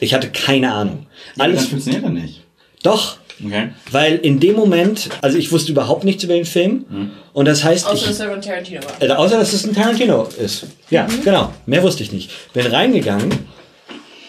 Ich 0.00 0.14
hatte 0.14 0.30
keine 0.30 0.72
Ahnung. 0.72 1.06
das 1.36 1.44
Alles, 1.44 1.66
funktioniert 1.66 2.04
dann 2.04 2.14
nicht. 2.14 2.42
doch, 2.82 3.18
Okay. 3.44 3.70
weil 3.90 4.16
in 4.16 4.40
dem 4.40 4.56
Moment, 4.56 5.10
also 5.22 5.38
ich 5.38 5.52
wusste 5.52 5.72
überhaupt 5.72 6.04
nichts 6.04 6.24
über 6.24 6.34
den 6.34 6.44
Film 6.44 7.12
und 7.32 7.44
das 7.46 7.62
heißt, 7.64 7.86
Außer, 7.86 7.94
ich, 7.94 8.06
dass 8.06 8.20
er 8.20 8.30
von 8.30 8.40
Tarantino 8.42 8.80
war. 8.82 9.02
äh, 9.02 9.10
außer 9.12 9.38
dass 9.38 9.52
es 9.52 9.64
ein 9.66 9.74
Tarantino 9.74 10.26
ist. 10.38 10.66
Ja, 10.90 11.06
genau. 11.24 11.52
Mehr 11.66 11.82
wusste 11.82 12.02
ich 12.02 12.12
nicht. 12.12 12.30
Bin 12.52 12.66
reingegangen 12.66 13.30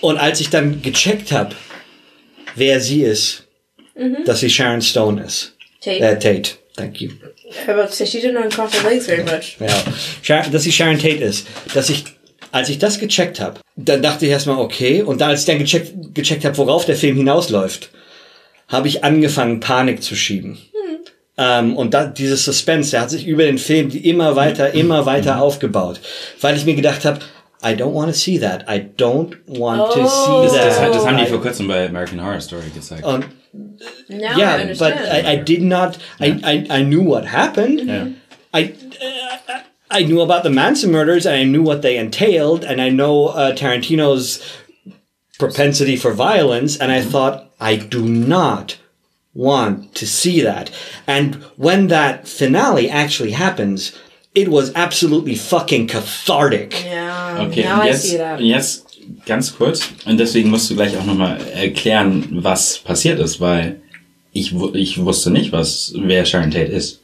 und 0.01 0.17
als 0.17 0.39
ich 0.41 0.49
dann 0.49 0.81
gecheckt 0.81 1.31
habe, 1.31 1.55
wer 2.55 2.79
sie 2.79 3.03
ist, 3.03 3.47
dass 4.25 4.39
sie 4.39 4.49
Sharon 4.49 4.81
Stone 4.81 5.23
ist. 5.23 5.55
Tate. 5.81 5.99
Äh, 5.99 6.19
Tate. 6.19 6.51
Thank 6.75 7.01
you. 7.01 7.11
Aber 7.67 7.87
she 7.89 8.19
didn't 8.19 8.37
uncross 8.37 8.73
her 8.73 8.89
legs 8.89 9.05
very 9.05 9.23
much. 9.23 9.57
Ja. 10.23 10.43
Dass 10.49 10.63
sie 10.63 10.71
Sharon 10.71 10.97
Tate 10.97 11.23
ist. 11.23 11.47
Dass 11.73 11.89
ich, 11.89 12.05
als 12.51 12.69
ich 12.69 12.79
das 12.79 12.99
gecheckt 12.99 13.39
habe, 13.39 13.59
dann 13.75 14.01
dachte 14.01 14.25
ich 14.25 14.31
erstmal, 14.31 14.57
okay. 14.57 15.01
Und 15.01 15.21
dann, 15.21 15.31
als 15.31 15.41
ich 15.41 15.45
dann 15.47 15.59
gecheckt, 15.59 15.93
gecheckt 16.13 16.45
habe, 16.45 16.57
worauf 16.57 16.85
der 16.85 16.95
Film 16.95 17.17
hinausläuft, 17.17 17.89
habe 18.67 18.87
ich 18.87 19.03
angefangen, 19.03 19.59
Panik 19.59 20.01
zu 20.01 20.15
schieben. 20.15 20.57
Ähm, 21.37 21.75
und 21.75 21.93
da, 21.93 22.05
dieses 22.05 22.45
Suspense, 22.45 22.91
der 22.91 23.01
hat 23.01 23.09
sich 23.09 23.25
über 23.25 23.43
den 23.43 23.57
Film 23.57 23.89
immer 23.89 24.35
weiter, 24.35 24.73
immer 24.73 25.05
weiter 25.05 25.41
aufgebaut. 25.41 25.99
Weil 26.39 26.55
ich 26.55 26.65
mir 26.65 26.75
gedacht 26.75 27.05
habe, 27.05 27.19
I 27.63 27.75
don't 27.75 27.93
want 27.93 28.09
to 28.11 28.17
see 28.17 28.37
that. 28.39 28.63
I 28.67 28.79
don't 28.79 29.35
want 29.47 29.93
to 29.93 30.07
see 30.07 30.57
that. 30.57 30.65
das, 30.65 30.91
das 30.95 31.05
haben 31.05 31.17
die 31.17 31.23
I- 31.23 31.29
vor 31.29 31.41
kurzem 31.41 31.67
bei 31.67 31.85
American 31.85 32.19
Horror 32.19 32.41
Story 32.41 32.69
gezeigt. 32.73 33.03
und 33.05 33.25
Now 34.09 34.35
I 34.35 34.39
yeah, 34.39 34.73
but. 34.79 34.93
I, 34.93 35.33
I 35.33 35.35
did 35.35 35.61
not. 35.61 35.97
I, 36.19 36.39
I, 36.43 36.79
I 36.79 36.83
knew 36.83 37.01
what 37.01 37.25
happened. 37.25 37.81
Ja. 37.81 38.07
I 38.53 38.73
uh, 39.01 39.59
I 39.89 40.03
knew 40.03 40.21
about 40.21 40.43
the 40.43 40.49
Manson 40.49 40.91
murders 40.91 41.25
and 41.25 41.35
I 41.35 41.43
knew 41.43 41.61
what 41.61 41.81
they 41.81 41.97
entailed 41.97 42.63
and 42.63 42.81
I 42.81 42.89
know 42.89 43.27
uh, 43.27 43.53
Tarantino's 43.53 44.41
propensity 45.37 45.97
for 45.97 46.13
violence 46.13 46.77
and 46.77 46.91
I 46.91 47.01
thought 47.01 47.51
I 47.59 47.75
do 47.75 48.05
not 48.07 48.77
want 49.33 49.93
to 49.95 50.05
see 50.07 50.41
that. 50.41 50.71
And 51.07 51.35
when 51.57 51.87
that 51.87 52.27
finale 52.27 52.89
actually 52.89 53.31
happens, 53.31 53.91
it 54.33 54.47
was 54.49 54.73
absolutely 54.75 55.35
fucking 55.35 55.87
cathartic. 55.87 56.83
yeah. 56.85 57.45
Okay, 57.47 57.63
now 57.63 57.79
und 57.81 57.85
I 57.85 57.87
jetzt, 57.89 58.03
see 58.03 58.17
that. 58.17 58.39
und 58.39 58.45
jetzt 58.45 58.85
ganz 59.25 59.55
kurz, 59.55 59.81
und 60.05 60.17
deswegen 60.17 60.49
musst 60.49 60.69
du 60.69 60.75
gleich 60.75 60.95
auch 60.97 61.05
nochmal 61.05 61.37
erklären, 61.53 62.27
was 62.43 62.77
passiert 62.79 63.19
ist, 63.19 63.39
weil 63.41 63.81
ich, 64.33 64.53
wu- 64.57 64.73
ich 64.73 65.03
wusste 65.03 65.31
nicht, 65.31 65.51
was, 65.51 65.93
wer 65.97 66.25
Sharon 66.25 66.51
Tate 66.51 66.71
ist. 66.71 67.01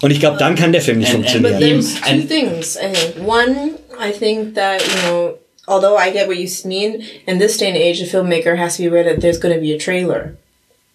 Und 0.00 0.10
ich 0.10 0.20
glaube, 0.20 0.38
dann 0.38 0.54
kann 0.54 0.72
der 0.72 0.80
Film 0.80 0.98
nicht 0.98 1.14
And- 1.14 1.26
and- 1.26 1.42
But 1.42 1.52
funktionieren. 1.52 1.82
there's 1.82 2.00
two 2.00 2.10
And- 2.10 2.28
things, 2.28 2.76
I 2.76 2.92
think. 2.92 3.28
One, 3.28 3.74
I 4.00 4.12
think 4.12 4.54
that, 4.54 4.80
you 4.80 5.02
know, 5.08 5.34
although 5.66 5.96
I 5.98 6.10
get 6.10 6.28
what 6.28 6.36
you 6.38 6.48
mean, 6.64 7.02
in 7.26 7.38
this 7.38 7.58
day 7.58 7.66
and 7.68 7.76
age, 7.76 8.00
a 8.00 8.06
filmmaker 8.06 8.56
has 8.56 8.76
to 8.76 8.82
be 8.82 8.88
aware 8.88 9.04
that 9.04 9.20
there's 9.20 9.38
going 9.38 9.54
to 9.54 9.60
be 9.60 9.72
a 9.72 9.78
trailer. 9.78 10.36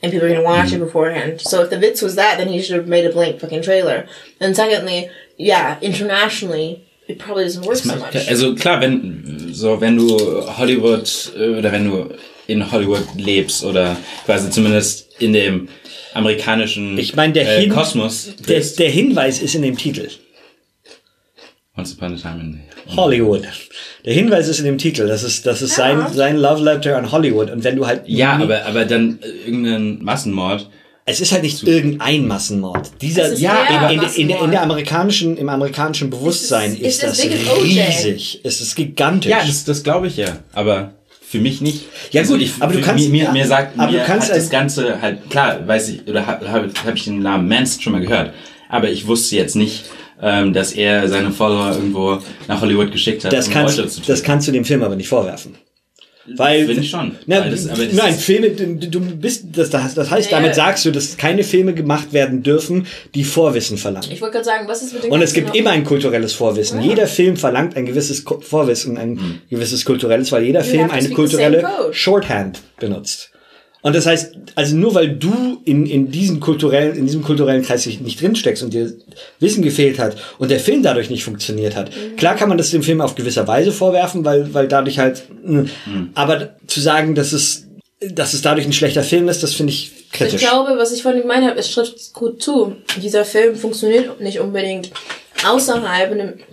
And 0.01 0.11
people 0.11 0.25
are 0.25 0.31
going 0.31 0.41
to 0.41 0.49
watch 0.49 0.71
it 0.71 0.75
mm-hmm. 0.77 0.85
beforehand. 0.85 1.41
So 1.41 1.61
if 1.61 1.69
the 1.69 1.75
Vitz 1.75 2.01
was 2.01 2.15
that, 2.15 2.39
then 2.39 2.47
he 2.47 2.59
should 2.59 2.75
have 2.75 2.87
made 2.87 3.05
a 3.05 3.11
blank 3.13 3.39
fucking 3.39 3.61
trailer. 3.61 4.07
And 4.39 4.55
secondly, 4.55 5.11
yeah, 5.49 5.77
internationally, 5.81 6.81
it 7.07 7.17
probably 7.19 7.45
doesn't 7.45 7.65
work 7.65 7.77
so 7.77 7.95
much. 7.95 8.15
Also 8.29 8.55
klar, 8.55 8.79
wenn 8.81 9.49
so 9.53 9.79
wenn 9.81 9.97
du 9.97 10.07
Hollywood 10.57 11.07
äh, 11.37 11.57
oder 11.57 11.71
wenn 11.71 11.85
du 11.89 12.09
in 12.47 12.71
Hollywood 12.71 13.03
lebst 13.17 13.63
oder 13.63 13.97
quasi 14.25 14.49
zumindest 14.49 15.09
in 15.19 15.33
dem 15.33 15.67
amerikanischen 16.13 16.97
Ich 16.97 17.15
meine, 17.15 17.33
der 17.33 17.47
äh, 17.57 17.61
Hin- 17.61 17.71
Kosmos 17.73 18.33
Der, 18.47 18.59
der 18.61 18.89
Hinweis 18.89 19.41
ist 19.41 19.55
in 19.55 19.61
dem 19.61 19.77
Titel. 19.77 20.07
Once 21.77 21.93
upon 21.93 22.13
a 22.13 22.17
time 22.17 22.39
in 22.41 22.95
Hollywood. 22.97 23.43
Der 24.05 24.13
Hinweis 24.13 24.47
ist 24.49 24.59
in 24.59 24.65
dem 24.65 24.77
Titel. 24.77 25.07
Das 25.07 25.23
ist, 25.23 25.45
das 25.45 25.61
ist 25.61 25.75
sein, 25.75 26.05
sein 26.13 26.35
Love 26.37 26.61
Letter 26.63 26.97
an 26.97 27.11
Hollywood. 27.11 27.49
Und 27.49 27.63
wenn 27.63 27.77
du 27.77 27.87
halt. 27.87 28.01
Ja, 28.07 28.33
aber 28.33 28.65
aber 28.65 28.83
dann 28.85 29.19
äh, 29.21 29.27
irgendein 29.47 30.03
Massenmord. 30.03 30.69
Es 31.11 31.21
ist 31.21 31.31
halt 31.31 31.43
nicht 31.43 31.61
irgendein 31.63 32.27
Massenmord. 32.27 32.89
Dieser, 33.01 33.25
Es 33.25 33.31
ist 33.33 33.41
ja, 33.41 33.89
in, 33.89 33.99
in, 33.99 34.07
in, 34.15 34.27
der, 34.29 34.41
in 34.41 34.51
der 34.51 34.61
amerikanischen, 34.63 35.37
im 35.37 35.49
amerikanischen 35.49 36.09
Bewusstsein 36.09 36.75
ist 36.75 37.03
ist, 37.03 37.03
as 37.05 37.17
das 37.17 37.27
big 37.27 37.33
as 37.47 37.57
OJ. 37.57 37.63
riesig. 37.63 38.39
Es 38.43 38.61
ist 38.61 38.75
gigantisch. 38.75 39.31
Ja, 39.31 39.39
das, 39.45 39.65
das 39.65 39.83
glaube 39.83 40.07
ich 40.07 40.17
ja, 40.17 40.39
aber 40.53 40.93
für 41.21 41.39
mich 41.39 41.61
nicht. 41.61 41.85
Ja, 42.11 42.21
Also 42.21 42.33
gut, 42.33 42.43
ich, 42.43 42.51
aber 42.59 42.73
du 42.73 42.81
kannst- 42.81 43.09
mir, 43.09 43.25
mir, 43.25 43.31
mir 43.31 43.47
sagt 43.47 43.77
aber 43.79 43.91
mir 43.91 43.99
du 43.99 44.05
kannst 44.05 44.29
hat 44.29 44.37
das 44.37 44.49
Ganze 44.49 45.01
halt 45.01 45.29
klar, 45.29 45.65
weiß 45.67 45.89
ich 45.89 46.07
oder 46.07 46.25
habe 46.25 46.51
hab, 46.51 46.85
hab 46.85 46.95
ich 46.95 47.03
den 47.05 47.19
Namen 47.19 47.47
Manson 47.47 47.81
schon 47.81 47.93
mal 47.93 48.01
gehört, 48.01 48.33
aber 48.69 48.89
ich 48.89 49.07
wusste 49.07 49.35
jetzt 49.35 49.55
nicht, 49.55 49.85
ähm, 50.21 50.53
dass 50.53 50.71
er 50.73 51.07
seine 51.09 51.31
Follower 51.31 51.71
irgendwo 51.71 52.19
nach 52.47 52.61
Hollywood 52.61 52.91
geschickt 52.91 53.23
hat, 53.25 53.33
das, 53.33 53.47
um 53.47 53.53
kannst, 53.53 53.75
zu 53.75 54.01
das 54.05 54.23
kannst 54.23 54.47
du 54.47 54.51
dem 54.51 54.65
Film 54.65 54.83
aber 54.83 54.95
nicht 54.95 55.07
vorwerfen. 55.07 55.55
Weil, 56.35 56.65
Finde 56.67 56.81
ich 56.81 56.89
schon. 56.89 57.15
Na, 57.25 57.41
Weil 57.41 57.51
das- 57.51 57.67
aber 57.67 57.83
das- 57.83 57.93
nein, 57.93 58.13
Filme, 58.13 58.51
du, 58.51 58.99
bist, 58.99 59.45
das, 59.53 59.69
das, 59.71 59.95
das 59.95 60.11
heißt, 60.11 60.29
Ja, 60.29 60.37
damit 60.37 60.51
ja. 60.51 60.55
sagst 60.55 60.85
du, 60.85 60.91
dass 60.91 61.17
keine 61.17 61.43
Filme 61.43 61.73
gemacht 61.73 62.13
werden 62.13 62.43
dürfen, 62.43 62.85
die 63.15 63.23
Vorwissen 63.23 63.77
verlangen. 63.77 64.11
Ich 64.11 64.21
wollte 64.21 64.33
gerade 64.33 64.45
sagen, 64.45 64.67
was 64.67 64.83
ist 64.83 64.93
mit 64.93 65.03
den 65.03 65.11
Und 65.11 65.21
es 65.21 65.33
gibt 65.33 65.55
immer 65.55 65.71
ein 65.71 65.83
kulturelles 65.83 66.33
Vorwissen. 66.33 66.81
Jeder 66.81 67.07
Film 67.07 67.37
verlangt 67.37 67.75
ein 67.75 67.85
gewisses 67.87 68.23
Vorwissen, 68.41 68.97
ein 68.97 69.41
gewisses 69.49 69.83
kulturelles, 69.83 70.31
weil 70.31 70.43
jeder 70.43 70.63
Film 70.63 70.83
have 70.83 70.99
to 70.99 71.05
eine 71.05 71.09
kulturelle. 71.15 71.67
Shorthand 71.91 72.59
benutzt. 72.79 73.31
Und 73.83 73.95
das 73.95 74.05
heißt, 74.05 74.33
also 74.55 74.75
nur 74.75 74.93
weil 74.93 75.09
du 75.09 75.59
in, 75.65 75.85
in 75.87 76.11
diesem 76.11 76.39
kulturellen, 76.39 76.95
in 76.95 77.05
diesem 77.05 77.23
kulturellen 77.23 77.63
Kreis 77.63 77.85
nicht 77.85 78.01
nicht 78.01 78.21
drinsteckst 78.21 78.61
und 78.61 78.73
dir 78.73 78.93
Wissen 79.39 79.63
gefehlt 79.63 79.97
hat 79.97 80.15
und 80.37 80.51
der 80.51 80.59
Film 80.59 80.83
dadurch 80.83 81.09
nicht 81.09 81.23
funktioniert 81.23 81.75
hat. 81.75 81.89
Mhm. 81.89 82.15
Klar 82.15 82.35
kann 82.35 82.49
man 82.49 82.57
das 82.57 82.69
dem 82.71 82.83
Film 82.83 83.01
auf 83.01 83.15
gewisser 83.15 83.47
Weise 83.47 83.71
vorwerfen, 83.71 84.23
weil, 84.23 84.53
weil 84.53 84.67
dadurch 84.67 84.99
halt, 84.99 85.23
mh. 85.43 85.65
aber 86.13 86.55
zu 86.67 86.79
sagen, 86.79 87.15
dass 87.15 87.33
es, 87.33 87.67
dass 87.99 88.33
es 88.33 88.41
dadurch 88.41 88.65
ein 88.67 88.73
schlechter 88.73 89.03
Film 89.03 89.27
ist, 89.29 89.41
das 89.41 89.53
finde 89.53 89.73
ich 89.73 89.91
Ich 90.05 90.11
kritisch. 90.11 90.41
glaube, 90.41 90.77
was 90.77 90.91
ich 90.91 91.01
von 91.01 91.15
ihm 91.15 91.21
gemeint 91.23 91.47
habe, 91.47 91.59
es 91.59 91.71
trifft 91.71 92.13
gut 92.13 92.41
zu. 92.41 92.75
Dieser 93.01 93.25
Film 93.25 93.55
funktioniert 93.55 94.21
nicht 94.21 94.39
unbedingt 94.39 94.91
außerhalb 95.47 96.11
in 96.11 96.21
einem, 96.21 96.33
in 96.33 96.45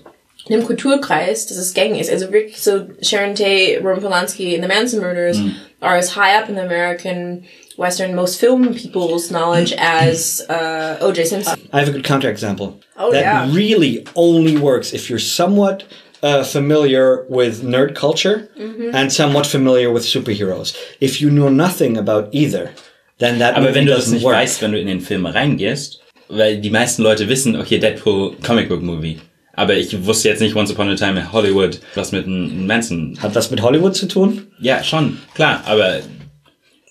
einem 0.50 0.64
Kulturkreis, 0.64 1.46
das 1.46 1.56
es 1.58 1.74
gängig 1.74 2.00
ist. 2.00 2.10
Also 2.10 2.32
wirklich 2.32 2.60
so 2.60 2.86
Sharon 3.02 3.34
Tate, 3.34 3.80
Roman 3.82 4.00
Polanski 4.02 4.54
and 4.54 4.62
the 4.62 4.68
Manson 4.68 5.00
murders 5.00 5.38
are 5.80 5.96
as 5.96 6.16
high 6.16 6.36
up 6.36 6.48
in 6.48 6.54
the 6.56 6.62
American 6.62 7.44
Western 7.76 8.14
most 8.14 8.40
film 8.40 8.74
people's 8.74 9.28
knowledge 9.28 9.72
as 9.78 10.40
uh, 10.48 10.96
O.J. 11.00 11.24
Simpson. 11.26 11.58
I 11.72 11.78
have 11.80 11.88
a 11.88 11.92
good 11.92 12.04
counterexample. 12.04 12.74
Oh, 12.96 13.12
that 13.12 13.20
yeah. 13.22 13.54
really 13.54 14.04
only 14.16 14.56
works 14.56 14.92
if 14.92 15.08
you're 15.08 15.20
somewhat 15.20 15.84
uh, 16.22 16.42
familiar 16.42 17.24
with 17.28 17.62
nerd 17.62 17.94
culture 17.94 18.48
Mm-hmm. 18.58 18.94
and 18.94 19.12
somewhat 19.12 19.46
familiar 19.46 19.92
with 19.92 20.02
superheroes. 20.04 20.74
If 21.00 21.20
you 21.20 21.30
know 21.30 21.48
nothing 21.48 21.96
about 21.96 22.28
either, 22.32 22.70
then 23.18 23.38
that 23.38 23.54
Aber 23.54 23.66
movie 23.68 23.74
wenn 23.74 23.86
du 23.86 23.92
das 23.92 24.06
doesn't 24.06 24.14
nicht 24.14 24.24
work. 24.24 24.34
weißt, 24.36 24.60
wenn 24.62 24.72
du 24.72 24.80
in 24.80 24.86
den 24.88 25.00
Film 25.00 25.26
reingehst, 25.26 26.00
weil 26.28 26.56
die 26.60 26.70
meisten 26.70 27.02
Leute 27.02 27.28
wissen, 27.28 27.54
okay, 27.60 27.78
Deadpool, 27.78 28.34
Comic 28.44 28.68
Book 28.68 28.82
Movie. 28.82 29.20
Aber 29.58 29.76
ich 29.76 30.04
wusste 30.06 30.28
jetzt 30.28 30.38
nicht 30.40 30.54
Once 30.54 30.70
Upon 30.70 30.88
a 30.88 30.94
Time 30.94 31.18
in 31.18 31.32
Hollywood, 31.32 31.80
was 31.96 32.12
mit 32.12 32.26
einem 32.26 32.64
Manson. 32.68 33.18
Hat 33.20 33.34
was 33.34 33.50
mit 33.50 33.60
Hollywood 33.60 33.96
zu 33.96 34.06
tun? 34.06 34.46
Ja, 34.60 34.84
schon, 34.84 35.18
klar, 35.34 35.62
aber 35.66 35.98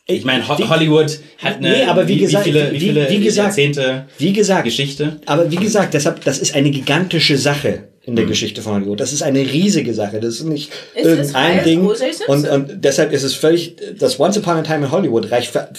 ich 0.06 0.26
meine, 0.26 0.46
Ho 0.48 0.58
Wie- 0.58 0.66
Hollywood 0.66 1.18
hat 1.42 1.58
eine, 1.58 1.70
Nee, 1.70 1.84
aber 1.86 2.06
wie 2.10 2.18
gesagt- 2.18 2.46
wie 2.46 2.52
viele, 2.52 2.72
wie 2.72 2.76
wie- 2.76 2.80
viele 2.80 3.10
wie 3.10 3.20
gesagt- 3.22 3.48
Jahrzehnte 3.58 4.06
Wie 4.18 4.34
gesagt, 4.34 4.66
Geschichte. 4.66 5.22
aber 5.26 5.50
wie 5.50 5.56
gesagt, 5.56 5.94
deshalb, 5.94 6.24
das 6.26 6.40
ist 6.40 6.56
eine 6.56 6.70
gigantische 6.70 7.38
Sache 7.38 7.88
in 8.08 8.14
Mhm. 8.14 8.16
der 8.16 8.26
Geschichte 8.26 8.62
von 8.64 8.74
Hollywood. 8.74 9.00
Das 9.00 9.14
ist 9.14 9.22
eine 9.22 9.42
riesige 9.42 9.94
Sache. 9.94 10.20
Das 10.20 10.36
ist 10.36 10.44
nicht 10.46 10.72
Ist 10.96 11.06
irgendein 11.06 11.64
Ding. 11.64 11.86
Und, 12.28 12.48
und 12.50 12.84
deshalb 12.84 13.12
ist 13.12 13.22
es 13.24 13.34
völlig, 13.36 13.76
das 14.00 14.20
Once 14.20 14.38
Upon 14.38 14.56
a 14.58 14.62
Time 14.64 14.86
in 14.86 14.92
Hollywood 14.92 15.30
reicht 15.30 15.52
für, 15.52 15.70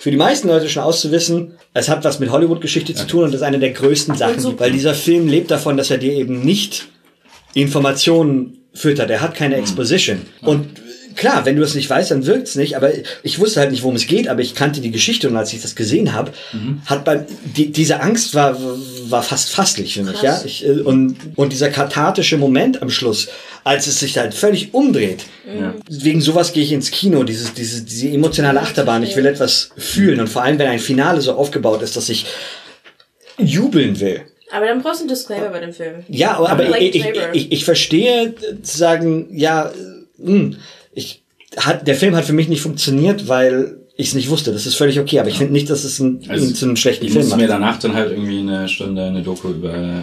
für 0.00 0.10
die 0.10 0.16
meisten 0.16 0.48
Leute 0.48 0.68
schon 0.68 0.82
auszuwissen, 0.82 1.52
es 1.74 1.88
hat 1.88 2.02
was 2.02 2.18
mit 2.18 2.30
Hollywood-Geschichte 2.30 2.94
zu 2.94 3.06
tun 3.06 3.24
und 3.24 3.32
das 3.32 3.42
ist 3.42 3.46
eine 3.46 3.58
der 3.60 3.70
größten 3.70 4.16
Sachen, 4.16 4.40
so- 4.40 4.58
weil 4.58 4.72
dieser 4.72 4.94
Film 4.94 5.28
lebt 5.28 5.50
davon, 5.50 5.76
dass 5.76 5.90
er 5.90 5.98
dir 5.98 6.14
eben 6.14 6.40
nicht 6.44 6.88
Informationen 7.54 8.58
füttert. 8.72 9.10
Er 9.10 9.20
hat 9.20 9.34
keine 9.34 9.56
Exposition. 9.56 10.18
Und 10.42 10.66
klar, 11.16 11.44
wenn 11.44 11.56
du 11.56 11.62
es 11.62 11.74
nicht 11.74 11.88
weißt, 11.88 12.10
dann 12.10 12.26
wirkt's 12.26 12.54
nicht. 12.54 12.76
Aber 12.76 12.90
ich 13.22 13.38
wusste 13.38 13.60
halt 13.60 13.70
nicht, 13.70 13.82
worum 13.82 13.96
es 13.96 14.06
geht, 14.06 14.28
aber 14.28 14.40
ich 14.40 14.54
kannte 14.54 14.80
die 14.80 14.90
Geschichte 14.90 15.28
und 15.28 15.36
als 15.36 15.52
ich 15.52 15.62
das 15.62 15.74
gesehen 15.74 16.12
habe, 16.12 16.32
hat 16.86 17.04
bei 17.04 17.24
die, 17.44 17.70
diese 17.72 18.00
Angst 18.00 18.34
war 18.34 18.56
war 19.06 19.22
fast 19.22 19.50
fasslich 19.50 19.94
für 19.94 20.02
mich, 20.02 20.22
ja. 20.22 20.40
Ich, 20.44 20.66
äh, 20.66 20.80
und 20.80 21.16
und 21.36 21.52
dieser 21.52 21.70
kathartische 21.70 22.38
Moment 22.38 22.82
am 22.82 22.90
Schluss, 22.90 23.28
als 23.64 23.86
es 23.86 24.00
sich 24.00 24.18
halt 24.18 24.34
völlig 24.34 24.74
umdreht. 24.74 25.24
Wegen 25.88 26.20
sowas 26.20 26.52
gehe 26.52 26.62
ich 26.62 26.72
ins 26.72 26.90
Kino, 26.90 27.22
dieses, 27.22 27.54
dieses, 27.54 27.84
diese 27.84 28.08
emotionale 28.08 28.60
Achterbahn. 28.60 29.02
Ich 29.02 29.16
will 29.16 29.26
etwas 29.26 29.70
fühlen 29.76 30.20
und 30.20 30.28
vor 30.28 30.42
allem, 30.42 30.58
wenn 30.58 30.68
ein 30.68 30.78
Finale 30.78 31.20
so 31.20 31.34
aufgebaut 31.34 31.82
ist, 31.82 31.96
dass 31.96 32.08
ich 32.08 32.26
jubeln 33.38 34.00
will. 34.00 34.22
Aber 34.50 34.66
dann 34.66 34.82
brauchst 34.82 35.00
du 35.00 35.04
einen 35.04 35.08
Disclaimer 35.08 35.48
bei 35.48 35.60
dem 35.60 35.72
Film. 35.72 36.04
Ja, 36.08 36.36
aber, 36.36 36.50
aber 36.50 36.80
ich, 36.80 36.94
ich, 36.94 37.06
ich, 37.32 37.52
ich 37.52 37.64
verstehe 37.64 38.26
äh, 38.26 38.62
zu 38.62 38.78
sagen, 38.78 39.26
ja, 39.32 39.68
äh, 39.68 39.72
mh, 40.18 40.56
ich, 40.56 40.56
hat, 41.58 41.86
der 41.86 41.94
Film 41.94 42.14
hat 42.16 42.24
für 42.24 42.32
mich 42.32 42.48
nicht 42.48 42.60
funktioniert, 42.62 43.28
weil 43.28 43.78
ich 43.96 44.08
es 44.08 44.14
nicht 44.14 44.28
wusste. 44.28 44.52
Das 44.52 44.66
ist 44.66 44.74
völlig 44.74 44.98
okay, 44.98 45.20
aber 45.20 45.28
ich 45.28 45.38
finde 45.38 45.52
nicht, 45.52 45.70
dass 45.70 45.84
es 45.84 46.00
ein, 46.00 46.20
Also, 46.28 46.50
zu 46.52 46.64
einem 46.64 46.74
schlechten 46.76 47.04
Ich 47.06 47.12
Film 47.12 47.22
musste 47.24 47.36
macht. 47.36 47.42
mir 47.42 47.48
danach 47.48 47.78
dann 47.78 47.94
halt 47.94 48.10
irgendwie 48.10 48.38
eine 48.40 48.68
Stunde 48.68 49.04
eine 49.04 49.22
Doku 49.22 49.50
über 49.50 49.72
äh, 49.72 50.02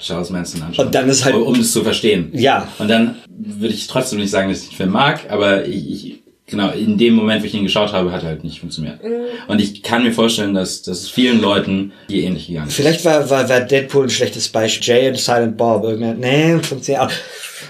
Charles 0.00 0.30
Manson 0.30 0.62
anschauen. 0.62 0.86
Und 0.86 0.94
dann 0.94 1.08
ist 1.08 1.24
halt- 1.24 1.36
um, 1.36 1.42
um 1.42 1.54
es 1.60 1.70
zu 1.72 1.82
verstehen. 1.84 2.30
Ja. 2.34 2.66
Und 2.78 2.88
dann 2.88 3.16
würde 3.30 3.74
ich 3.74 3.86
trotzdem 3.86 4.18
nicht 4.18 4.30
sagen, 4.30 4.48
dass 4.50 4.62
ich 4.62 4.70
den 4.70 4.76
Film 4.76 4.90
mag, 4.90 5.30
aber 5.30 5.66
ich, 5.66 5.90
ich 6.06 6.18
genau, 6.46 6.70
in 6.72 6.98
dem 6.98 7.14
Moment, 7.14 7.42
wo 7.42 7.46
ich 7.46 7.54
ihn 7.54 7.62
geschaut 7.62 7.92
habe, 7.92 8.10
hat 8.10 8.22
er 8.24 8.30
halt 8.30 8.42
nicht 8.44 8.58
funktioniert. 8.58 8.98
Und 9.46 9.60
ich 9.60 9.82
kann 9.84 10.02
mir 10.02 10.12
vorstellen, 10.12 10.52
dass, 10.52 10.82
dass 10.82 11.02
es 11.02 11.08
vielen 11.08 11.40
Leuten 11.40 11.92
hier 12.08 12.24
ähnlich 12.24 12.48
gegangen 12.48 12.66
ist. 12.68 12.74
Vielleicht 12.74 13.04
war, 13.04 13.30
war, 13.30 13.48
war 13.48 13.60
Deadpool 13.60 14.04
ein 14.04 14.10
schlechtes 14.10 14.48
Beispiel. 14.48 14.96
Jay 14.96 15.08
und 15.08 15.16
Silent 15.18 15.56
Bob. 15.56 15.84
Irgendwer- 15.84 16.14
Nee, 16.14 16.58
funktioniert 16.60 17.04
auch. 17.04 17.10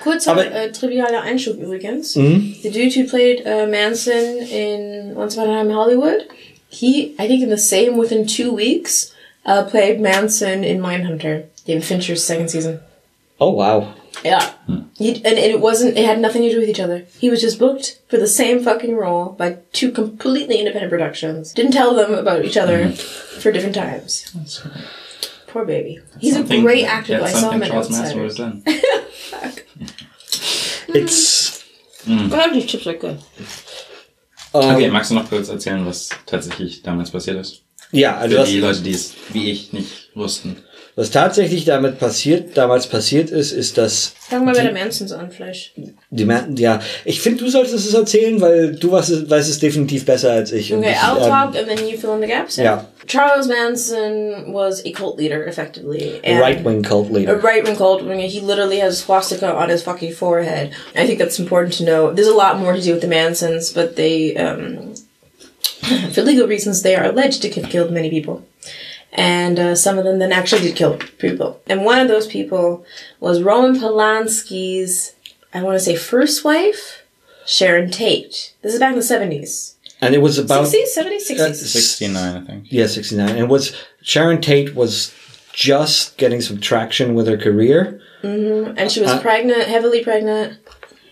Kurzer 0.03 0.33
Aber- 0.33 0.51
äh, 0.53 0.73
trivialer 0.73 1.23
Einschub 1.23 1.59
übrigens. 1.61 2.15
The 2.15 2.71
dude 2.71 2.95
who 2.97 3.05
played 3.07 3.47
uh, 3.47 3.67
Manson 3.67 4.39
in 4.51 5.15
Once 5.17 5.37
Upon 5.37 5.51
a 5.51 5.59
Time 5.59 5.71
in 5.71 5.77
Hollywood, 5.77 6.27
he, 6.69 7.15
I 7.19 7.27
think 7.29 7.43
in 7.43 7.51
the 7.51 7.59
same 7.59 7.97
within 7.97 8.27
two 8.27 8.53
weeks, 8.53 9.15
uh, 9.47 9.65
played 9.65 10.01
Manson 10.01 10.65
in 10.65 10.81
Mindhunter, 10.81 11.45
David 11.67 11.85
Fincher's 11.85 12.25
second 12.25 12.49
season. 12.51 12.81
Oh, 13.41 13.51
wow. 13.51 13.95
Yeah. 14.25 14.53
He, 14.97 15.17
and 15.25 15.39
it 15.39 15.61
wasn't, 15.61 15.97
it 15.99 16.05
had 16.05 16.21
nothing 16.21 16.43
to 16.43 16.51
do 16.51 16.61
with 16.61 16.69
each 16.69 16.79
other. 16.81 17.05
He 17.19 17.29
was 17.31 17.41
just 17.41 17.59
booked 17.59 17.99
for 18.09 18.19
the 18.19 18.27
same 18.27 18.63
fucking 18.63 18.95
role 18.95 19.31
by 19.31 19.59
two 19.73 19.91
completely 19.91 20.59
independent 20.59 20.91
productions. 20.91 21.53
Didn't 21.53 21.73
tell 21.73 21.95
them 21.95 22.15
about 22.15 22.45
each 22.45 22.57
other 22.57 22.91
for 22.93 23.51
different 23.51 23.75
times. 23.75 24.33
Poor 25.53 25.65
baby. 25.65 26.01
He's 26.19 26.37
a 26.37 26.43
great 26.45 26.87
actor, 26.87 27.13
yeah, 27.13 27.19
though. 27.19 27.25
I 27.27 27.31
saw 27.31 27.51
him 27.51 27.63
in 27.63 27.69
Charles 27.69 27.91
Manson 27.91 28.19
have 28.23 28.37
done. 28.37 28.65
It's, 30.95 31.63
Oh, 32.09 32.51
these 32.53 32.67
chips 32.67 32.87
are 32.87 32.95
good. 32.95 33.19
Okay, 34.53 34.91
magst 34.91 35.11
du 35.11 35.15
noch 35.15 35.29
kurz 35.29 35.49
erzählen, 35.49 35.87
was 35.87 36.11
tatsächlich 36.27 36.83
damals 36.83 37.11
passiert 37.11 37.39
ist? 37.39 37.63
ja, 37.93 38.17
also 38.17 38.37
Für 38.37 38.43
was, 38.43 38.49
die 38.49 38.61
Leute, 38.61 38.83
die 38.83 38.91
es 38.91 39.15
wie 39.33 39.51
ich 39.51 39.73
nicht 39.73 40.11
wussten. 40.15 40.57
Was 40.95 41.11
tatsächlich 41.11 41.65
damit 41.65 41.99
passiert, 41.99 42.55
damals 42.55 42.87
passiert 42.87 43.31
ist, 43.31 43.53
ist, 43.53 43.79
dass 43.79 44.13
Fangen 44.29 44.47
wir 44.47 44.53
bei 44.53 44.63
der 44.63 44.73
Mansons 44.73 45.11
an, 45.13 45.31
vielleicht. 45.31 45.73
die 46.11 46.25
Mann, 46.27 46.55
ja, 46.57 46.81
ich 47.07 47.21
finde, 47.23 47.45
du 47.45 47.51
solltest 47.51 47.87
es 47.87 47.95
erzählen, 47.95 48.39
weil 48.43 48.73
du 48.77 48.93
weißt, 48.93 49.09
es- 49.11 49.31
weißt 49.31 49.49
es 49.49 49.59
definitiv 49.59 50.05
besser 50.05 50.33
als 50.33 50.53
ich. 50.53 50.73
Okay, 50.75 50.91
ich, 50.91 50.97
I'll 50.99 51.17
ähm, 51.23 51.29
talk 51.31 51.57
and 51.57 51.67
then 51.67 51.89
you 51.89 51.97
fill 51.97 52.11
in 52.15 52.21
the 52.21 52.27
gaps. 52.27 52.59
Yeah. 52.59 52.85
Charles 53.07 53.49
Manson 53.49 54.53
was 54.53 54.85
a 54.85 54.91
cult 54.93 55.19
leader, 55.19 55.47
effectively. 55.47 56.21
a 56.25 56.29
and- 56.33 56.41
right-wing 56.41 56.83
cult 56.83 57.11
A 57.11 57.15
leader. 57.15 57.43
right 57.43 57.67
wing 57.67 57.77
cult 57.77 58.05
wing. 58.05 58.21
He 58.21 58.41
literally 58.41 58.79
has 58.81 58.95
a 58.95 58.97
swastika 59.03 59.51
on 59.55 59.71
his 59.71 59.83
fucking 59.83 60.13
forehead. 60.13 60.73
I 60.95 61.07
think 61.07 61.19
that's 61.19 61.39
important 61.39 61.73
to 61.79 61.85
know. 61.85 62.13
There's 62.13 62.29
a 62.29 62.35
lot 62.35 62.59
more 62.59 62.75
to 62.75 62.81
do 62.83 62.93
with 62.93 63.01
the 63.01 63.09
Mansons, 63.09 63.73
but 63.73 63.97
they, 63.97 64.37
um, 64.37 64.95
for 66.13 66.23
legal 66.23 66.47
reasons, 66.47 66.83
they 66.83 66.95
are 66.95 67.07
alleged 67.07 67.41
to 67.43 67.51
have 67.61 67.71
killed 67.71 67.91
many 67.91 68.11
people. 68.11 68.43
And 69.13 69.59
uh, 69.59 69.75
some 69.75 69.99
of 69.99 70.05
them 70.05 70.19
then 70.19 70.33
actually 70.33 70.63
did 70.63 70.77
kill 70.77 70.97
people. 71.19 71.61
And 71.67 71.85
one 71.85 71.99
of 72.01 72.09
those 72.09 72.27
people 72.27 72.85
was 73.21 73.43
Roman 73.43 73.79
Polanski's, 73.79 75.15
I 75.53 75.63
want 75.63 75.75
to 75.77 75.81
say, 75.85 75.97
first 75.97 76.45
wife, 76.45 77.03
Sharon 77.47 77.91
Tate. 77.91 78.55
This 78.63 78.73
is 78.73 78.81
back 78.81 78.93
in 78.95 78.99
the 78.99 79.05
70s. 79.05 79.75
And 80.01 80.15
it 80.15 80.19
was 80.19 80.39
about 80.39 80.65
60s, 80.67 80.97
70s, 80.97 81.31
60s. 81.31 81.39
uh, 81.41 81.53
69, 81.53 82.37
I 82.37 82.45
think. 82.47 82.65
Yeah, 82.73 82.87
69. 82.87 83.29
And 83.29 83.39
it 83.39 83.49
was 83.49 83.77
Sharon 84.01 84.41
Tate 84.41 84.75
was 84.75 85.15
just 85.53 86.17
getting 86.17 86.41
some 86.41 86.59
traction 86.59 87.15
with 87.15 87.27
her 87.27 87.37
career. 87.37 88.01
Mm-hmm. 88.23 88.79
and 88.79 88.91
she 88.91 89.01
was 89.01 89.11
Uh, 89.11 89.21
pregnant, 89.21 89.65
heavily 89.65 90.03
pregnant. 90.05 90.62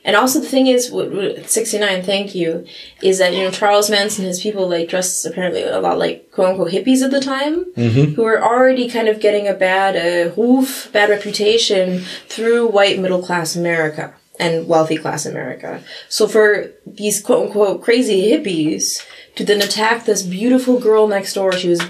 And 0.05 0.17
also 0.17 0.41
the 0.41 0.47
thing 0.49 0.67
is, 0.67 0.89
w- 0.89 1.11
w- 1.11 1.45
69, 1.47 2.03
thank 2.03 2.35
you, 2.35 2.65
is 3.03 3.19
that, 3.19 3.35
you 3.35 3.43
know, 3.43 3.51
Charles 3.51 3.91
Manson, 3.91 4.25
and 4.25 4.29
his 4.29 4.41
people, 4.41 4.69
like, 4.69 4.89
dressed 4.89 5.27
apparently 5.27 5.63
a 5.63 5.79
lot 5.81 5.99
like 5.99 6.31
quote-unquote 6.31 6.73
hippies 6.73 7.03
at 7.03 7.11
the 7.11 7.21
time, 7.21 7.67
who 7.75 8.23
were 8.23 8.43
already 8.43 8.89
kind 8.89 9.09
of 9.09 9.21
getting 9.21 9.47
a 9.47 9.53
bad, 9.55 9.97
uh, 9.97 10.33
roof, 10.41 10.89
bad 10.93 11.11
reputation 11.11 12.01
through 12.29 12.69
white 12.69 12.99
middle-class 12.99 13.57
America 13.57 14.15
and 14.39 14.67
wealthy 14.67 14.97
class 14.97 15.27
America. 15.27 15.83
So 16.09 16.27
for 16.27 16.71
these 16.87 17.21
quote-unquote 17.21 17.83
crazy 17.83 18.31
hippies 18.31 19.05
to 19.35 19.45
then 19.45 19.61
attack 19.61 20.07
this 20.07 20.23
beautiful 20.23 20.81
girl 20.81 21.07
next 21.07 21.35
door, 21.35 21.53
she 21.53 21.69
was 21.69 21.81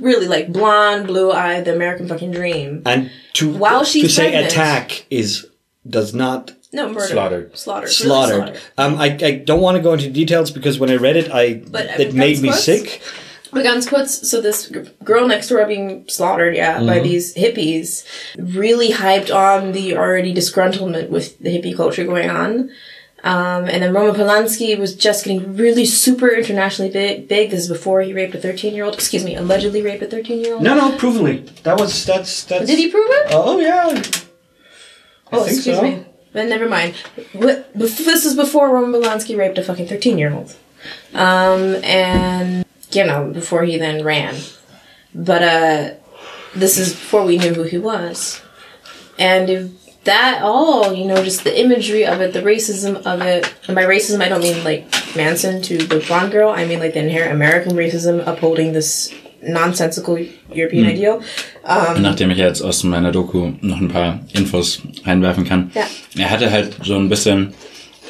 really 0.00 0.28
like 0.28 0.52
blonde, 0.52 1.08
blue-eyed, 1.08 1.64
the 1.64 1.74
American 1.74 2.06
fucking 2.06 2.30
dream. 2.30 2.82
And 2.86 3.10
to 3.34 3.52
While 3.52 3.80
to 3.80 3.86
she's 3.86 4.14
say 4.14 4.32
attack 4.44 5.06
is 5.10 5.46
does 5.88 6.14
not 6.14 6.52
No, 6.72 6.88
murder. 6.88 7.06
Slaughtered. 7.06 7.58
Slaughtered. 7.58 7.88
Really 7.88 7.94
slaughtered. 7.94 8.60
Um, 8.78 8.96
I, 8.96 9.18
I 9.22 9.30
don't 9.32 9.60
want 9.60 9.76
to 9.76 9.82
go 9.82 9.92
into 9.92 10.08
details 10.10 10.50
because 10.50 10.78
when 10.78 10.90
I 10.90 10.96
read 10.96 11.16
it, 11.16 11.30
I 11.30 11.54
But, 11.54 11.86
uh, 11.90 11.94
it 12.02 12.14
made 12.14 12.40
me 12.40 12.48
ganz 12.48 12.64
kurz? 12.64 12.64
sick. 12.64 13.02
But 13.52 13.64
ganz 13.64 13.86
kurz, 13.86 14.30
so 14.30 14.40
this 14.40 14.68
g- 14.70 14.80
girl 15.04 15.28
next 15.28 15.48
door 15.48 15.62
being 15.66 16.06
slaughtered, 16.08 16.56
yeah, 16.56 16.78
by 16.78 16.96
Mm-hmm. 16.96 17.02
these 17.04 17.34
hippies, 17.34 18.06
really 18.38 18.88
hyped 18.92 19.30
on 19.34 19.72
the 19.72 19.94
already 19.98 20.32
disgruntlement 20.34 21.10
with 21.10 21.38
the 21.40 21.50
hippie 21.50 21.76
culture 21.76 22.04
going 22.04 22.30
on. 22.30 22.70
Um, 23.24 23.66
and 23.66 23.82
then 23.82 23.92
Roman 23.92 24.14
Polanski 24.14 24.76
was 24.78 24.96
just 24.96 25.24
getting 25.26 25.54
really 25.56 25.84
super 25.84 26.28
internationally 26.28 26.90
big. 26.90 27.28
Big. 27.28 27.50
This 27.50 27.60
is 27.60 27.68
before 27.68 28.00
he 28.00 28.14
raped 28.14 28.34
a 28.34 28.38
thirteen-year-old. 28.38 28.94
Excuse 28.94 29.22
me, 29.24 29.36
allegedly 29.36 29.82
raped 29.82 30.02
a 30.02 30.06
thirteen-year-old. 30.06 30.62
No, 30.62 30.74
no, 30.74 30.96
provenly. 30.96 31.44
That 31.62 31.78
was 31.78 32.04
that's 32.06 32.44
that's. 32.44 32.66
Did 32.66 32.78
he 32.78 32.90
prove 32.90 33.06
it? 33.10 33.26
Oh 33.30 33.60
yeah. 33.60 33.90
I 35.30 35.36
oh, 35.36 35.44
think 35.44 35.56
excuse 35.58 35.76
so. 35.76 35.82
me. 35.82 36.04
Then 36.32 36.48
never 36.48 36.68
mind. 36.68 36.94
This 37.74 38.24
is 38.24 38.34
before 38.34 38.70
Roman 38.70 39.00
Polanski 39.00 39.36
raped 39.36 39.58
a 39.58 39.62
fucking 39.62 39.86
thirteen-year-old. 39.86 40.56
Um, 41.14 41.76
and 41.84 42.64
you 42.90 43.04
know, 43.04 43.30
before 43.30 43.64
he 43.64 43.78
then 43.78 44.04
ran. 44.04 44.36
But 45.14 45.42
uh, 45.42 45.94
this 46.54 46.78
is 46.78 46.92
before 46.92 47.24
we 47.24 47.38
knew 47.38 47.54
who 47.54 47.64
he 47.64 47.78
was. 47.78 48.40
And 49.18 49.50
if 49.50 50.04
that 50.04 50.42
all, 50.42 50.92
you 50.92 51.04
know, 51.04 51.22
just 51.22 51.44
the 51.44 51.60
imagery 51.60 52.04
of 52.04 52.20
it, 52.20 52.32
the 52.32 52.40
racism 52.40 52.96
of 53.06 53.20
it, 53.22 53.54
and 53.66 53.74
by 53.74 53.84
racism 53.84 54.20
I 54.20 54.28
don't 54.28 54.40
mean 54.42 54.64
like 54.64 54.86
Manson 55.14 55.62
to 55.62 55.78
the 55.78 56.00
blonde 56.00 56.32
girl, 56.32 56.50
I 56.50 56.64
mean 56.64 56.80
like 56.80 56.94
the 56.94 57.00
inherent 57.00 57.32
American 57.32 57.72
racism 57.76 58.26
upholding 58.26 58.72
this 58.72 59.14
nonsensical 59.44 60.24
European 60.54 60.88
ideal. 60.90 61.20
Und 61.94 62.02
nachdem 62.02 62.30
ich 62.30 62.38
jetzt 62.38 62.62
aus 62.62 62.82
meiner 62.84 63.12
Doku 63.12 63.52
noch 63.60 63.80
ein 63.80 63.88
paar 63.88 64.20
Infos 64.32 64.80
reinwerfen 65.04 65.44
kann. 65.44 65.70
Ja. 65.74 65.82
Er 66.16 66.30
hatte 66.30 66.50
halt 66.50 66.76
so 66.84 66.96
ein 66.96 67.08
bisschen, 67.08 67.52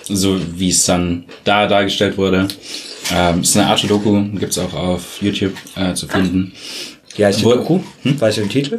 so 0.05 0.39
wie 0.57 0.71
es 0.71 0.85
dann 0.85 1.25
da 1.45 1.67
dargestellt 1.67 2.17
wurde, 2.19 2.49
ähm, 3.15 3.41
ist 3.43 3.57
eine 3.57 3.67
Art 3.67 3.89
Doku, 3.89 4.23
gibt's 4.39 4.59
auch 4.59 4.73
auf 4.75 5.21
YouTube 5.21 5.55
äh, 5.77 5.95
zu 5.95 6.07
finden. 6.09 6.53
Ja, 7.17 7.29
ist 7.29 7.41
die 7.41 7.45
Wo- 7.45 7.55
Doku? 7.55 7.81
Weißt 8.05 8.39
du 8.39 8.41
den 8.43 8.51
Titel? 8.51 8.79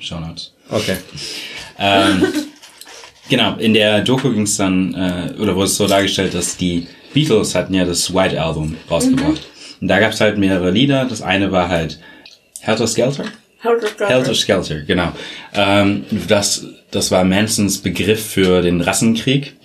Shownotes. 0.00 0.52
Okay. 0.70 0.96
Ähm, 1.78 2.26
genau, 3.28 3.56
in 3.56 3.74
der 3.74 4.00
Doku 4.02 4.30
ging's 4.32 4.56
dann, 4.56 4.94
äh, 4.94 5.40
oder 5.40 5.54
wurde 5.54 5.66
es 5.66 5.76
so 5.76 5.86
dargestellt, 5.86 6.34
dass 6.34 6.56
die 6.56 6.86
Beatles 7.14 7.54
hatten 7.54 7.74
ja 7.74 7.84
das 7.84 8.12
White 8.14 8.40
Album 8.42 8.76
rausgebracht. 8.90 9.40
Und 9.80 9.88
da 9.88 9.98
gab's 10.00 10.20
halt 10.20 10.38
mehrere 10.38 10.70
Lieder. 10.70 11.06
Das 11.08 11.22
eine 11.22 11.52
war 11.52 11.68
halt 11.68 11.98
Helter 12.60 12.86
Skelter. 12.86 13.24
Helter 13.60 14.34
Skelter, 14.34 14.80
genau. 14.82 15.12
Ähm, 15.52 16.04
das, 16.28 16.64
das 16.90 17.10
war 17.10 17.24
Mansons 17.24 17.78
Begriff 17.78 18.24
für 18.24 18.62
den 18.62 18.80
Rassenkrieg, 18.80 19.56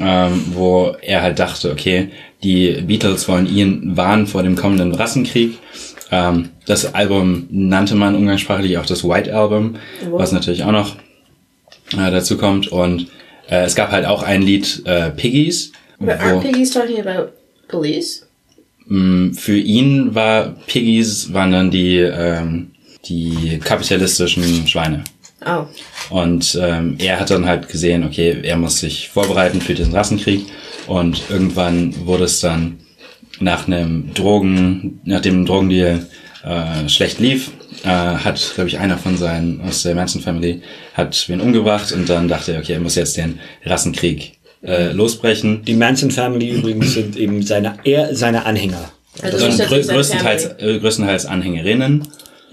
ähm, 0.00 0.44
wo 0.52 0.94
er 1.00 1.22
halt 1.22 1.38
dachte, 1.40 1.72
okay, 1.72 2.10
die 2.44 2.82
Beatles 2.82 3.28
wollen 3.28 3.52
ihn 3.52 3.96
warnen 3.96 4.26
vor 4.28 4.44
dem 4.44 4.54
kommenden 4.54 4.94
Rassenkrieg. 4.94 5.58
Ähm, 6.12 6.50
das 6.66 6.94
Album 6.94 7.48
nannte 7.50 7.96
man 7.96 8.14
umgangssprachlich 8.14 8.78
auch 8.78 8.86
das 8.86 9.02
White 9.02 9.34
Album, 9.34 9.76
was 10.10 10.30
natürlich 10.30 10.62
auch 10.62 10.72
noch 10.72 10.96
äh, 11.94 12.10
dazu 12.10 12.36
kommt. 12.38 12.68
Und 12.68 13.08
äh, 13.48 13.64
es 13.64 13.74
gab 13.74 13.90
halt 13.90 14.06
auch 14.06 14.22
ein 14.22 14.42
Lied, 14.42 14.82
äh, 14.84 15.10
Piggies, 15.10 15.72
But 15.98 16.20
aren't 16.20 16.42
piggies 16.42 16.70
talking 16.72 17.00
about 17.00 17.32
police? 17.68 18.26
Für 19.34 19.56
ihn 19.56 20.14
war 20.14 20.54
Piggies 20.66 21.32
waren 21.32 21.52
dann 21.52 21.70
die, 21.70 21.96
ähm, 21.98 22.72
die 23.06 23.58
kapitalistischen 23.62 24.66
Schweine. 24.66 25.04
Oh. 25.46 25.64
Und 26.10 26.58
ähm, 26.60 26.96
er 26.98 27.18
hat 27.18 27.30
dann 27.30 27.46
halt 27.46 27.68
gesehen, 27.68 28.04
okay, 28.04 28.38
er 28.42 28.56
muss 28.56 28.78
sich 28.78 29.08
vorbereiten 29.08 29.60
für 29.60 29.74
diesen 29.74 29.94
Rassenkrieg. 29.94 30.46
Und 30.86 31.22
irgendwann 31.30 32.06
wurde 32.06 32.24
es 32.24 32.40
dann 32.40 32.78
nach 33.40 33.66
einem 33.66 34.12
Drogen, 34.14 35.00
nach 35.04 35.20
dem 35.20 35.46
Drogendeal 35.46 36.06
äh, 36.44 36.88
schlecht 36.88 37.18
lief, 37.18 37.50
äh, 37.84 37.88
hat, 37.88 38.52
glaube 38.54 38.68
ich, 38.68 38.78
einer 38.78 38.98
von 38.98 39.16
seinen 39.16 39.60
aus 39.62 39.82
der 39.82 39.94
Manson 39.94 40.22
Family 40.22 40.62
hat 40.94 41.24
wen 41.28 41.40
umgebracht 41.40 41.92
und 41.92 42.08
dann 42.08 42.28
dachte 42.28 42.52
er, 42.52 42.60
okay, 42.60 42.74
er 42.74 42.80
muss 42.80 42.94
jetzt 42.94 43.16
den 43.16 43.40
Rassenkrieg 43.64 44.38
äh, 44.62 44.92
losbrechen. 44.92 45.64
Die 45.64 45.74
Manson 45.74 46.10
Family 46.10 46.50
übrigens 46.50 46.94
sind 46.94 47.16
eben 47.16 47.42
seine, 47.42 47.74
er, 47.84 48.14
seine 48.14 48.44
Anhänger. 48.46 48.90
Also 49.20 49.46
nicht, 49.46 49.58
dass 49.58 49.68
grö 49.68 49.82
größtenteils, 49.82 50.44
äh, 50.58 50.78
größtenteils 50.78 51.26
Anhängerinnen. 51.26 52.08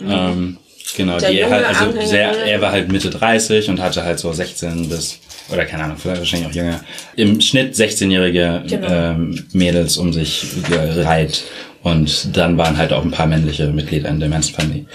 Ähm, 0.07 0.57
genau, 0.95 1.20
Der 1.20 1.32
die 1.32 1.39
er 1.39 1.49
halt, 1.49 1.66
also 1.66 2.01
sehr, 2.05 2.32
er 2.45 2.62
war 2.62 2.72
halt 2.72 2.91
Mitte 2.91 3.10
30 3.10 3.70
und 3.70 3.82
hatte 3.82 4.03
halt 4.03 4.20
so 4.20 4.32
16 4.32 4.89
bis, 4.89 5.20
oder 5.51 5.66
keine 5.66 5.84
Ahnung, 5.86 5.97
vielleicht 5.97 6.20
wahrscheinlich 6.20 6.49
auch 6.49 6.55
jünger, 6.55 6.82
im 7.16 7.39
Schnitt 7.41 7.76
16-jährige 7.76 8.64
Genau. 8.68 8.88
ähm, 8.88 9.45
Mädels 9.53 9.97
um 9.97 10.12
sich 10.14 10.45
gereiht. 10.70 11.43
Und 11.82 12.36
dann 12.36 12.57
waren 12.57 12.78
halt 12.78 12.91
auch 12.91 13.03
ein 13.03 13.12
paar 13.12 13.28
männliche 13.28 13.68
Mitglieder 13.68 14.10
in 14.10 14.20
der 14.20 14.28
Manson 14.30 14.55
Family. 14.55 14.86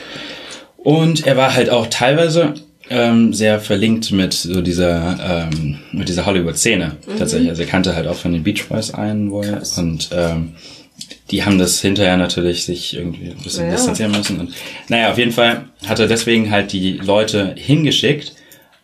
Und 0.77 1.27
er 1.27 1.37
war 1.39 1.55
halt 1.55 1.71
auch 1.71 1.87
teilweise 1.87 2.55
ähm, 2.91 3.33
sehr 3.33 3.61
verlinkt 3.61 4.11
mit 4.13 4.33
so 4.35 4.61
dieser 4.61 5.49
ähm, 5.53 5.79
mit 5.93 6.09
dieser 6.09 6.27
Hollywood-Szene 6.27 6.97
tatsächlich. 7.19 7.49
Also 7.49 7.63
er 7.63 7.69
kannte 7.69 7.95
halt 7.97 8.07
auch 8.07 8.17
von 8.17 8.33
den 8.33 8.43
Beach 8.43 8.65
Boys 8.69 8.93
einen 8.93 9.31
wohl 9.31 9.47
Krass. 9.47 9.79
und 9.79 10.11
ähm, 10.13 10.55
die 11.31 11.43
haben 11.45 11.59
das 11.59 11.81
hinterher 11.81 12.17
natürlich 12.17 12.65
sich 12.65 12.95
irgendwie 12.95 13.31
ein 13.31 13.43
bisschen 13.43 13.67
Ja. 13.67 13.73
distanzieren 13.73 14.13
müssen. 14.13 14.39
Und, 14.41 14.55
naja, 14.89 15.11
auf 15.11 15.19
jeden 15.19 15.33
Fall 15.33 15.65
hat 15.87 15.99
er 15.99 16.07
deswegen 16.07 16.51
halt 16.51 16.73
die 16.73 16.93
Leute 16.93 17.55
hingeschickt 17.57 18.35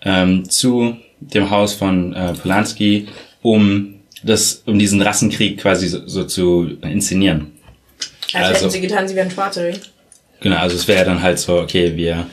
ähm, 0.03 0.49
zu 0.49 0.97
dem 1.21 1.51
Haus 1.51 1.75
von 1.75 2.15
äh, 2.15 2.33
Polanski, 2.33 3.07
um 3.43 3.97
das, 4.23 4.63
um 4.67 4.79
diesen 4.79 5.03
Rassenkrieg 5.03 5.59
quasi 5.59 5.87
so, 5.89 6.07
so 6.09 6.25
zu 6.25 6.71
inszenieren. 6.83 7.53
Als 8.33 8.49
Also- 8.49 8.61
hätten 8.63 8.71
sie 8.71 8.81
getan, 8.81 9.07
sie 9.09 9.15
wären 9.15 9.31
Schwarze. 9.31 9.73
Genau, 10.41 10.57
also 10.57 10.77
es 10.77 10.89
wäre 10.89 11.05
dann 11.05 11.23
halt 11.23 11.39
so, 11.39 11.59
okay, 11.59 11.97
wir 11.97 12.27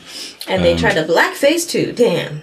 And 0.48 0.62
they 0.62 0.74
tried 0.74 0.96
a 0.96 1.02
blackface 1.02 1.66
too. 1.66 1.92
Damn. 1.92 2.42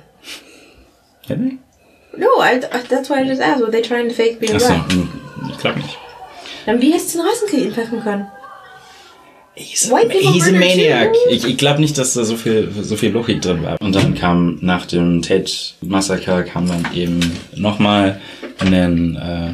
No, 2.18 2.28
I, 2.40 2.60
that's 2.60 3.10
why 3.10 3.22
I 3.22 3.24
just 3.24 3.42
asked. 3.42 3.62
Were 3.62 3.72
they 3.72 3.82
trying 3.82 4.08
to 4.08 4.14
fake 4.14 4.40
being 4.40 4.54
Achso, 4.54 4.68
black? 4.68 4.92
hm, 4.92 5.10
ich 5.52 5.58
glaube 5.58 5.80
nicht. 5.80 5.98
Dann 6.66 6.82
wie 6.82 6.92
hättest 6.92 7.14
du 7.16 7.20
den 7.20 7.28
Rassenkrieg 7.28 7.74
treffen 7.74 8.02
können? 8.02 8.28
He's, 9.56 9.90
White 9.90 10.10
people 10.10 10.34
he's 10.34 10.48
a 10.48 10.52
maniac. 10.52 11.14
too. 11.14 11.20
Ich, 11.30 11.46
ich 11.46 11.58
glaube 11.58 11.80
nicht, 11.80 11.98
dass 11.98 12.14
da 12.14 12.26
so 12.26 12.36
viel, 12.36 12.70
so 12.82 12.98
viel 12.98 13.12
Logik 13.12 13.42
drin 13.42 13.64
war. 13.64 13.78
Und 13.82 13.96
dann 13.96 14.14
kam 14.14 14.60
nach 14.62 14.86
dem 14.86 15.22
Tate-Massaker 15.22 16.44
kam 16.44 16.68
dann 16.68 16.86
eben 16.94 17.20
nochmal 17.56 18.20
einen, 18.60 19.16
äh, 19.16 19.54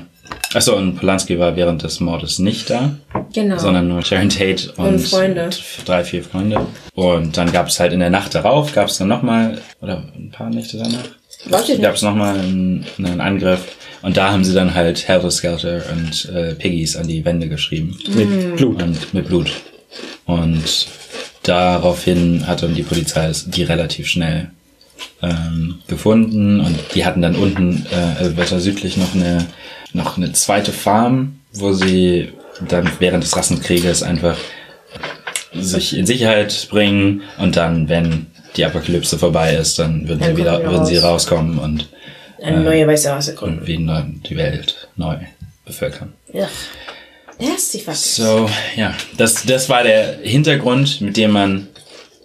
achso, 0.54 0.76
und 0.76 0.96
Polanski 0.96 1.40
war 1.40 1.56
während 1.56 1.84
des 1.84 2.00
Mordes 2.00 2.40
nicht 2.40 2.70
da, 2.70 2.98
Genau. 3.34 3.58
sondern 3.58 3.88
nur 3.88 4.02
Sharon 4.04 4.30
Tate 4.30 4.74
und, 4.78 4.86
Und 4.86 5.00
Freunde. 5.00 5.50
drei, 5.86 6.04
vier 6.04 6.24
Freunde. 6.24 6.66
Und 6.94 7.38
dann 7.38 7.52
gab 7.52 7.68
es 7.68 7.80
halt 7.80 7.94
in 7.94 8.00
der 8.00 8.10
Nacht 8.10 8.36
darauf, 8.36 8.74
gab 8.74 8.88
es 8.88 8.98
dann 8.98 9.08
nochmal, 9.08 9.60
oder 9.82 10.04
ein 10.16 10.32
paar 10.32 10.50
Nächte 10.50 10.78
danach, 10.78 11.80
gab 11.82 11.96
es 11.96 12.02
nochmal 12.02 12.40
einen, 12.40 12.86
einen 12.98 13.22
Angriff. 13.22 13.62
Und 14.02 14.18
da 14.18 14.32
haben 14.32 14.44
sie 14.44 14.54
dann 14.54 14.74
halt 14.74 15.08
Helter 15.08 15.30
Skelter 15.32 15.84
und 15.94 16.30
äh, 16.34 16.56
Piggies 16.56 16.96
an 16.96 17.08
die 17.08 17.24
Wände 17.24 17.48
geschrieben. 17.48 17.98
Mit 18.16 18.56
Blut. 18.56 18.82
Und 18.82 19.14
mit 19.14 19.28
Blut. 19.28 19.52
Und 20.26 20.88
daraufhin 21.44 22.46
hat 22.48 22.64
dann 22.64 22.74
die 22.76 22.84
Polizei 22.84 23.32
die 23.48 23.64
relativ 23.64 24.08
schnell 24.08 24.52
ähm, 25.22 25.80
gefunden 25.88 26.60
und 26.60 26.78
die 26.96 27.06
hatten 27.06 27.22
dann 27.22 27.36
unten 27.36 27.86
äh, 27.92 28.20
also 28.20 28.38
weiter 28.38 28.60
südlich 28.60 28.98
noch 28.98 29.14
eine 29.16 29.46
noch 29.94 30.18
eine 30.18 30.32
zweite 30.34 30.72
Farm, 30.72 31.40
wo 31.54 31.74
sie 31.74 32.30
dann 32.68 32.90
während 33.00 33.24
des 33.24 33.36
Rassenkrieges 33.36 34.04
einfach 34.04 34.38
sich 35.54 35.98
in 35.98 36.06
Sicherheit 36.06 36.68
bringen 36.70 37.22
und 37.38 37.56
dann, 37.58 37.90
wenn 37.90 38.28
die 38.56 38.66
Apokalypse 38.66 39.18
vorbei 39.18 39.56
ist, 39.56 39.80
dann 39.80 40.08
würden 40.08 40.20
Dann 40.20 40.32
sie 40.36 40.38
wieder 40.42 40.60
wir 40.62 40.72
würden 40.72 40.86
sie 40.86 40.98
raus. 40.98 41.06
rauskommen 41.30 41.58
und, 41.60 41.90
Eine 42.42 42.62
neue 42.62 42.88
weiße 42.88 43.10
Rasse 43.12 43.36
gründen. 43.36 43.60
und 43.60 43.68
wieder 43.68 44.08
die 44.30 44.38
Welt 44.38 44.88
neu 44.96 45.18
bevölkern. 45.66 46.14
Ja. 46.34 46.48
Nasty 47.40 47.80
fuckers. 47.80 48.16
So, 48.16 48.50
ja, 48.76 48.94
das, 49.18 49.46
das 49.46 49.68
war 49.70 49.84
der 49.84 50.20
Hintergrund, 50.22 51.02
mit 51.02 51.18
dem 51.18 51.32
man 51.32 51.68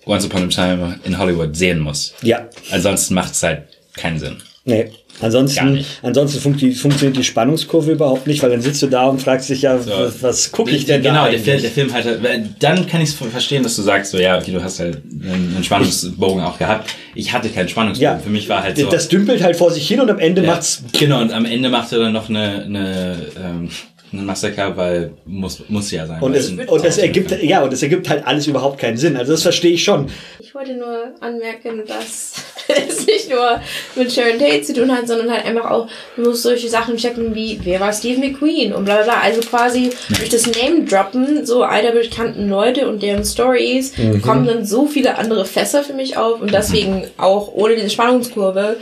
Once 0.05 0.25
Upon 0.27 0.45
a 0.45 0.49
Time 0.49 1.01
in 1.05 1.19
Hollywood 1.19 1.57
sehen 1.57 1.81
muss. 1.81 2.13
Ja. 2.23 2.49
Ansonsten 2.71 3.15
macht 3.15 3.33
es 3.33 3.43
halt 3.43 3.63
keinen 3.97 4.19
Sinn. 4.19 4.37
Nee. 4.65 4.91
Ansonsten, 5.21 5.85
ansonsten 6.03 6.41
funkt 6.41 6.61
die, 6.61 6.73
funktioniert 6.73 7.17
die 7.17 7.25
Spannungskurve 7.25 7.93
überhaupt 7.93 8.27
nicht, 8.27 8.43
weil 8.43 8.51
dann 8.51 8.61
sitzt 8.61 8.83
du 8.83 8.87
da 8.87 9.07
und 9.07 9.21
fragst 9.21 9.49
dich 9.49 9.63
ja, 9.63 9.79
was, 9.87 10.23
was 10.23 10.53
gucke 10.53 10.71
ich 10.71 10.85
denn 10.85 11.03
genau, 11.03 11.25
da 11.25 11.31
der 11.31 11.39
eigentlich? 11.39 11.43
Film, 11.43 11.63
der 11.63 11.71
Film 11.71 11.93
hat 11.93 12.05
halt, 12.05 12.51
dann 12.61 12.87
kann 12.87 13.01
ich 13.01 13.11
es 13.11 13.15
verstehen, 13.15 13.63
dass 13.63 13.77
du 13.77 13.83
sagst, 13.83 14.11
so 14.11 14.19
ja, 14.19 14.39
okay, 14.39 14.53
du 14.53 14.63
hast 14.63 14.79
halt 14.81 15.01
einen, 15.23 15.65
Spannungsbogen 15.65 16.43
auch 16.43 16.59
gehabt. 16.59 16.91
Ich 17.15 17.33
hatte 17.33 17.49
keinen 17.49 17.69
Spannungsbogen. 17.69 18.17
Ja. 18.17 18.19
Für 18.19 18.31
mich 18.31 18.49
war 18.49 18.63
halt 18.63 18.77
so. 18.77 18.91
Das 18.91 19.09
dümpelt 19.09 19.43
halt 19.43 19.57
vor 19.57 19.71
sich 19.71 19.89
hin 19.89 20.01
und 20.01 20.11
am 20.11 20.19
Ende 20.19 20.43
ja, 20.43 20.49
macht's 20.49 20.83
genau, 20.93 21.21
und 21.21 21.33
am 21.33 21.47
Ende 21.47 21.71
macht 21.71 21.93
er 21.93 22.01
dann 22.01 22.13
noch 22.13 22.29
eine, 22.29 22.65
eine, 22.65 23.17
ähm, 23.43 23.71
ein 24.13 24.25
Massaker, 24.27 24.77
weil 24.77 25.13
muss, 25.25 25.63
muss 25.69 25.91
ja 25.91 26.07
sein. 26.07 26.21
und 26.21 26.35
es, 26.35 26.51
und 26.51 26.85
es 26.85 26.99
ergibt, 26.99 27.43
ja, 27.43 27.63
und 27.63 27.73
es 27.73 27.83
ergibt 27.83 28.09
halt 28.09 28.27
alles 28.27 28.47
überhaupt 28.47 28.79
keinen 28.79 28.97
Sinn. 28.97 29.17
Also 29.17 29.33
das 29.33 29.43
verstehe 29.43 29.73
ich 29.73 29.83
schon. 29.83 30.09
Ich 30.41 30.55
wollte 30.55 30.75
nur 30.75 31.15
anmerken, 31.21 31.83
dass 31.87 32.35
es 32.89 33.07
nicht 33.07 33.31
nur 33.31 33.61
mit 33.95 34.13
Sharon 34.13 34.39
Tate 34.39 34.63
zu 34.63 34.75
tun 34.75 34.91
hat, 34.91 35.07
sondern 35.07 35.31
halt 35.31 35.45
einfach 35.45 35.71
auch, 35.71 35.89
du 36.17 36.23
musst 36.23 36.43
solche 36.43 36.69
Sachen 36.69 36.97
checken 36.97 37.35
wie, 37.35 37.61
wer 37.63 37.81
war 37.81 37.93
Steve 37.93 38.21
McQueen 38.21 38.73
und 38.73 38.85
bla 38.85 38.97
bla 38.97 39.05
bla. 39.05 39.21
Also 39.21 39.41
quasi 39.41 39.91
durch 40.09 40.31
das 40.31 40.47
Name-Droppen 40.47 41.47
so 41.47 41.63
alter 41.63 41.93
bekannten 41.93 42.49
Leute 42.49 42.89
und 42.89 43.03
deren 43.03 43.25
Stories 43.25 43.93
kommen 44.23 44.47
dann 44.47 44.65
so 44.65 44.87
viele 44.87 45.17
andere 45.17 45.45
Fässer 45.45 45.83
für 45.83 45.95
mich 45.95 46.17
auf 46.17 46.41
und 46.41 46.53
deswegen 46.53 47.09
auch 47.17 47.53
ohne 47.55 47.77
diese 47.77 47.91
Spannungskurve 47.91 48.77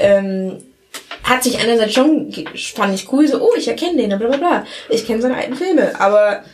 ähm, 0.00 0.58
hat 1.22 1.42
sich 1.42 1.58
einerseits 1.58 1.94
schon, 1.94 2.32
fand 2.74 2.94
ich 2.94 3.12
cool, 3.12 3.26
so, 3.26 3.40
oh, 3.40 3.54
ich 3.56 3.66
erkenne 3.66 3.96
den, 3.96 4.18
bla 4.18 4.28
bla 4.28 4.36
bla. 4.36 4.66
Ich 4.88 5.06
kenne 5.06 5.20
seine 5.20 5.36
alten 5.36 5.56
Filme, 5.56 5.98
aber 6.00 6.44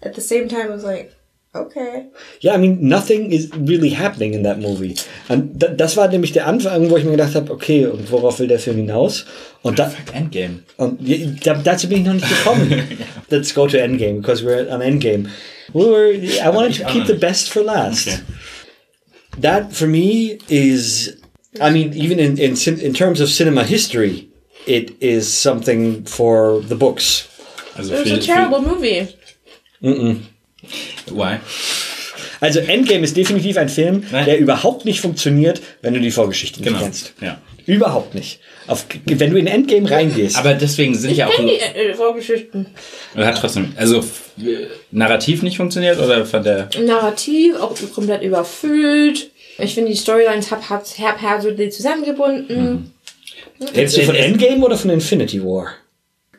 at 0.00 0.14
the 0.14 0.20
same 0.20 0.48
time 0.48 0.66
I 0.66 0.70
was 0.70 0.84
like, 0.84 1.10
okay. 1.54 2.06
Ja, 2.40 2.54
I 2.54 2.58
mean, 2.58 2.78
nothing 2.88 3.30
is 3.32 3.48
really 3.66 3.90
happening 3.90 4.34
in 4.34 4.42
that 4.44 4.58
movie. 4.60 4.94
Und 5.28 5.62
da- 5.62 5.68
das 5.68 5.96
war 5.96 6.08
nämlich 6.08 6.32
der 6.32 6.46
Anfang, 6.46 6.90
wo 6.90 6.96
ich 6.96 7.04
mir 7.04 7.12
gedacht 7.12 7.34
habe, 7.34 7.52
okay, 7.52 7.86
und 7.86 8.10
worauf 8.10 8.38
will 8.40 8.48
der 8.48 8.58
Film 8.58 8.76
hinaus? 8.76 9.24
Und 9.62 9.78
da, 9.78 9.88
Fuck, 9.88 10.14
Endgame. 10.14 10.60
und 10.76 11.00
ja, 11.06 11.16
da, 11.42 11.54
dazu 11.54 11.88
bin 11.88 11.98
ich 12.00 12.06
noch 12.06 12.14
nicht 12.14 12.28
gekommen. 12.28 12.70
Let's 13.30 13.54
go 13.54 13.66
to 13.66 13.78
Endgame, 13.78 14.20
because 14.20 14.44
we're 14.44 14.68
on 14.70 14.80
Endgame. 14.82 15.28
We 15.72 15.84
were, 15.84 16.12
I 16.12 16.48
wanted 16.54 16.74
to 16.76 16.84
keep 16.92 17.06
the 17.06 17.14
best 17.14 17.48
for 17.50 17.62
last. 17.62 18.08
Okay. 18.08 18.18
That 19.40 19.72
for 19.72 19.86
me 19.88 20.38
is, 20.48 21.16
I 21.60 21.70
mean, 21.70 21.92
even 21.94 22.18
in 22.18 22.36
in 22.38 22.54
in 22.80 22.92
terms 22.94 23.20
of 23.20 23.28
cinema 23.28 23.64
history, 23.64 24.28
it 24.66 24.92
is 25.00 25.26
something 25.32 26.04
for 26.04 26.60
the 26.68 26.76
books. 26.76 27.26
Also 27.76 27.94
It 27.94 28.04
was 28.04 28.12
a 28.12 28.18
terrible 28.20 28.60
movie. 28.62 29.08
Für, 29.82 30.16
why? 31.10 31.36
Also 32.40 32.60
Endgame 32.60 33.04
ist 33.04 33.16
definitiv 33.16 33.56
ein 33.56 33.68
Film, 33.68 34.04
Nein. 34.10 34.26
der 34.26 34.38
überhaupt 34.38 34.84
nicht 34.84 35.00
funktioniert, 35.00 35.62
wenn 35.82 35.94
du 35.94 36.00
die 36.00 36.10
Vorgeschichte 36.10 36.60
nicht 36.60 36.68
Genau. 36.68 36.80
kennst. 36.80 37.14
Ja. 37.20 37.38
Überhaupt 37.66 38.14
nicht. 38.14 38.40
Auf, 38.66 38.84
wenn 39.06 39.30
du 39.30 39.38
in 39.38 39.46
Endgame 39.46 39.90
reingehst. 39.90 40.36
Aber 40.36 40.52
deswegen 40.54 40.94
sind 40.94 41.16
ja 41.16 41.28
auch. 41.28 41.34
Kenn 41.34 41.46
die 41.46 41.54
äh, 41.54 41.94
Vorgeschichten. 41.94 42.66
Oder 43.14 43.26
hat 43.26 43.38
trotzdem, 43.38 43.72
also 43.76 44.00
äh, 44.38 44.66
narrativ 44.90 45.42
nicht 45.42 45.56
funktioniert 45.56 45.98
oder 45.98 46.26
von 46.26 46.42
der. 46.42 46.68
Narrativ, 46.78 47.56
auch 47.56 47.74
komplett 47.94 48.22
überfüllt. 48.22 49.30
Ich 49.58 49.74
finde 49.74 49.90
die 49.92 49.96
Storylines 49.96 50.50
hab, 50.50 50.68
hab, 50.68 50.84
haphazardly 50.86 51.70
zusammengebunden. 51.70 52.92
Redest 53.74 53.96
du 53.96 54.02
von 54.02 54.14
Endgame 54.14 54.64
oder 54.64 54.76
von 54.76 54.90
Infinity 54.90 55.42
War? 55.42 55.68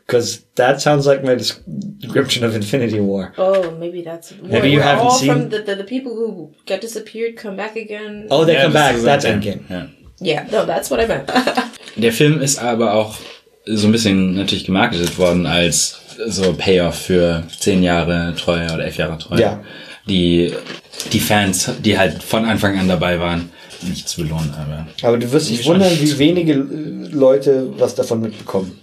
Because 0.05 0.43
that 0.55 0.81
sounds 0.81 1.07
like 1.07 1.23
my 1.23 1.33
description 1.35 2.43
of 2.43 2.55
Infinity 2.55 2.99
War. 2.99 3.33
Oh, 3.37 3.71
maybe 3.79 4.03
that's 4.03 4.33
Maybe 4.43 4.69
you 4.69 4.77
we're 4.77 4.83
haven't 4.83 5.05
all 5.07 5.11
seen- 5.17 5.31
from 5.31 5.49
the, 5.49 5.63
the, 5.63 5.75
the 5.75 5.83
people 5.83 6.13
who 6.13 6.51
got 6.67 6.81
disappeared 6.81 7.35
come 7.37 7.55
back 7.55 7.75
again. 7.75 8.27
Oh, 8.29 8.45
they 8.45 8.53
Ja, 8.53 8.63
come 8.63 8.73
back. 8.73 8.95
That's 8.97 9.25
Endgame. 9.25 9.61
Ja. 9.69 9.87
Yeah, 10.21 10.47
no, 10.51 10.65
that's 10.65 10.89
what 10.91 10.99
I 10.99 11.07
meant. 11.07 11.29
Der 11.97 12.11
Film 12.13 12.39
ist 12.41 12.59
aber 12.59 12.93
auch 12.93 13.15
so 13.65 13.87
ein 13.87 13.91
bisschen 13.91 14.35
natürlich 14.35 14.65
gemarketet 14.65 15.17
worden 15.17 15.45
als 15.47 15.99
so 16.27 16.53
Payoff 16.53 16.95
für 16.95 17.43
zehn 17.59 17.81
Jahre 17.83 18.33
Treue 18.37 18.65
oder 18.73 18.85
elf 18.85 18.97
Jahre 18.97 19.17
Treue. 19.17 19.39
Ja. 19.41 19.63
Die, 20.07 20.53
die 21.11 21.19
Fans, 21.19 21.71
die 21.83 21.97
halt 21.97 22.21
von 22.21 22.45
Anfang 22.45 22.77
an 22.77 22.87
dabei 22.87 23.19
waren, 23.19 23.49
nicht 23.81 24.07
zu 24.07 24.21
belohnen, 24.21 24.53
aber. 24.53 24.85
Aber 25.01 25.17
du 25.17 25.31
wirst 25.31 25.49
dich 25.49 25.65
wundern, 25.65 25.91
wie 25.99 26.17
wenige 26.19 26.53
Leute 26.53 27.73
was 27.79 27.95
davon 27.95 28.21
mitbekommen. 28.21 28.79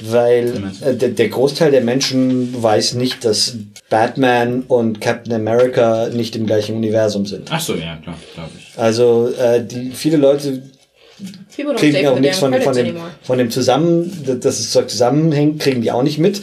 Weil 0.00 0.72
äh, 0.80 0.94
der, 0.94 1.10
der 1.10 1.28
Großteil 1.28 1.70
der 1.70 1.82
Menschen 1.82 2.62
weiß 2.62 2.94
nicht, 2.94 3.24
dass 3.24 3.56
Batman 3.90 4.62
und 4.62 5.00
Captain 5.00 5.32
America 5.32 6.08
nicht 6.08 6.34
im 6.36 6.46
gleichen 6.46 6.76
Universum 6.76 7.26
sind. 7.26 7.48
Ach 7.50 7.60
so, 7.60 7.74
ja, 7.74 7.96
klar, 7.96 8.16
glaube 8.34 8.50
ich. 8.58 8.78
Also 8.78 9.32
äh, 9.38 9.64
die 9.64 9.90
viele 9.90 10.16
Leute 10.16 10.62
kriegen 11.76 12.06
auch 12.06 12.18
nichts 12.18 12.38
von, 12.38 12.52
von, 12.62 12.74
dem, 12.74 12.96
von 13.22 13.38
dem 13.38 13.50
zusammen, 13.50 14.10
dass 14.24 14.40
das 14.40 14.70
Zeug 14.70 14.90
zusammenhängt, 14.90 15.60
kriegen 15.60 15.82
die 15.82 15.90
auch 15.92 16.02
nicht 16.02 16.18
mit. 16.18 16.40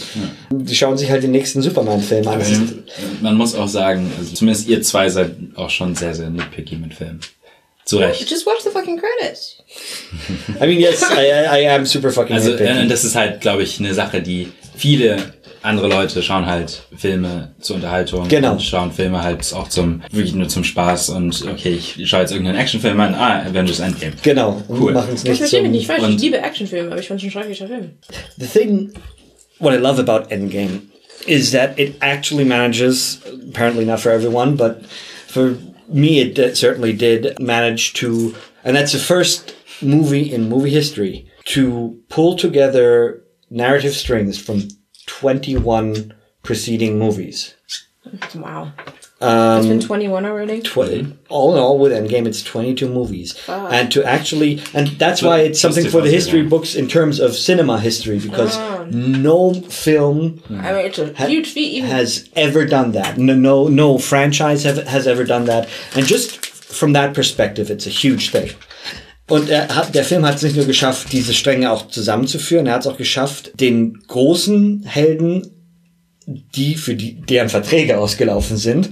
Die 0.52 0.76
schauen 0.76 0.98
sich 0.98 1.10
halt 1.10 1.24
den 1.24 1.32
nächsten 1.32 1.62
Superman-Film 1.62 2.28
an. 2.28 2.42
Man 3.22 3.36
muss 3.36 3.56
auch 3.56 3.68
sagen, 3.68 4.12
also 4.18 4.34
zumindest 4.34 4.68
ihr 4.68 4.82
zwei 4.82 5.10
seid 5.10 5.32
auch 5.56 5.70
schon 5.70 5.96
sehr, 5.96 6.14
sehr 6.14 6.30
nitpicky 6.30 6.78
mit 6.78 6.94
Filmen. 6.94 7.20
Zu 7.90 7.98
Recht. 7.98 8.30
Just 8.30 8.46
watch 8.46 8.62
the 8.64 8.70
fucking 8.70 9.00
credits. 9.00 9.56
I 10.62 10.68
mean, 10.68 10.80
yes, 10.80 11.02
I, 11.02 11.32
I 11.32 11.64
I 11.64 11.70
am 11.72 11.88
super 11.88 12.12
fucking 12.12 12.36
Also 12.36 12.54
äh, 12.54 12.86
das 12.86 13.04
ist 13.04 13.16
halt, 13.16 13.42
glaube 13.42 13.64
ich, 13.64 13.80
eine 13.80 13.96
Sache, 13.96 14.22
die 14.22 14.52
viele 14.78 15.34
andere 15.64 15.88
Leute 15.88 16.22
schauen 16.22 16.46
halt 16.46 16.84
Filme 16.96 17.56
zur 17.60 17.78
Unterhaltung. 17.78 18.28
Genau. 18.28 18.52
Und 18.52 18.62
schauen 18.62 18.92
Filme 18.92 19.24
halt 19.24 19.52
auch 19.56 19.68
zum, 19.70 20.04
wirklich 20.12 20.36
nur 20.36 20.48
zum 20.48 20.64
Spaß 20.64 21.10
und 21.10 21.44
okay, 21.52 21.74
ich 21.80 22.08
schaue 22.08 22.22
jetzt 22.22 22.32
irgendeinen 22.32 22.60
Actionfilm 22.60 23.00
an, 23.00 23.16
ah, 23.16 23.42
Avengers 23.42 23.80
Endgame. 23.80 24.14
Genau, 24.22 24.62
und 24.68 24.80
Cool. 24.80 24.94
machen 24.94 25.16
es 25.16 25.24
nicht 25.24 25.40
verstehe 25.40 25.64
mich 25.64 25.72
nicht 25.72 25.88
falsch. 25.88 26.04
Ich 26.08 26.22
liebe 26.22 26.38
Actionfilme, 26.38 26.92
aber 26.92 27.00
ich 27.00 27.08
fand 27.08 27.20
es 27.22 27.26
ein 27.26 27.32
schrecklicher 27.32 27.68
Film. 27.68 27.90
The 28.38 28.46
thing, 28.46 28.94
what 29.58 29.74
I 29.74 29.78
love 29.78 30.00
about 30.00 30.30
Endgame 30.32 30.84
is 31.26 31.52
that 31.54 31.80
it 31.80 31.96
actually 32.02 32.46
manages, 32.46 33.20
apparently 33.50 33.84
not 33.84 34.00
for 34.00 34.12
everyone, 34.12 34.56
but 34.56 34.78
for 35.28 35.58
me 35.90 36.20
it 36.20 36.58
certainly 36.58 36.94
did 36.94 37.40
manage 37.40 37.94
to, 37.94 38.36
and 38.64 38.76
that's 38.76 38.94
the 38.94 39.00
first 39.00 39.56
movie 39.82 40.32
in 40.32 40.50
movie 40.50 40.70
history 40.70 41.30
to 41.46 42.00
pull 42.10 42.36
together 42.36 43.24
narrative 43.50 43.94
strings 43.94 44.40
from 44.40 44.68
21 45.08 46.14
preceding 46.44 47.00
movies. 47.00 47.56
Wow. 48.36 48.74
Um, 49.22 49.58
It's 49.60 49.68
been 49.68 49.82
21 49.82 50.26
already. 50.26 50.62
tw- 50.62 51.14
all 51.28 51.54
in 51.54 51.60
all 51.60 51.78
with 51.78 51.92
Endgame, 51.92 52.26
it's 52.26 52.42
22 52.42 52.88
movies. 52.88 53.34
Fuck. 53.34 53.72
And 53.74 53.92
to 53.92 54.04
actually, 54.06 54.62
and 54.74 54.88
that's 54.98 55.22
why 55.22 55.40
it's 55.42 55.60
something 55.60 55.88
for 55.90 56.02
the 56.02 56.10
history 56.10 56.42
books 56.44 56.74
in 56.74 56.88
terms 56.88 57.20
of 57.20 57.36
cinema 57.36 57.80
history, 57.80 58.18
because 58.20 58.56
Oh. 58.58 58.86
no 58.90 59.54
film 59.70 60.40
I 60.50 60.72
mean, 60.74 60.86
it's 60.86 61.00
a 61.00 61.12
huge 61.28 61.48
feat. 61.52 61.74
Even 61.80 61.90
has 61.90 62.30
ever 62.36 62.66
done 62.66 62.94
that. 62.94 63.18
No, 63.18 63.36
no, 63.36 63.68
no 63.68 63.98
franchise 63.98 64.64
have, 64.64 64.88
has 64.88 65.06
ever 65.06 65.26
done 65.26 65.46
that. 65.48 65.68
And 65.96 66.06
just 66.08 66.46
from 66.46 66.94
that 66.94 67.14
perspective, 67.14 67.70
it's 67.70 67.86
a 67.88 67.90
huge 67.90 68.32
thing. 68.32 68.52
Und 69.28 69.50
er 69.50 69.68
hat, 69.76 69.94
der 69.94 70.04
Film 70.06 70.26
hat 70.26 70.36
es 70.38 70.44
nicht 70.44 70.56
nur 70.56 70.66
geschafft, 70.66 71.12
diese 71.12 71.34
Stränge 71.34 71.70
auch 71.72 71.88
zusammenzuführen, 71.90 72.66
er 72.68 72.74
hat 72.76 72.82
es 72.82 72.88
auch 72.88 72.98
geschafft, 72.98 73.52
den 73.60 74.00
großen 74.08 74.84
Helden, 74.86 75.44
die 76.56 76.76
für 76.76 76.96
die, 76.96 77.14
deren 77.14 77.50
Verträge 77.50 77.98
ausgelaufen 77.98 78.58
sind, 78.58 78.90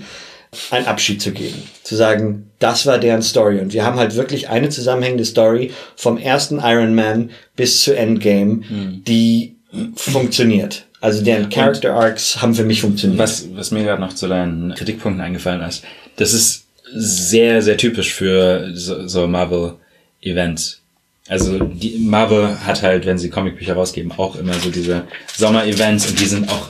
einen 0.71 0.85
Abschied 0.85 1.21
zu 1.21 1.31
geben. 1.31 1.61
Zu 1.83 1.95
sagen, 1.95 2.49
das 2.59 2.85
war 2.85 2.97
deren 2.97 3.21
Story. 3.21 3.59
Und 3.59 3.73
wir 3.73 3.85
haben 3.85 3.97
halt 3.97 4.15
wirklich 4.15 4.49
eine 4.49 4.69
zusammenhängende 4.69 5.25
Story 5.25 5.71
vom 5.95 6.17
ersten 6.17 6.59
Iron 6.59 6.95
Man 6.95 7.31
bis 7.55 7.81
zu 7.83 7.95
Endgame, 7.95 8.61
die 9.07 9.55
funktioniert. 9.95 10.85
Also 10.99 11.23
deren 11.23 11.49
Character 11.49 11.93
Arcs 11.93 12.41
haben 12.41 12.55
für 12.55 12.63
mich 12.63 12.81
funktioniert. 12.81 13.19
Was, 13.19 13.45
was 13.53 13.71
mir 13.71 13.83
gerade 13.83 14.01
noch 14.01 14.13
zu 14.13 14.27
deinen 14.27 14.73
Kritikpunkten 14.73 15.23
eingefallen 15.23 15.61
ist, 15.61 15.83
das 16.15 16.33
ist 16.33 16.65
sehr, 16.91 17.61
sehr 17.61 17.77
typisch 17.77 18.13
für 18.13 18.71
so, 18.73 19.07
so 19.07 19.27
Marvel-Events. 19.27 20.81
Also 21.27 21.59
die 21.59 21.97
Marvel 21.99 22.57
hat 22.65 22.81
halt, 22.81 23.05
wenn 23.05 23.17
sie 23.17 23.29
Comicbücher 23.29 23.73
rausgeben, 23.73 24.13
auch 24.13 24.38
immer 24.38 24.53
so 24.53 24.69
diese 24.69 25.03
Sommer-Events 25.35 26.07
und 26.07 26.19
die 26.19 26.25
sind 26.25 26.49
auch 26.49 26.69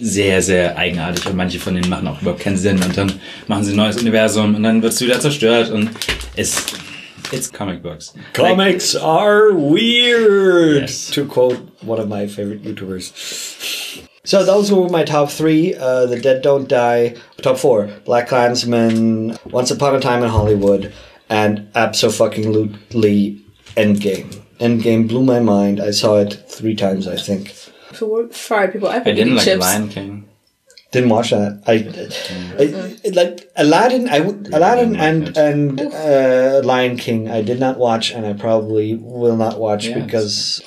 sehr, 0.00 0.42
sehr 0.42 0.76
eigenartig 0.76 1.26
und 1.26 1.36
manche 1.36 1.58
von 1.58 1.74
denen 1.74 1.88
machen 1.88 2.08
auch 2.08 2.20
überhaupt 2.20 2.40
keinen 2.40 2.56
Sinn 2.56 2.82
und 2.82 2.96
dann 2.96 3.12
machen 3.46 3.64
sie 3.64 3.72
ein 3.72 3.76
neues 3.76 3.96
Universum 3.96 4.54
und 4.54 4.62
dann 4.62 4.82
wird 4.82 4.92
es 4.92 5.00
wieder 5.00 5.20
zerstört 5.20 5.70
und 5.70 5.90
es 6.36 6.56
it's 7.32 7.50
comic 7.50 7.82
books. 7.82 8.12
Comics 8.34 8.94
are 8.96 9.52
weird, 9.54 10.82
Yes. 10.82 11.10
to 11.10 11.24
quote 11.24 11.58
one 11.84 12.00
of 12.00 12.08
my 12.08 12.26
favorite 12.26 12.62
YouTubers. 12.62 13.12
So 14.26 14.42
those 14.44 14.72
were 14.74 14.88
my 14.88 15.04
top 15.04 15.30
three: 15.30 15.74
uh, 15.74 16.06
The 16.06 16.18
Dead 16.20 16.42
Don't 16.42 16.66
Die. 16.66 17.14
Top 17.42 17.58
four: 17.58 17.88
Black 18.06 18.28
Klansman, 18.28 19.38
Once 19.50 19.70
Upon 19.70 19.94
a 19.94 20.00
Time 20.00 20.22
in 20.22 20.30
Hollywood, 20.30 20.92
and 21.28 21.68
absolutely 21.74 23.42
Endgame. 23.76 24.30
Endgame 24.60 25.08
blew 25.08 25.22
my 25.24 25.40
mind. 25.40 25.78
I 25.80 25.90
saw 25.90 26.18
it 26.20 26.42
three 26.48 26.74
times, 26.74 27.06
I 27.06 27.16
think. 27.16 27.52
For 27.94 28.28
fried 28.28 28.72
people. 28.72 28.88
I, 28.88 28.96
I 28.96 29.00
didn't 29.04 29.18
eating 29.18 29.34
like 29.36 29.44
chips. 29.44 29.60
Lion 29.60 29.88
King. 29.88 30.28
Didn't 30.92 31.08
watch 31.10 31.30
that. 31.30 31.62
I, 31.66 31.74
I 32.62 33.10
like 33.10 33.50
Aladdin. 33.56 34.08
I 34.08 34.20
would 34.20 34.52
Aladdin 34.54 34.94
and 34.96 35.36
and 35.36 35.80
uh, 35.80 36.60
Lion 36.64 36.96
King. 36.96 37.28
I 37.30 37.42
did 37.42 37.58
not 37.58 37.78
watch, 37.78 38.12
and 38.12 38.24
I 38.24 38.32
probably 38.32 38.94
will 38.96 39.36
not 39.36 39.58
watch 39.58 39.86
Yeah, 39.86 39.98
because. 40.04 40.62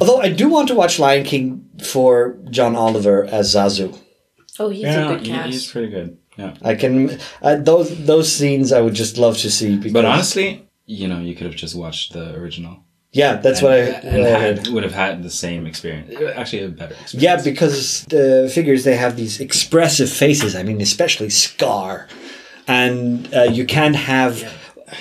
Although 0.00 0.20
I 0.20 0.30
do 0.30 0.48
want 0.48 0.68
to 0.68 0.74
watch 0.74 0.98
Lion 0.98 1.24
King 1.24 1.64
for 1.82 2.36
John 2.50 2.74
Oliver 2.74 3.24
as 3.24 3.54
Zazu. 3.54 3.96
Oh, 4.58 4.68
he's 4.70 4.84
a 4.84 4.88
Yeah, 4.88 5.08
good 5.08 5.24
cast. 5.24 5.46
he's 5.48 5.70
pretty 5.70 5.88
good. 5.90 6.18
Yeah. 6.36 6.54
I 6.62 6.74
can 6.74 7.18
uh, 7.42 7.56
those 7.56 8.04
those 8.04 8.30
scenes 8.32 8.72
I 8.72 8.80
would 8.80 8.94
just 8.94 9.16
love 9.16 9.36
to 9.38 9.50
see. 9.50 9.76
Because, 9.76 9.92
But 9.92 10.04
honestly, 10.04 10.68
you 10.86 11.06
know, 11.06 11.20
you 11.20 11.34
could 11.36 11.46
have 11.46 11.54
just 11.56 11.76
watched 11.76 12.12
the 12.12 12.34
original. 12.34 12.82
Yeah, 13.12 13.36
that's 13.36 13.62
what 13.62 13.72
I, 13.72 13.76
and 13.78 14.22
what 14.22 14.32
I 14.32 14.38
had, 14.38 14.68
would 14.68 14.82
have 14.82 14.92
had 14.92 15.22
the 15.22 15.30
same 15.30 15.66
experience. 15.66 16.14
Actually, 16.36 16.64
a 16.64 16.68
better 16.68 16.94
experience. 16.94 17.14
Yeah, 17.14 17.40
because 17.42 18.04
the 18.04 18.50
figures 18.52 18.84
they 18.84 18.96
have 18.96 19.16
these 19.16 19.40
expressive 19.40 20.10
faces. 20.10 20.54
I 20.54 20.62
mean, 20.62 20.80
especially 20.80 21.30
Scar, 21.30 22.08
and 22.66 23.32
uh, 23.34 23.44
you 23.44 23.64
can't 23.64 23.96
have 23.96 24.42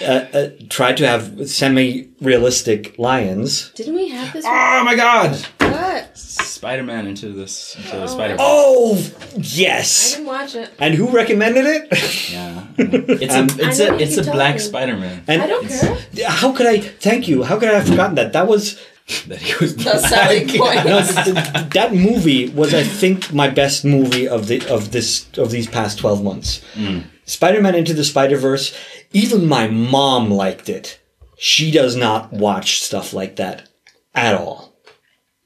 uh, 0.02 0.26
uh, 0.34 0.50
try 0.70 0.94
to 0.94 1.08
have 1.08 1.50
semi-realistic 1.50 2.98
lions. 2.98 3.72
Didn't 3.72 3.96
we 3.96 4.10
have 4.10 4.34
this? 4.34 4.46
Oh 4.48 4.84
my 4.84 4.96
god! 4.96 5.36
What? 5.60 6.18
Spider-Man 6.58 7.08
into 7.08 7.30
this 7.30 7.76
into 7.76 7.98
the 7.98 8.08
Spider. 8.08 8.36
Oh, 8.40 8.98
oh 8.98 9.38
yes. 9.38 10.14
I 10.14 10.18
didn't 10.18 10.28
watch 10.28 10.56
it. 10.56 10.74
And 10.80 10.94
who 10.96 11.10
recommended 11.10 11.66
it? 11.66 11.84
Yeah, 12.32 12.66
it's 12.78 13.36
a 13.36 13.46
it's 13.68 13.80
a 13.80 13.96
it's 13.98 14.18
a 14.18 14.24
black 14.24 14.56
talking. 14.56 14.68
Spider-Man. 14.68 15.24
And 15.28 15.42
I 15.42 15.48
don't 15.48 15.68
care. 15.68 15.98
how 16.30 16.52
could 16.54 16.66
I? 16.68 16.80
Thank 16.80 17.28
you. 17.28 17.44
How 17.44 17.58
could 17.60 17.70
I 17.70 17.76
have 17.80 17.88
forgotten 17.88 18.16
that? 18.16 18.34
That 18.34 18.48
was 18.48 18.80
That 19.28 19.40
he 19.40 19.54
was 19.62 19.76
The 19.78 20.00
selling 20.00 20.48
point. 20.62 20.86
no, 20.86 21.00
th- 21.02 21.26
th- 21.26 21.70
that 21.78 21.94
movie 21.94 22.50
was 22.50 22.74
I 22.74 22.84
think 22.84 23.32
my 23.34 23.50
best 23.50 23.86
movie 23.86 24.28
of 24.28 24.48
the 24.48 24.68
of 24.70 24.92
this 24.92 25.28
of 25.38 25.52
these 25.52 25.68
past 25.68 26.00
twelve 26.00 26.22
months. 26.24 26.62
Mm. 26.76 27.04
Spider-Man 27.26 27.76
into 27.76 27.94
the 27.94 28.04
Spider-Verse. 28.04 28.76
Even 29.14 29.48
my 29.48 29.68
mom 29.68 30.30
liked 30.32 30.68
it. 30.70 31.00
She 31.38 31.72
does 31.72 31.96
not 31.96 32.34
watch 32.34 32.82
stuff 32.82 33.14
like 33.14 33.36
that 33.38 33.70
at 34.16 34.34
all, 34.36 34.67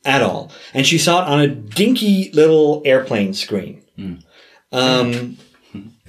at 0.06 0.22
all. 0.22 0.52
And 0.74 0.86
she 0.86 0.97
saw 0.97 1.24
it 1.24 1.30
on 1.30 1.41
a 1.41 1.47
dinky 1.47 2.32
little 2.34 2.82
airplane 2.86 3.34
screen. 3.34 3.84
Um, 4.72 5.38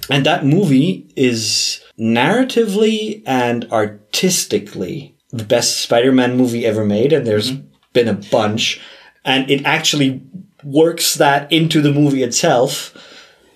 and 0.09 0.25
that 0.25 0.45
movie 0.45 1.07
is 1.15 1.83
narratively 1.99 3.21
and 3.25 3.71
artistically 3.71 5.15
the 5.31 5.43
best 5.43 5.79
Spider-Man 5.79 6.37
movie 6.37 6.65
ever 6.65 6.85
made, 6.85 7.11
and 7.11 7.25
there's 7.25 7.51
been 7.91 8.07
a 8.07 8.13
bunch, 8.13 8.79
and 9.25 9.49
it 9.49 9.65
actually 9.65 10.21
works 10.63 11.15
that 11.15 11.51
into 11.51 11.81
the 11.81 11.91
movie 11.91 12.23
itself. 12.23 12.95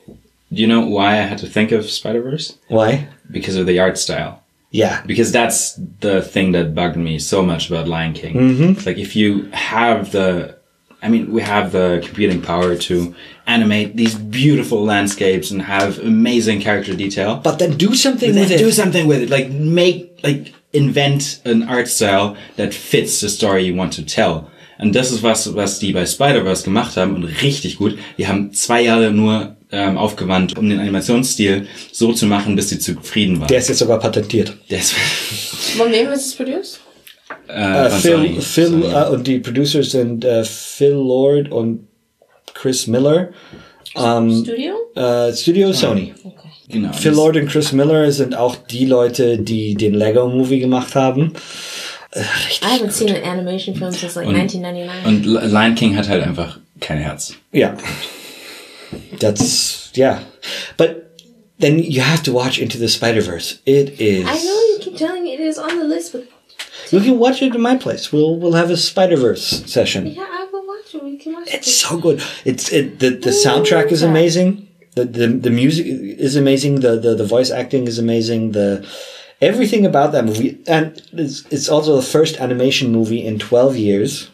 Do 0.08 0.62
you 0.62 0.68
know 0.68 0.86
why 0.86 1.14
I 1.14 1.22
had 1.22 1.38
to 1.40 1.48
think 1.48 1.72
of 1.72 1.90
Spider-Verse? 1.90 2.58
Why? 2.68 3.10
Because 3.30 3.56
of 3.56 3.66
the 3.68 3.80
art 3.80 3.98
style. 3.98 4.44
Yeah. 4.78 5.02
Because 5.08 5.32
that's 5.32 5.74
the 6.02 6.22
thing 6.22 6.52
that 6.52 6.76
bugged 6.76 6.98
me 6.98 7.18
so 7.18 7.42
much 7.42 7.68
about 7.68 7.88
Lion 7.88 8.14
King. 8.14 8.36
Mm-hmm. 8.36 8.86
Like 8.86 9.00
if 9.00 9.16
you 9.16 9.50
have 9.52 10.12
the, 10.12 10.56
I 11.02 11.10
mean, 11.10 11.32
we 11.32 11.42
have 11.42 11.72
the 11.72 12.00
computing 12.06 12.44
power 12.44 12.76
to 12.76 13.16
animate 13.48 13.96
these 13.96 14.14
beautiful 14.14 14.84
landscapes 14.84 15.50
and 15.50 15.64
have 15.64 15.98
amazing 15.98 16.62
character 16.62 16.96
detail. 16.96 17.38
But 17.38 17.58
then 17.58 17.76
do 17.76 17.96
something 17.96 18.36
with 18.36 18.52
it. 18.52 18.60
do 18.60 18.72
something 18.72 19.08
with 19.08 19.24
it. 19.24 19.30
Like 19.32 19.50
make, 19.50 20.20
like 20.24 20.54
invent 20.74 21.42
an 21.44 21.64
art 21.64 21.88
style 21.88 22.38
that 22.58 22.72
fits 22.72 23.20
the 23.22 23.30
story 23.30 23.64
you 23.64 23.76
want 23.76 23.94
to 23.94 24.06
tell. 24.06 24.52
Und 24.80 24.94
das 24.94 25.12
ist 25.12 25.24
was, 25.24 25.56
was 25.56 25.80
die 25.80 25.92
bei 25.92 26.06
Spider-Verse 26.06 26.64
gemacht 26.64 26.98
haben 26.98 27.16
und 27.16 27.24
richtig 27.24 27.78
gut. 27.78 27.98
Die 28.20 28.28
haben 28.28 28.54
zwei 28.54 28.84
Jahre 28.84 29.12
nur 29.12 29.57
ähm, 29.72 29.98
aufgewandt, 29.98 30.58
um 30.58 30.70
den 30.70 30.80
Animationsstil 30.80 31.68
so 31.92 32.14
zu 32.14 32.26
machen, 32.26 32.56
bis 32.56 32.70
sie 32.70 32.80
zufrieden 32.80 33.40
waren. 33.40 33.48
Der 33.48 33.58
ist 33.60 33.70
jetzt 33.70 33.80
sogar 33.80 34.00
patentiert. 34.00 34.56
Das, 34.70 34.92
Von 34.92 35.92
wem 35.92 36.10
ist 36.12 36.26
es 36.28 36.36
produced? 36.36 36.80
äh, 37.50 37.88
Äh, 37.88 37.90
von 37.90 38.00
Phil. 38.00 38.42
Phil 38.42 38.66
Sony. 38.68 38.86
äh, 38.94 39.10
und 39.10 39.28
die 39.28 39.40
Producers 39.40 39.92
sind 39.92 40.24
äh, 40.26 40.44
Phil 40.44 40.92
Lord 40.92 41.52
und 41.52 41.88
Chris 42.54 42.88
Miller. 42.88 43.30
Ähm, 43.96 44.44
Studio? 44.46 44.74
äh, 44.96 45.34
Studio 45.34 45.74
Sony. 45.74 46.14
Okay. 46.24 46.34
Genau. 46.70 46.92
Phil 46.94 47.12
Lord 47.14 47.36
und 47.38 47.48
Chris 47.48 47.72
Miller 47.72 48.12
sind 48.12 48.36
auch 48.36 48.56
die 48.56 48.86
Leute, 48.86 49.38
die 49.38 49.76
den 49.76 49.94
Lego 49.94 50.28
Movie 50.28 50.60
gemacht 50.60 50.96
haben. 50.96 51.34
I 52.16 52.20
haven't 52.66 52.92
seen 52.92 53.10
an 53.16 53.24
animation 53.24 53.76
film 53.76 53.92
since 53.92 54.16
like 54.20 54.28
Und- 54.28 54.36
1999. 54.36 55.06
Und 55.06 55.52
Lion 55.52 55.76
King 55.76 55.96
hat 55.96 56.08
halt 56.10 56.24
einfach 56.24 56.60
kein 56.80 56.98
Herz. 57.00 57.34
Yeah. 57.54 57.78
That's 59.20 59.92
yeah. 59.98 60.24
But 60.78 61.20
then 61.60 61.80
you 61.80 62.02
have 62.02 62.24
to 62.24 62.32
watch 62.32 62.60
Into 62.60 62.78
the 62.78 62.88
Spider 62.90 63.22
Verse. 63.22 63.60
It 63.66 64.00
is. 64.00 64.26
I 64.28 64.36
know 64.36 64.58
you 64.70 64.78
keep 64.82 64.98
telling 64.98 65.24
me 65.24 65.34
it 65.34 65.40
is 65.40 65.58
on 65.58 65.78
the 65.78 65.84
list, 65.86 66.12
but 66.14 66.28
You 66.92 67.00
can 67.02 67.18
watch 67.20 67.42
it 67.42 67.56
in 67.56 67.62
my 67.62 67.76
place. 67.76 68.12
We'll 68.14 68.38
we'll 68.40 68.54
have 68.62 68.70
a 68.72 68.78
Spider 68.78 69.18
Verse 69.18 69.46
session. 69.72 70.08
yeah, 70.08 70.28
I 70.30 70.48
will 70.52 70.66
watch 70.68 70.94
it. 70.96 71.04
We 71.04 71.18
can 71.18 71.34
watch 71.34 71.48
it. 71.48 71.56
It's 71.56 71.74
so 71.76 71.98
good. 71.98 72.22
It's 72.46 72.72
it 72.72 73.00
the 73.00 73.10
the 73.10 73.32
soundtrack 73.46 73.92
is 73.92 74.04
amazing. 74.04 74.68
The 74.96 75.06
the 75.06 75.28
the 75.28 75.50
music 75.62 75.86
is 75.88 76.36
amazing. 76.36 76.82
The 76.82 76.94
the 77.00 77.16
the 77.16 77.26
voice 77.26 77.50
acting 77.52 77.88
is 77.88 77.98
amazing. 78.00 78.52
The 78.54 78.88
everything 79.42 79.86
about 79.86 80.12
that 80.14 80.26
movie 80.26 80.58
and 80.68 80.86
it's 81.14 81.46
it's 81.56 81.70
also 81.70 81.96
the 81.96 82.08
first 82.18 82.40
animation 82.46 82.92
movie 82.92 83.22
in 83.30 83.38
12 83.38 83.78
years 83.78 84.32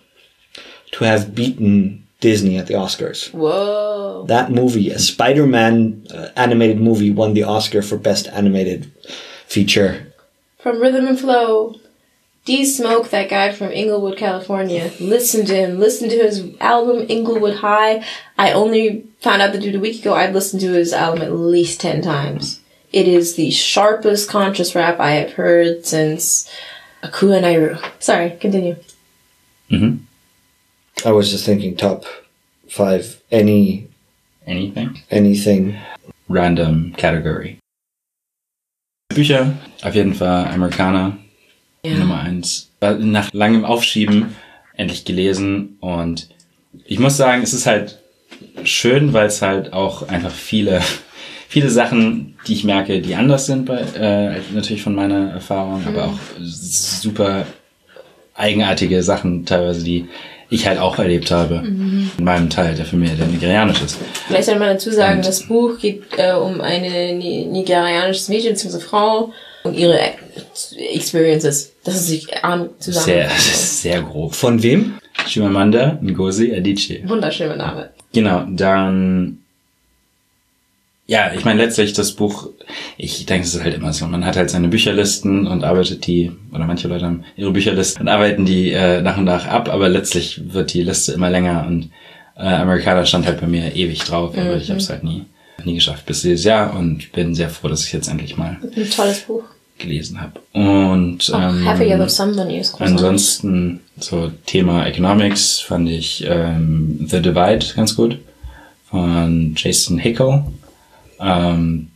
to 0.93 1.03
have 1.03 1.35
beaten 1.35 2.07
Disney 2.23 2.57
at 2.57 2.67
the 2.67 2.73
Oscars. 2.73 3.33
Whoa. 3.33 4.23
That 4.29 4.49
movie, 4.49 4.89
a 4.91 4.97
Spider-Man 4.97 6.07
uh, 6.09 6.29
animated 6.37 6.79
movie 6.79 7.11
won 7.11 7.33
the 7.33 7.43
Oscar 7.43 7.81
for 7.81 7.97
best 7.97 8.27
animated 8.29 8.89
feature. 9.45 10.13
From 10.57 10.79
Rhythm 10.79 11.05
and 11.05 11.19
Flow. 11.19 11.75
D 12.45 12.63
Smoke, 12.63 13.09
that 13.09 13.29
guy 13.29 13.51
from 13.51 13.73
Inglewood, 13.73 14.17
California. 14.17 14.91
Listen 15.01 15.45
to 15.45 15.53
him. 15.53 15.79
Listen 15.81 16.07
to 16.09 16.15
his 16.15 16.55
album 16.61 17.05
Inglewood 17.09 17.57
High. 17.57 18.05
I 18.37 18.53
only 18.53 19.05
found 19.19 19.41
out 19.41 19.51
the 19.51 19.59
dude 19.59 19.75
a 19.75 19.79
week 19.79 19.99
ago. 19.99 20.13
I've 20.13 20.33
listened 20.33 20.61
to 20.61 20.71
his 20.71 20.93
album 20.93 21.21
at 21.23 21.33
least 21.33 21.81
10 21.81 22.01
times. 22.01 22.61
It 22.93 23.05
is 23.09 23.35
the 23.35 23.51
sharpest 23.51 24.29
conscious 24.29 24.75
rap 24.75 25.01
I 25.01 25.11
have 25.11 25.33
heard 25.33 25.85
since 25.85 26.49
Akua 27.03 27.41
Nairu. 27.41 27.83
Sorry, 28.01 28.37
continue. 28.39 28.77
I 31.05 31.11
was 31.11 31.31
just 31.31 31.45
thinking 31.45 31.75
top 31.75 32.05
5 32.69 33.21
any 33.31 33.87
Anything? 34.45 34.99
anything. 35.09 35.77
Random 36.29 36.93
Category. 36.97 37.59
Bücher, 39.13 39.53
auf 39.83 39.95
jeden 39.95 40.13
Fall 40.13 40.47
Amerikaner, 40.47 41.17
Nummer 41.85 42.21
eins. 42.21 42.71
War 42.79 42.95
Nach 42.95 43.31
langem 43.33 43.63
Aufschieben 43.65 44.35
endlich 44.75 45.05
gelesen 45.05 45.77
und 45.79 46.29
ich 46.85 46.99
muss 46.99 47.17
sagen, 47.17 47.43
es 47.43 47.53
ist 47.53 47.67
halt 47.67 47.99
schön, 48.63 49.13
weil 49.13 49.27
es 49.27 49.41
halt 49.41 49.71
auch 49.73 50.07
einfach 50.07 50.31
viele, 50.31 50.81
viele 51.47 51.69
Sachen, 51.69 52.37
die 52.47 52.53
ich 52.53 52.63
merke, 52.63 53.01
die 53.01 53.15
anders 53.15 53.45
sind 53.45 53.65
bei, 53.65 53.81
äh, 53.81 54.41
natürlich 54.53 54.81
von 54.81 54.95
meiner 54.95 55.31
Erfahrung, 55.31 55.83
aber 55.85 56.05
auch 56.05 56.19
super 56.41 57.45
eigenartige 58.33 59.03
Sachen 59.03 59.45
teilweise, 59.45 59.83
die 59.83 60.07
ich 60.53 60.67
halt 60.67 60.79
auch 60.79 60.97
erlebt 60.99 61.31
habe 61.31 61.63
in 61.65 62.23
meinem 62.23 62.49
Teil 62.49 62.75
der 62.75 62.85
Familie, 62.85 63.15
der 63.15 63.25
nigerianisch 63.27 63.81
ist. 63.81 63.97
Vielleicht 64.27 64.45
sollte 64.45 64.59
man 64.59 64.69
dazu 64.69 64.91
sagen, 64.91 65.17
Und- 65.19 65.27
das 65.27 65.43
Buch 65.47 65.79
geht 65.79 66.03
äh, 66.17 66.33
um 66.33 66.61
eine 66.61 67.13
ni 67.15 67.45
nigerianisches 67.45 68.29
Mädchen 68.29 68.53
bzw. 68.53 68.79
Frau 68.79 69.31
und 69.63 69.75
ihre 69.75 69.99
Experiences. 70.93 71.73
Das 71.83 71.95
ist 71.95 72.07
sich 72.07 72.43
arm 72.43 72.69
zusammen. 72.79 73.05
Sehr, 73.05 73.29
sehr 73.39 74.01
grob. 74.01 74.33
Von 74.35 74.61
wem? 74.63 74.93
Chimamanda 75.27 75.99
Ngozi 76.01 76.53
Adichie. 76.55 77.03
Wunderschöner 77.07 77.55
Name. 77.55 77.89
Genau, 78.13 78.45
dann 78.49 79.39
ja, 81.05 81.33
ich 81.33 81.43
meine 81.43 81.61
letztlich 81.61 81.93
das 81.93 82.13
Buch, 82.13 82.49
ich 82.97 83.25
denke, 83.25 83.45
es 83.45 83.53
ist 83.53 83.63
halt 83.63 83.75
immer 83.75 83.91
so, 83.91 84.07
man 84.07 84.25
hat 84.25 84.37
halt 84.37 84.49
seine 84.49 84.69
Bücherlisten 84.69 85.47
und 85.47 85.63
arbeitet 85.63 86.07
die, 86.07 86.31
oder 86.53 86.65
manche 86.65 86.87
Leute 86.87 87.05
haben 87.05 87.23
ihre 87.35 87.51
Bücherlisten 87.51 88.03
und 88.03 88.07
arbeiten 88.07 88.45
die 88.45 88.71
äh, 88.71 89.01
nach 89.01 89.17
und 89.17 89.25
nach 89.25 89.45
ab, 89.47 89.69
aber 89.69 89.89
letztlich 89.89 90.53
wird 90.53 90.73
die 90.73 90.83
Liste 90.83 91.11
immer 91.11 91.29
länger 91.29 91.65
und 91.67 91.89
äh, 92.37 92.47
Amerikaner 92.47 93.05
stand 93.05 93.25
halt 93.25 93.41
bei 93.41 93.47
mir 93.47 93.75
ewig 93.75 93.99
drauf, 93.99 94.37
aber 94.37 94.55
ich 94.55 94.69
habe 94.69 94.79
es 94.79 94.89
halt 94.89 95.03
nie, 95.03 95.25
nie 95.63 95.75
geschafft 95.75 96.05
bis 96.05 96.21
dieses 96.21 96.45
Jahr 96.45 96.73
und 96.75 97.11
bin 97.11 97.35
sehr 97.35 97.49
froh, 97.49 97.67
dass 97.67 97.85
ich 97.85 97.91
jetzt 97.93 98.07
endlich 98.07 98.37
mal 98.37 98.57
Ein 98.75 98.89
tolles 98.89 99.19
Buch. 99.21 99.43
gelesen 99.77 100.21
habe. 100.21 100.39
Und 100.53 101.31
Auch 101.33 101.39
ähm, 101.49 101.67
Happy 101.67 101.83
Yellow 101.83 102.07
Somebody 102.07 102.57
ist 102.59 102.71
großartig. 102.71 102.93
Ansonsten 102.93 103.81
so 103.99 104.31
Thema 104.45 104.87
Economics 104.87 105.59
fand 105.59 105.89
ich 105.89 106.25
ähm, 106.27 107.05
The 107.09 107.21
Divide 107.21 107.65
ganz 107.75 107.95
gut 107.95 108.19
von 108.89 109.53
Jason 109.57 109.97
Hickel. 109.97 110.43
Ähm, 111.19 111.89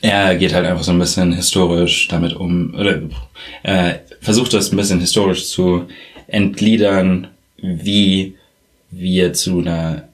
er 0.00 0.36
geht 0.36 0.52
halt 0.52 0.66
einfach 0.66 0.84
so 0.84 0.92
ein 0.92 0.98
bisschen 0.98 1.32
historisch 1.32 2.08
damit 2.08 2.34
um, 2.34 2.74
oder 2.74 3.00
äh, 3.62 3.94
versucht 4.20 4.52
das 4.52 4.70
ein 4.70 4.76
bisschen 4.76 5.00
historisch 5.00 5.46
zu 5.48 5.86
entgliedern, 6.26 7.28
wie 7.56 8.34
wir 8.90 9.32
zu 9.32 9.60
einer 9.60 10.04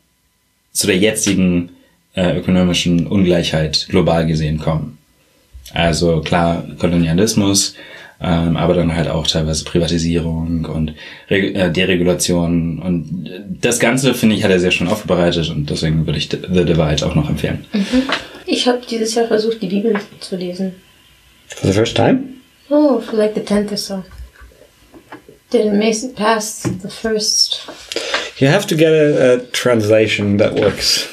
zu 0.72 0.86
der 0.86 0.96
jetzigen 0.96 1.70
äh, 2.14 2.38
ökonomischen 2.38 3.06
Ungleichheit 3.06 3.86
global 3.88 4.26
gesehen 4.26 4.58
kommen. 4.58 4.98
Also 5.72 6.20
klar, 6.20 6.64
Kolonialismus, 6.78 7.74
ähm, 8.22 8.56
aber 8.56 8.74
dann 8.74 8.94
halt 8.94 9.08
auch 9.08 9.26
teilweise 9.26 9.64
Privatisierung 9.64 10.66
und 10.66 10.94
Reg 11.30 11.54
äh, 11.56 11.70
Deregulation. 11.70 12.78
Und 12.78 13.30
das 13.60 13.80
Ganze, 13.80 14.14
finde 14.14 14.36
ich, 14.36 14.44
hat 14.44 14.50
er 14.50 14.60
sehr 14.60 14.70
schön 14.70 14.88
aufbereitet 14.88 15.48
und 15.50 15.70
deswegen 15.70 16.06
würde 16.06 16.18
ich 16.18 16.28
The 16.30 16.38
The 16.52 16.64
Divide 16.64 17.06
auch 17.06 17.14
noch 17.14 17.30
empfehlen. 17.30 17.64
Ich 18.46 18.66
habe 18.66 18.80
dieses 18.88 19.14
Jahr 19.14 19.26
versucht, 19.26 19.62
die 19.62 19.68
Bibel 19.68 19.94
zu 20.20 20.36
lesen. 20.36 20.74
For 21.46 21.70
the 21.70 21.76
first 21.76 21.96
time? 21.96 22.20
Oh, 22.68 23.00
for 23.00 23.16
like 23.16 23.34
the 23.34 23.40
tenth 23.40 23.72
or 23.72 23.76
so. 23.76 24.04
Didn't 25.52 25.78
make 25.78 25.96
it 26.04 26.14
past 26.14 26.64
the 26.82 26.88
first. 26.88 27.68
You 28.38 28.48
have 28.48 28.66
to 28.68 28.76
get 28.76 28.92
a, 28.92 29.34
a 29.34 29.38
translation 29.52 30.38
that 30.38 30.54
works. 30.54 31.08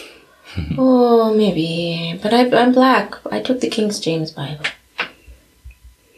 Oh, 0.78 1.34
maybe. 1.36 2.20
But 2.22 2.34
I, 2.34 2.50
I'm 2.56 2.72
black. 2.72 3.16
I 3.32 3.40
took 3.40 3.62
the 3.62 3.70
King 3.70 3.92
James 3.92 4.32
Bible. 4.32 4.66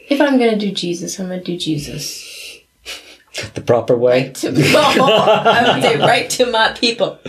If 0.09 0.19
I'm 0.19 0.37
gonna 0.37 0.57
do 0.57 0.71
Jesus, 0.71 1.19
I'm 1.19 1.29
gonna 1.29 1.43
do 1.43 1.57
Jesus. 1.57 2.25
The 3.53 3.61
proper 3.61 3.95
way. 3.95 4.25
Right 4.25 4.35
to, 4.35 4.53
oh, 4.55 5.43
I 5.45 5.73
would 5.73 5.83
say 5.83 5.97
right 5.99 6.29
to 6.31 6.45
my 6.47 6.73
people. 6.73 7.19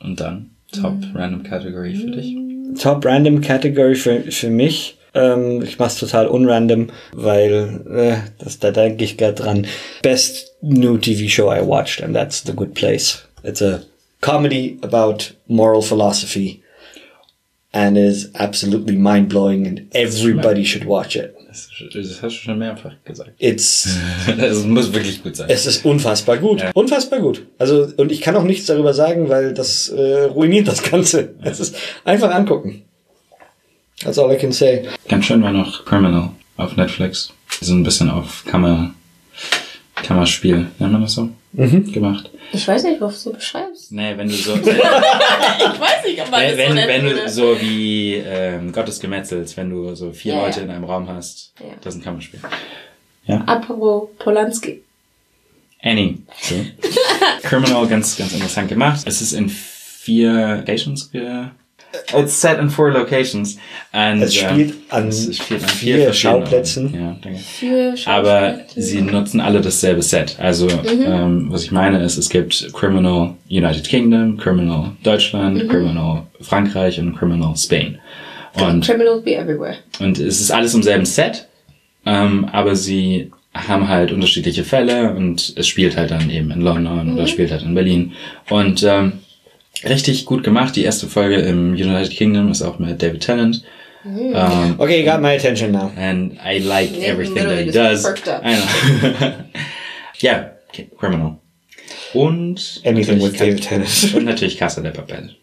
Und 0.00 0.20
dann 0.20 0.50
Top 0.72 0.92
mm. 0.92 1.14
Random 1.14 1.42
Category 1.42 1.94
für 1.94 2.10
dich. 2.10 2.34
Mm. 2.34 2.74
Top 2.78 3.04
Random 3.04 3.40
Category 3.40 3.94
für, 3.94 4.30
für 4.30 4.50
mich. 4.50 4.98
Ähm, 5.14 5.62
ich 5.62 5.78
mach's 5.78 5.98
total 5.98 6.26
unrandom, 6.26 6.88
weil 7.12 7.80
äh, 7.88 8.16
das, 8.38 8.58
da 8.58 8.70
denke 8.70 9.04
ich 9.04 9.16
gerade 9.16 9.34
dran. 9.34 9.66
Best 10.02 10.52
new 10.60 10.98
TV 10.98 11.28
show 11.28 11.50
I 11.50 11.60
watched, 11.60 12.02
and 12.02 12.14
that's 12.14 12.42
The 12.42 12.52
Good 12.52 12.74
Place. 12.74 13.22
It's 13.42 13.62
a 13.62 13.82
comedy 14.20 14.78
about 14.82 15.32
moral 15.46 15.80
philosophy, 15.80 16.62
and 17.72 17.96
is 17.96 18.30
absolutely 18.34 18.96
mind 18.96 19.28
blowing, 19.28 19.66
and 19.66 19.88
everybody 19.92 20.64
should 20.64 20.84
watch 20.84 21.16
it. 21.16 21.35
Das, 21.56 21.92
das 21.92 22.22
hast 22.22 22.36
du 22.36 22.40
schon 22.42 22.58
mehrfach 22.58 22.92
gesagt. 23.04 23.32
It's 23.38 23.88
Das 24.36 24.64
muss 24.64 24.92
wirklich 24.92 25.22
gut 25.22 25.36
sein. 25.36 25.48
Es 25.48 25.66
ist 25.66 25.84
unfassbar 25.84 26.36
gut. 26.38 26.62
Unfassbar 26.74 27.20
gut. 27.20 27.46
Also, 27.58 27.88
und 27.96 28.12
ich 28.12 28.20
kann 28.20 28.36
auch 28.36 28.42
nichts 28.42 28.66
darüber 28.66 28.92
sagen, 28.92 29.28
weil 29.28 29.54
das 29.54 29.88
äh, 29.88 30.24
ruiniert 30.24 30.68
das 30.68 30.82
Ganze. 30.82 31.34
Es 31.42 31.60
ist 31.60 31.76
einfach 32.04 32.30
angucken. 32.34 32.82
That's 34.00 34.18
all 34.18 34.32
I 34.32 34.36
can 34.36 34.52
say. 34.52 34.84
Ganz 35.08 35.24
schön 35.24 35.42
war 35.42 35.52
noch 35.52 35.84
Criminal 35.86 36.30
auf 36.56 36.76
Netflix. 36.76 37.32
So 37.60 37.72
ein 37.72 37.82
bisschen 37.82 38.10
auf 38.10 38.44
Kammer, 38.44 38.94
Kammerspiel, 39.94 40.66
nennt 40.78 40.92
man 40.92 41.02
das 41.02 41.14
so? 41.14 41.30
Gemacht. 41.54 42.30
Ich 42.52 42.66
weiß 42.66 42.84
nicht, 42.84 43.00
was 43.00 43.22
du 43.24 43.32
beschreibst. 43.32 43.92
Nee, 43.92 44.16
wenn 44.16 44.28
du 44.28 44.34
so, 44.34 44.54
Ich 44.56 44.66
weiß 44.66 46.04
nicht, 46.04 46.20
ob 46.20 46.30
man 46.30 46.40
wenn, 46.42 46.56
das 46.56 46.58
wenn, 46.58 46.76
so 46.76 46.86
wenn 46.88 47.02
würde. 47.04 47.20
du 47.22 47.28
so 47.28 47.60
wie 47.60 48.14
ähm, 48.14 48.72
Gottes 48.72 49.00
Gemetzels, 49.00 49.56
wenn 49.56 49.70
du 49.70 49.94
so 49.94 50.12
vier 50.12 50.34
Ja, 50.34 50.42
Leute 50.46 50.60
ja. 50.60 50.64
in 50.66 50.70
einem 50.70 50.84
Raum 50.84 51.08
hast, 51.08 51.52
Ja. 51.60 51.66
das 51.80 51.94
ist 51.94 52.00
ein 52.00 52.04
Kammerspiel. 52.04 52.40
Apropos 53.46 54.08
Polanski. 54.18 54.82
Annie. 55.82 56.18
So. 56.40 56.54
Criminal, 57.42 57.86
ganz, 57.86 58.16
ganz 58.16 58.32
interessant 58.32 58.68
gemacht. 58.68 59.02
Es 59.06 59.20
ist 59.20 59.32
in 59.32 59.48
vier 59.48 60.56
Locations 60.58 61.10
ge 61.10 61.46
It's 62.14 62.34
set 62.34 62.58
in 62.58 62.68
four 62.68 62.90
locations. 62.92 63.58
And, 63.92 64.22
Es 64.22 64.34
spielt 64.34 64.70
ähm, 64.70 64.76
an 64.90 65.08
es 65.08 65.36
spielt 65.36 65.62
an 65.62 65.68
vier 65.68 65.96
vier, 65.96 66.12
Schauplätzen. 66.12 66.94
Ja, 66.94 67.16
danke. 67.22 67.94
Aber 68.06 68.60
sie 68.74 69.00
nutzen 69.00 69.40
alle 69.40 69.60
dasselbe 69.60 70.02
Set. 70.02 70.36
Also, 70.38 70.68
ähm, 70.68 71.46
was 71.50 71.64
ich 71.64 71.72
meine 71.72 72.02
ist, 72.02 72.18
es 72.18 72.28
gibt 72.28 72.70
Criminal 72.74 73.34
United 73.48 73.88
Kingdom, 73.88 74.36
Criminal 74.36 74.92
Deutschland, 75.02 75.68
Criminal 75.70 76.24
Frankreich 76.40 76.98
und 76.98 77.16
Criminal 77.16 77.56
Spain. 77.56 77.98
Und 78.54 78.84
Criminals 78.84 79.22
be 79.24 79.34
everywhere. 79.36 79.76
und 80.00 80.18
es 80.18 80.40
ist 80.40 80.50
alles 80.50 80.74
im 80.74 80.82
selben 80.82 81.04
Set, 81.06 81.46
ähm, 82.06 82.46
aber 82.52 82.74
sie 82.74 83.30
haben 83.54 83.88
halt 83.88 84.12
unterschiedliche 84.12 84.64
Fälle 84.64 85.14
und 85.14 85.54
es 85.56 85.66
spielt 85.66 85.96
halt 85.96 86.10
dann 86.10 86.30
eben 86.30 86.50
in 86.50 86.60
London 86.60 87.14
oder 87.14 87.26
spielt 87.26 87.50
halt 87.50 87.62
in 87.62 87.74
Berlin. 87.74 88.12
Und 88.50 88.82
ähm, 88.82 89.12
richtig 89.84 90.24
gut 90.26 90.42
gemacht. 90.44 90.76
Die 90.76 90.84
erste 90.84 91.06
Folge 91.08 91.36
im 91.36 91.72
United 91.72 92.10
Kingdom 92.10 92.50
ist 92.50 92.62
auch 92.62 92.78
mit 92.78 93.02
David 93.02 93.20
Tennant. 93.22 93.62
Um, 94.04 94.78
Okay, 94.78 95.00
you 95.00 95.04
got 95.10 95.20
my 95.20 95.34
attention 95.34 95.72
now. 95.72 95.90
and 95.96 96.38
I 96.44 96.58
like 96.58 96.92
Yeah, 96.92 97.08
everything 97.08 97.44
that 97.44 97.58
he 97.58 97.72
does. 97.72 98.04
I 98.04 98.54
know. 98.54 99.32
yeah, 100.20 100.50
okay, 100.68 100.88
Criminal. 100.96 101.40
Und 102.14 102.80
Anything 102.84 103.20
with 103.20 103.32
natürlich 103.32 103.38
David 103.38 103.62
Tennant. 103.64 104.14
Und 104.14 104.24
natürlich 104.24 104.58
Casa 104.58 104.80
de 104.80 104.92
Papel. 104.92 105.34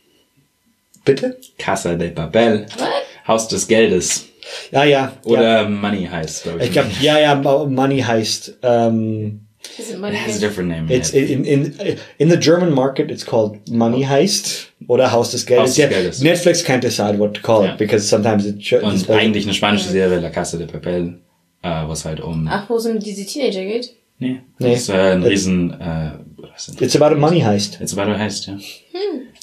Bitte? 1.04 1.38
Casa 1.58 1.96
de 1.96 2.12
Papel. 2.12 2.66
What? 2.78 2.90
Haus 3.28 3.50
des 3.50 3.68
Geldes. 3.68 4.28
Ja, 4.72 4.84
ja. 4.86 5.14
Oder 5.26 5.68
Money 5.68 6.06
heißt, 6.06 6.44
glaube 6.44 6.60
ich. 6.60 6.66
Ich 6.68 6.72
glaube, 6.72 6.90
ja, 7.02 7.20
ja, 7.20 7.36
Money 7.36 8.00
heißt. 8.00 8.60
Um, 8.62 9.43
Is 9.80 9.90
it 9.90 9.98
money? 10.00 10.16
It 10.16 10.20
has 10.20 10.38
a 10.38 10.40
different 10.40 10.70
name. 10.70 10.88
it's 10.90 11.14
yeah. 11.14 11.22
in, 11.24 11.46
in 11.46 11.98
in 12.20 12.30
the 12.30 12.38
German 12.38 12.74
market. 12.74 13.10
It's 13.10 13.24
called 13.26 13.58
Money 13.70 14.04
Heist 14.04 14.68
oder 14.88 15.12
Haus 15.12 15.32
des 15.32 15.46
Geldes. 15.46 15.62
Haus 15.70 15.76
des 15.76 16.22
Yeah, 16.22 16.32
Netflix 16.34 16.64
can't 16.64 16.82
decide 16.82 17.18
what 17.18 17.34
to 17.34 17.42
call 17.42 17.64
Ja. 17.64 17.72
it 17.74 17.78
because 17.80 18.08
sometimes 18.08 18.46
it. 18.46 18.62
Sh- 18.62 18.74
Und 18.84 18.96
it's- 18.96 19.10
eigentlich 19.10 19.46
eine 19.46 19.54
spanische 19.54 19.90
Serie, 19.90 20.20
La 20.20 20.30
Casa 20.30 20.58
de 20.58 20.68
Papel, 20.68 21.20
äh, 21.64 21.88
was 21.88 22.04
halt 22.06 22.20
um... 22.20 22.48
Ach, 22.52 22.70
wo 22.70 22.76
es 22.76 22.86
um 22.86 23.00
diese 23.00 23.26
Teenager 23.26 23.64
geht? 23.64 23.90
nee, 24.20 24.42
Nee. 24.60 24.72
das 24.74 24.82
ist 24.82 24.90
äh, 24.90 24.94
ein 25.14 25.24
riesen... 25.24 25.72
Äh, 25.80 26.12
was 26.38 26.66
sind 26.66 26.82
It's 26.82 26.96
about 26.96 27.16
a 27.16 27.18
money 27.18 27.40
heist. 27.42 27.78
Jetzt 27.80 27.98
aber 27.98 28.12
du 28.12 28.18
heißt, 28.20 28.48
ja. 28.48 28.58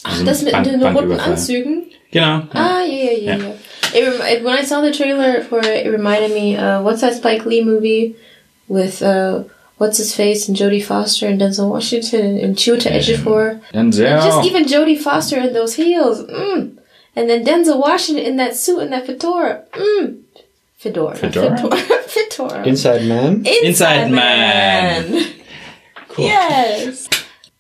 Ach, 0.04 0.10
Also 0.12 0.24
das 0.24 0.42
mit 0.42 0.52
Bank- 0.52 0.64
den 0.64 0.82
roten 0.82 1.18
Anzügen? 1.18 1.84
Genau. 2.12 2.26
Ja. 2.26 2.48
Ah, 2.52 2.82
yeah, 2.84 2.88
yeah, 2.88 3.12
yeah, 3.12 3.36
Ja. 3.36 3.36
yeah. 3.38 3.54
It 3.94 4.04
rem- 4.06 4.36
it, 4.38 4.44
when 4.44 4.54
I 4.56 4.64
saw 4.64 4.80
the 4.82 4.92
trailer 4.92 5.42
for 5.42 5.58
it, 5.60 5.86
it 5.86 5.90
reminded 5.90 6.30
me, 6.32 6.56
uh, 6.56 6.82
what's 6.82 7.00
that 7.00 7.14
Spike 7.14 7.44
Lee 7.46 7.64
movie 7.64 8.14
with, 8.68 9.02
uh, 9.02 9.44
what's 9.80 9.96
his 9.96 10.14
face 10.14 10.46
and 10.46 10.54
Jodie 10.54 10.84
Foster 10.84 11.26
and 11.26 11.40
Denzel 11.40 11.70
Washington 11.70 12.36
and 12.38 12.54
Chiwetel 12.54 12.92
Ejiofor. 12.92 13.62
Denzel. 13.72 13.72
And 13.72 14.22
just 14.22 14.44
even 14.46 14.64
Jodie 14.64 15.00
Foster 15.00 15.40
in 15.40 15.54
those 15.54 15.74
heels, 15.74 16.22
mm. 16.22 16.76
And 17.16 17.28
then 17.28 17.44
Denzel 17.44 17.80
Washington 17.80 18.24
in 18.24 18.36
that 18.36 18.54
suit 18.54 18.80
and 18.80 18.92
that 18.92 19.06
fedora, 19.06 19.64
mm. 19.72 20.22
Fedora. 20.76 21.16
Fedora? 21.16 21.56
Fedora. 21.56 21.76
fedora. 22.06 22.66
Inside 22.66 23.08
Man. 23.08 23.46
Inside 23.46 24.10
Man. 24.10 25.34
Cool. 26.08 26.24
Yes. 26.24 27.08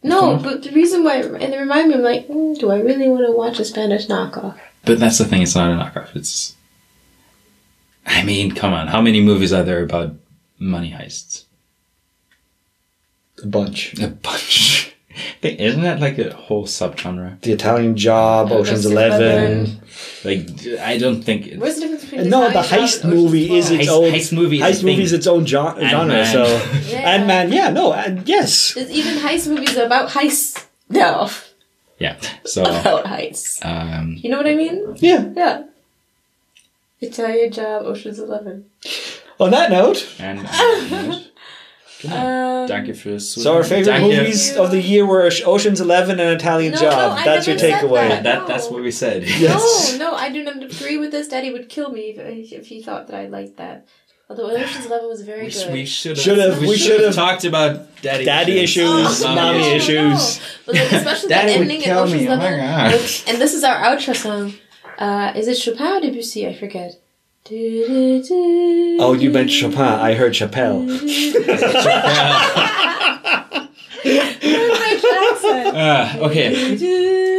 No, 0.02 0.36
but 0.36 0.64
the 0.64 0.72
reason 0.72 1.04
why, 1.04 1.18
and 1.22 1.54
it 1.54 1.56
reminded 1.56 1.90
me, 1.90 1.94
I'm 1.94 2.02
like, 2.02 2.26
mm, 2.26 2.58
do 2.58 2.72
I 2.72 2.80
really 2.80 3.08
want 3.08 3.24
to 3.24 3.30
watch 3.30 3.60
a 3.60 3.64
Spanish 3.64 4.08
knockoff? 4.08 4.58
But 4.84 4.98
that's 4.98 5.18
the 5.18 5.24
thing, 5.24 5.42
it's 5.42 5.54
not 5.54 5.70
a 5.70 5.76
knockoff. 5.76 6.16
It's. 6.16 6.56
I 8.04 8.24
mean, 8.24 8.56
come 8.56 8.72
on. 8.72 8.88
How 8.88 9.00
many 9.00 9.22
movies 9.22 9.52
are 9.52 9.62
there 9.62 9.84
about 9.84 10.16
money 10.58 10.90
heists? 10.90 11.44
A 13.42 13.46
bunch. 13.46 13.98
A 14.00 14.08
bunch. 14.08 14.94
Isn't 15.42 15.82
that 15.82 16.00
like 16.00 16.18
a 16.18 16.32
whole 16.34 16.66
subgenre? 16.66 17.40
The 17.40 17.52
Italian 17.52 17.96
Job, 17.96 18.52
Ocean's 18.52 18.84
Ocean's 18.84 18.86
Eleven. 18.86 19.80
Like, 20.24 20.80
I 20.80 20.98
don't 20.98 21.22
think. 21.22 21.46
It's, 21.46 21.56
What's 21.56 21.74
the 21.76 21.80
difference 21.82 22.04
between 22.04 22.28
No, 22.30 22.50
the 22.50 22.60
Italian 22.60 22.88
heist 22.88 23.04
movie 23.08 23.56
is 23.56 23.70
its 23.70 23.84
Heist- 23.86 23.88
own 23.88 24.12
heist 24.12 24.32
movie 24.32 24.60
is 24.62 24.80
Heist 24.80 24.84
movie 24.84 25.02
is 25.02 25.12
its 25.12 25.26
own 25.26 25.44
gen- 25.46 25.88
genre. 25.88 26.14
Ant-Man. 26.14 26.26
So 26.32 26.44
Yeah. 26.88 27.10
and 27.14 27.26
man, 27.26 27.52
yeah, 27.52 27.70
no, 27.70 27.92
and 27.92 28.26
yes. 28.28 28.74
There's 28.74 28.90
even 28.90 29.14
heist 29.16 29.48
movies 29.48 29.76
about 29.76 30.10
heists. 30.10 30.64
No, 30.88 31.30
yeah. 31.98 32.16
So, 32.44 32.62
about 32.62 33.04
heists. 33.04 33.64
um, 33.64 34.16
You 34.20 34.30
know 34.30 34.36
what 34.38 34.46
I 34.46 34.54
mean? 34.54 34.96
Yeah. 34.98 35.28
Yeah. 35.36 35.62
Italian 37.00 37.50
Job, 37.52 37.84
Ocean's 37.86 38.18
Eleven. 38.18 38.66
On 39.38 39.50
that 39.50 39.70
note, 39.70 40.06
and. 40.18 41.26
Uh, 42.04 42.14
Um, 42.14 42.68
Danke 42.68 42.94
fürs 42.94 43.22
so 43.42 43.54
our 43.56 43.64
favorite 43.64 43.86
Danke. 43.92 44.16
movies 44.16 44.56
of 44.56 44.70
the 44.70 44.80
year 44.80 45.04
were 45.06 45.30
Ocean's 45.46 45.80
Eleven 45.80 46.20
and 46.20 46.30
Italian 46.40 46.72
No, 46.72 46.80
Job. 46.80 47.18
no, 47.18 47.24
That's 47.24 47.46
your 47.46 47.56
takeaway. 47.56 48.08
that. 48.08 48.22
That, 48.22 48.46
that's 48.46 48.68
what 48.70 48.82
we 48.82 48.90
said. 48.90 49.22
Yes. 49.24 49.96
No, 49.98 50.10
no, 50.10 50.16
I 50.16 50.30
do 50.30 50.42
not 50.44 50.62
agree 50.62 50.98
with 50.98 51.10
this. 51.10 51.28
Daddy 51.28 51.50
would 51.52 51.68
kill 51.68 51.90
me 51.90 52.10
if, 52.16 52.52
if 52.52 52.66
he 52.66 52.82
thought 52.82 53.06
that 53.08 53.16
I 53.16 53.26
liked 53.28 53.56
that. 53.56 53.86
Although 54.28 54.50
Ocean's 54.56 54.86
Eleven 54.86 55.08
was 55.08 55.22
very 55.22 55.46
We, 55.46 55.50
good. 55.52 55.72
we 55.72 55.84
should 55.86 56.16
Should've- 56.18 56.60
we 56.60 56.76
should've- 56.76 57.14
talked 57.14 57.44
about 57.44 57.72
daddy, 58.02 58.24
Daddy 58.24 58.58
issues, 58.60 59.22
Oh, 59.24 59.34
mommy 59.34 59.58
no, 59.60 59.74
issues. 59.78 60.38
no. 60.38 60.44
But 60.66 60.74
like, 60.76 60.92
especially 60.92 61.28
that 61.30 61.46
Daddy 61.46 61.52
would 61.58 61.62
ending 61.62 61.76
in 61.78 61.82
kill 61.84 61.98
Ocean's 62.00 62.22
me, 62.22 62.28
oh 62.28 62.36
my 62.36 62.48
Eleven. 62.48 62.60
God. 62.60 62.92
with- 62.92 63.24
and 63.28 63.38
this 63.40 63.52
is 63.54 63.64
our 63.64 63.76
outro 63.76 64.14
song. 64.14 64.54
Uh, 64.98 65.32
is 65.34 65.48
it 65.48 65.56
Chopin 65.56 65.86
or 65.96 66.00
Debussy? 66.00 66.46
I 66.46 66.54
forget. 66.54 66.92
Oh, 67.48 69.14
you 69.18 69.30
meant 69.30 69.50
Chopin. 69.50 69.80
I 69.80 70.14
heard 70.14 70.32
Chappelle. 70.34 70.86
Ah, 75.72 76.18
okay. 76.18 76.48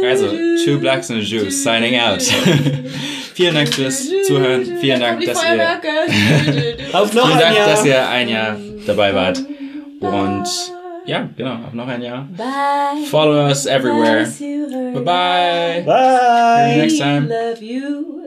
Also, 0.08 0.64
Two 0.64 0.78
Blacks 0.80 1.10
and 1.10 1.20
a 1.20 1.22
Jew 1.22 1.50
signing 1.50 1.96
out. 1.96 2.22
Vielen 3.34 3.54
Dank 3.54 3.72
fürs 3.72 4.08
Zuhören. 4.26 4.78
Vielen 4.80 5.00
Dank, 5.00 5.24
dass 5.24 5.42
ihr, 5.42 5.80
Auf 6.92 7.14
noch 7.14 7.26
vielen 7.26 7.38
ein 7.38 7.54
Dank, 7.54 7.56
dass 7.56 7.84
Jahr. 7.86 8.04
ihr 8.04 8.08
ein 8.08 8.28
Jahr 8.28 8.56
dabei 8.86 9.14
wart. 9.14 9.38
Und 10.00 10.44
ja, 11.06 11.28
genau, 11.36 11.54
auf 11.66 11.72
noch 11.72 11.88
ein 11.88 12.02
Jahr. 12.02 12.28
Bye. 12.36 13.06
Follow 13.10 13.46
us 13.46 13.64
everywhere. 13.66 14.26
Bye. 14.26 14.92
Bye 14.92 15.02
bye. 15.02 15.82
Bye. 15.86 16.76
next 16.76 16.98
time. 16.98 17.28
Love 17.28 17.62
you. 17.62 18.21